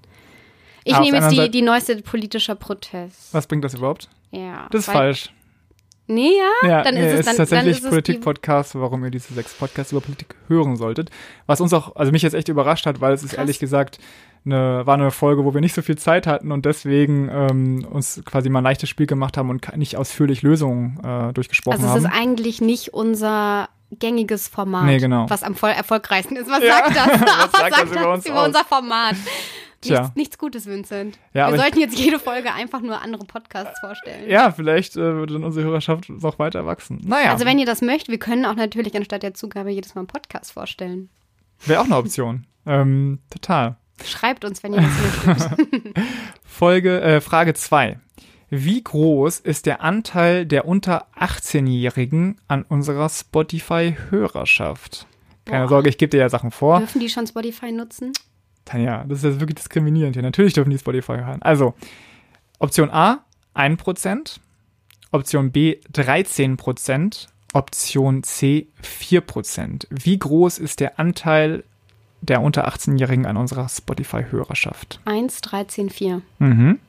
Ich 0.84 0.96
Ah, 0.96 1.00
nehme 1.02 1.18
jetzt 1.18 1.32
die, 1.32 1.50
die 1.50 1.62
neueste 1.62 1.98
politischer 2.02 2.56
Protest. 2.56 3.34
Was 3.34 3.48
bringt 3.48 3.64
das 3.64 3.74
überhaupt? 3.74 4.08
Ja, 4.32 4.68
Das 4.72 4.82
ist 4.88 4.92
falsch. 4.94 5.32
Nee, 6.08 6.32
ja, 6.64 6.70
Ja, 6.70 6.84
dann 6.84 6.94
nee, 6.94 7.02
ist 7.08 7.14
es 7.14 7.20
ist 7.22 7.28
dann, 7.28 7.36
tatsächlich 7.38 7.82
Politik-Podcast, 7.84 8.76
warum 8.76 9.04
ihr 9.04 9.10
diese 9.12 9.34
sechs 9.34 9.54
Podcasts 9.56 9.92
über 9.92 10.02
Politik 10.02 10.36
hören 10.48 10.76
solltet. 10.76 11.10
Was 11.48 11.62
uns 11.62 11.74
auch, 11.74 11.96
also 11.96 12.12
mich 12.12 12.22
jetzt 12.22 12.34
echt 12.36 12.48
überrascht 12.48 12.86
hat, 12.86 13.02
weil 13.02 13.14
es 13.14 13.24
ist 13.24 13.32
Krass. 13.32 13.40
ehrlich 13.40 13.60
gesagt 13.60 13.98
eine, 14.46 14.86
war 14.86 14.94
eine 14.94 15.10
Folge, 15.10 15.44
wo 15.46 15.56
wir 15.56 15.62
nicht 15.62 15.74
so 15.74 15.82
viel 15.82 15.98
Zeit 15.98 16.28
hatten 16.28 16.52
und 16.52 16.66
deswegen 16.66 17.30
ähm, 17.32 17.88
uns 17.90 18.22
quasi 18.26 18.50
mal 18.50 18.60
ein 18.60 18.64
leichtes 18.66 18.90
Spiel 18.90 19.08
gemacht 19.08 19.36
haben 19.38 19.50
und 19.50 19.76
nicht 19.78 19.98
ausführlich 19.98 20.44
Lösungen 20.44 21.00
äh, 21.04 21.34
durchgesprochen 21.34 21.78
Also 21.84 21.88
es 21.88 22.06
haben. 22.06 22.12
ist 22.14 22.20
eigentlich 22.22 22.62
nicht 22.62 22.94
unser 22.94 23.70
gängiges 23.92 24.48
Format, 24.48 24.86
Nee, 24.86 25.00
genau. 25.00 25.26
was 25.30 25.42
am 25.42 25.56
voll 25.56 25.72
erfolgreichsten 25.72 26.36
ist. 26.36 26.50
Was 26.52 26.62
Ja. 26.64 26.76
sagt 26.78 26.96
das? 26.96 27.08
Was 27.22 27.52
sagt 27.62 27.72
das 27.82 27.92
über 27.92 28.14
uns 28.14 28.26
über 28.28 28.42
aus? 28.42 28.48
unser 28.48 28.64
Format? 28.66 29.16
Tja. 29.82 30.02
Nichts, 30.02 30.16
nichts 30.16 30.38
Gutes, 30.38 30.66
Vincent. 30.66 31.20
Ja, 31.34 31.52
Wir 31.52 31.58
sollten 31.58 31.80
jetzt 31.80 31.98
jede 32.00 32.18
Folge 32.20 32.54
einfach 32.54 32.82
nur 32.82 33.02
andere 33.02 33.26
Podcasts 33.26 33.80
vorstellen. 33.80 34.30
ja, 34.30 34.52
vielleicht 34.52 34.96
äh, 34.96 35.00
würde 35.16 35.34
dann 35.34 35.44
unsere 35.44 35.66
Hörerschaft 35.66 36.10
noch 36.10 36.40
weiter 36.40 36.66
wachsen. 36.66 37.02
Naja, 37.06 37.32
Also 37.32 37.46
wenn 37.46 37.60
ihr 37.60 37.66
das 37.66 37.82
möchtet, 37.82 38.10
wir 38.10 38.20
können 38.20 38.46
auch 38.46 38.56
natürlich 38.56 38.96
anstatt 38.96 39.24
der 39.24 39.34
Zugabe 39.34 39.70
jedes 39.72 39.94
Mal 39.96 40.02
einen 40.02 40.08
Podcast 40.08 40.52
vorstellen. 40.54 41.10
wäre 41.66 41.82
auch 41.82 41.86
eine 41.86 41.98
Option. 41.98 42.46
ähm, 42.66 43.20
total. 43.30 43.76
Schreibt 44.04 44.44
uns, 44.44 44.62
wenn 44.64 44.74
ihr 44.74 44.82
das 44.82 45.26
möchtet. 45.26 45.98
Folge, 46.44 47.00
äh, 47.02 47.22
Frage 47.22 47.54
2. 47.54 48.00
Wie 48.50 48.84
groß 48.84 49.40
ist 49.40 49.66
der 49.66 49.82
Anteil 49.82 50.46
der 50.46 50.66
unter 50.68 51.08
18-Jährigen 51.18 52.40
an 52.48 52.64
unserer 52.64 53.10
Spotify-Hörerschaft? 53.10 55.08
Keine 55.46 55.64
Boah. 55.66 55.70
Sorge, 55.70 55.90
ich 55.90 55.98
gebe 55.98 56.10
dir 56.10 56.20
ja 56.20 56.30
Sachen 56.30 56.52
vor. 56.52 56.80
Dürfen 56.80 57.00
die 57.02 57.10
schon 57.10 57.28
Spotify 57.28 57.72
nutzen? 57.72 58.14
Tanja, 58.66 59.04
das 59.08 59.20
ist 59.20 59.24
jetzt 59.24 59.40
wirklich 59.40 59.56
diskriminierend 59.56 60.16
hier. 60.16 60.24
Natürlich 60.24 60.54
dürfen 60.54 60.72
die 60.72 60.78
Spotify 60.78 61.18
hören. 61.18 61.42
Also, 61.42 61.76
Option 62.60 62.90
A, 62.90 63.24
1%. 63.56 64.40
Option 65.12 65.52
B, 65.52 65.78
13%. 65.94 67.28
Option 67.54 68.24
C, 68.24 68.68
4%. 68.84 69.88
Wie 69.90 70.20
groß 70.20 70.58
ist 70.58 70.82
der 70.82 71.00
Anteil 71.00 71.64
der 72.22 72.42
unter 72.42 72.68
18-Jährigen 72.68 73.26
an 73.26 73.38
unserer 73.38 73.70
Spotify-Hörerschaft? 73.70 75.00
1, 75.06 75.42
13, 75.42 75.90
4. 75.90 76.22
Mhm. 76.40 76.80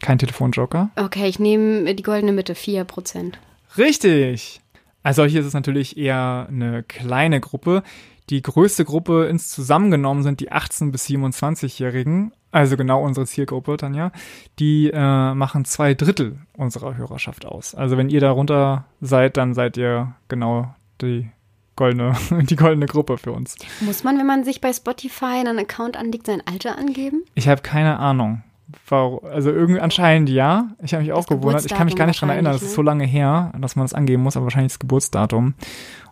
Kein 0.00 0.18
Telefonjoker. 0.18 0.90
Okay, 0.96 1.28
ich 1.28 1.38
nehme 1.38 1.94
die 1.94 2.02
goldene 2.02 2.32
Mitte, 2.32 2.54
4 2.54 2.84
Prozent. 2.84 3.38
Richtig. 3.76 4.60
Also 5.02 5.24
hier 5.24 5.40
ist 5.40 5.46
es 5.46 5.52
natürlich 5.54 5.98
eher 5.98 6.46
eine 6.48 6.82
kleine 6.84 7.40
Gruppe. 7.40 7.82
Die 8.30 8.40
größte 8.40 8.84
Gruppe 8.84 9.26
ins 9.26 9.50
zusammengenommen 9.50 10.22
sind 10.22 10.40
die 10.40 10.50
18- 10.50 10.90
bis 10.92 11.06
27-Jährigen, 11.06 12.32
also 12.50 12.76
genau 12.76 13.02
unsere 13.02 13.26
Zielgruppe, 13.26 13.76
Tanja. 13.76 14.12
Die 14.58 14.90
äh, 14.90 15.34
machen 15.34 15.64
zwei 15.64 15.94
Drittel 15.94 16.38
unserer 16.56 16.96
Hörerschaft 16.96 17.44
aus. 17.44 17.74
Also 17.74 17.96
wenn 17.96 18.08
ihr 18.08 18.20
darunter 18.20 18.84
seid, 19.00 19.36
dann 19.36 19.54
seid 19.54 19.76
ihr 19.76 20.14
genau 20.28 20.74
die 21.02 21.28
goldene, 21.76 22.14
die 22.42 22.56
goldene 22.56 22.86
Gruppe 22.86 23.18
für 23.18 23.32
uns. 23.32 23.56
Muss 23.80 24.04
man, 24.04 24.18
wenn 24.18 24.26
man 24.26 24.44
sich 24.44 24.60
bei 24.60 24.72
Spotify 24.72 25.40
einen 25.40 25.58
Account 25.58 25.96
anlegt, 25.96 26.26
sein 26.26 26.42
Alter 26.46 26.78
angeben? 26.78 27.24
Ich 27.34 27.48
habe 27.48 27.62
keine 27.62 27.98
Ahnung. 27.98 28.42
Also 28.90 29.50
irgendwie 29.50 29.80
anscheinend 29.80 30.30
ja. 30.30 30.68
Ich 30.82 30.94
habe 30.94 31.02
mich 31.02 31.12
auch 31.12 31.26
Das 31.26 31.26
gewundert. 31.26 31.64
Ich 31.64 31.74
kann 31.74 31.86
mich 31.86 31.96
gar 31.96 32.06
nicht 32.06 32.20
dran 32.20 32.30
erinnern. 32.30 32.52
Das 32.52 32.62
ist 32.62 32.74
so 32.74 32.82
lange 32.82 33.04
her, 33.04 33.52
dass 33.58 33.76
man 33.76 33.84
das 33.84 33.94
angeben 33.94 34.22
muss, 34.22 34.36
aber 34.36 34.46
wahrscheinlich 34.46 34.72
das 34.72 34.78
Geburtsdatum. 34.78 35.54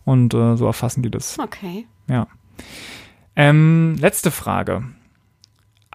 Und 0.05 0.35
äh, 0.35 0.57
so 0.57 0.67
erfassen 0.67 1.03
die 1.03 1.11
das. 1.11 1.39
Okay. 1.39 1.87
Ja. 2.09 2.27
Ähm, 3.37 3.97
letzte 3.99 4.31
Frage. 4.31 4.85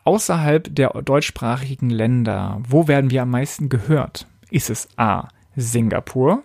Außerhalb 0.04 0.74
der 0.74 0.90
deutschsprachigen 1.02 1.90
Länder, 1.90 2.62
wo 2.68 2.88
werden 2.88 3.12
wir 3.12 3.24
am 3.24 3.32
meisten 3.32 3.68
gehört? 3.70 4.28
Ist 4.50 4.70
es 4.70 4.88
A. 4.98 5.28
Singapur, 5.56 6.44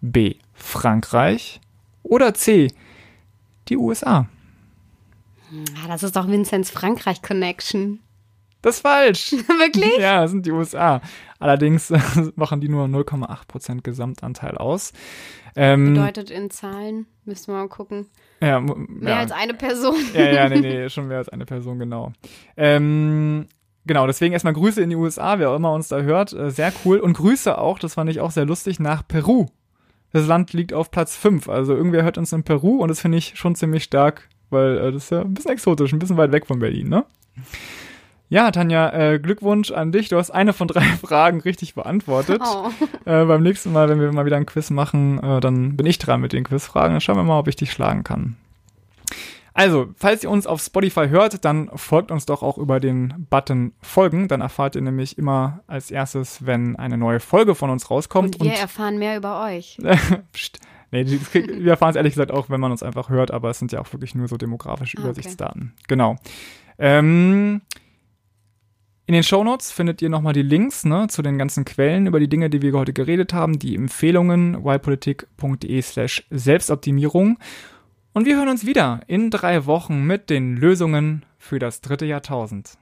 B. 0.00 0.36
Frankreich 0.54 1.60
oder 2.02 2.32
C. 2.32 2.68
die 3.68 3.76
USA? 3.76 4.28
Ah, 5.82 5.88
das 5.88 6.02
ist 6.02 6.16
doch 6.16 6.28
Vinzenz 6.28 6.70
Frankreich-Connection. 6.70 8.00
Das 8.62 8.76
ist 8.76 8.80
falsch. 8.82 9.32
Wirklich? 9.58 9.98
Ja, 9.98 10.22
das 10.22 10.30
sind 10.30 10.46
die 10.46 10.52
USA. 10.52 11.00
Allerdings 11.38 11.90
äh, 11.90 11.98
machen 12.36 12.60
die 12.60 12.68
nur 12.68 12.86
0,8% 12.86 13.82
Gesamtanteil 13.82 14.56
aus. 14.56 14.92
Ähm, 15.54 15.94
Bedeutet 15.94 16.30
in 16.30 16.50
Zahlen, 16.50 17.06
müssen 17.24 17.48
wir 17.52 17.60
mal 17.60 17.68
gucken. 17.68 18.06
ja, 18.40 18.60
Mehr 18.60 18.76
ja. 19.14 19.18
als 19.18 19.32
eine 19.32 19.52
Person. 19.54 19.96
Ja, 20.14 20.30
ja, 20.30 20.48
nee, 20.48 20.60
nee, 20.60 20.88
schon 20.88 21.08
mehr 21.08 21.18
als 21.18 21.28
eine 21.28 21.44
Person, 21.44 21.78
genau. 21.78 22.12
Ähm, 22.56 23.46
genau, 23.84 24.06
deswegen 24.06 24.32
erstmal 24.32 24.54
Grüße 24.54 24.80
in 24.80 24.88
die 24.90 24.96
USA, 24.96 25.38
wer 25.38 25.50
auch 25.50 25.56
immer 25.56 25.72
uns 25.72 25.88
da 25.88 26.00
hört. 26.00 26.32
Äh, 26.32 26.50
sehr 26.50 26.72
cool. 26.84 26.98
Und 27.00 27.14
Grüße 27.14 27.58
auch, 27.58 27.78
das 27.78 27.94
fand 27.94 28.08
ich 28.08 28.20
auch 28.20 28.30
sehr 28.30 28.46
lustig, 28.46 28.80
nach 28.80 29.06
Peru. 29.06 29.46
Das 30.12 30.26
Land 30.26 30.52
liegt 30.52 30.72
auf 30.72 30.90
Platz 30.90 31.16
5. 31.16 31.48
Also 31.48 31.74
irgendwer 31.74 32.02
hört 32.04 32.18
uns 32.18 32.32
in 32.32 32.44
Peru 32.44 32.76
und 32.78 32.88
das 32.88 33.00
finde 33.00 33.18
ich 33.18 33.36
schon 33.36 33.54
ziemlich 33.54 33.82
stark, 33.84 34.28
weil 34.50 34.78
äh, 34.78 34.92
das 34.92 35.04
ist 35.04 35.10
ja 35.10 35.22
ein 35.22 35.34
bisschen 35.34 35.50
exotisch, 35.52 35.92
ein 35.92 35.98
bisschen 35.98 36.16
weit 36.16 36.32
weg 36.32 36.46
von 36.46 36.60
Berlin, 36.60 36.88
ne? 36.88 37.04
Ja, 38.32 38.50
Tanja, 38.50 38.88
äh, 38.94 39.18
Glückwunsch 39.18 39.72
an 39.72 39.92
dich. 39.92 40.08
Du 40.08 40.16
hast 40.16 40.30
eine 40.30 40.54
von 40.54 40.66
drei 40.66 40.80
Fragen 41.02 41.42
richtig 41.42 41.74
beantwortet. 41.74 42.40
Oh. 42.42 42.70
Äh, 43.04 43.26
beim 43.26 43.42
nächsten 43.42 43.72
Mal, 43.72 43.90
wenn 43.90 44.00
wir 44.00 44.10
mal 44.10 44.24
wieder 44.24 44.38
ein 44.38 44.46
Quiz 44.46 44.70
machen, 44.70 45.22
äh, 45.22 45.38
dann 45.40 45.76
bin 45.76 45.84
ich 45.84 45.98
dran 45.98 46.22
mit 46.22 46.32
den 46.32 46.42
Quizfragen. 46.42 46.92
Dann 46.94 47.02
schauen 47.02 47.16
wir 47.16 47.24
mal, 47.24 47.38
ob 47.38 47.48
ich 47.48 47.56
dich 47.56 47.70
schlagen 47.70 48.04
kann. 48.04 48.38
Also, 49.52 49.88
falls 49.98 50.22
ihr 50.24 50.30
uns 50.30 50.46
auf 50.46 50.62
Spotify 50.62 51.08
hört, 51.10 51.44
dann 51.44 51.68
folgt 51.74 52.10
uns 52.10 52.24
doch 52.24 52.42
auch 52.42 52.56
über 52.56 52.80
den 52.80 53.26
Button 53.28 53.74
Folgen. 53.82 54.28
Dann 54.28 54.40
erfahrt 54.40 54.76
ihr 54.76 54.80
nämlich 54.82 55.18
immer 55.18 55.60
als 55.66 55.90
erstes, 55.90 56.46
wenn 56.46 56.76
eine 56.76 56.96
neue 56.96 57.20
Folge 57.20 57.54
von 57.54 57.68
uns 57.68 57.90
rauskommt. 57.90 58.40
Und 58.40 58.46
wir 58.46 58.54
erfahren 58.54 58.98
mehr 58.98 59.18
über 59.18 59.44
euch. 59.44 59.76
Psst. 60.32 60.58
Nee, 60.90 61.04
wir 61.34 61.72
erfahren 61.72 61.90
es 61.90 61.96
ehrlich 61.96 62.14
gesagt 62.14 62.30
auch, 62.30 62.48
wenn 62.48 62.60
man 62.60 62.70
uns 62.70 62.82
einfach 62.82 63.10
hört, 63.10 63.30
aber 63.30 63.50
es 63.50 63.58
sind 63.58 63.72
ja 63.72 63.80
auch 63.82 63.92
wirklich 63.92 64.14
nur 64.14 64.26
so 64.26 64.38
demografische 64.38 64.96
Ah, 64.96 65.00
okay. 65.00 65.10
Übersichtsdaten. 65.10 65.74
Genau. 65.86 66.16
Ähm, 66.78 67.60
in 69.06 69.14
den 69.14 69.24
Shownotes 69.24 69.72
findet 69.72 70.00
ihr 70.00 70.08
nochmal 70.08 70.32
die 70.32 70.42
Links 70.42 70.84
ne, 70.84 71.08
zu 71.08 71.22
den 71.22 71.36
ganzen 71.36 71.64
Quellen 71.64 72.06
über 72.06 72.20
die 72.20 72.28
Dinge, 72.28 72.48
die 72.50 72.62
wir 72.62 72.72
heute 72.74 72.92
geredet 72.92 73.32
haben, 73.32 73.58
die 73.58 73.74
Empfehlungen 73.74 74.54
ypolitik.de 74.64 75.82
slash 75.82 76.24
Selbstoptimierung. 76.30 77.38
Und 78.12 78.26
wir 78.26 78.36
hören 78.36 78.48
uns 78.48 78.64
wieder 78.64 79.00
in 79.08 79.30
drei 79.30 79.66
Wochen 79.66 80.04
mit 80.04 80.30
den 80.30 80.56
Lösungen 80.56 81.24
für 81.38 81.58
das 81.58 81.80
dritte 81.80 82.06
Jahrtausend. 82.06 82.78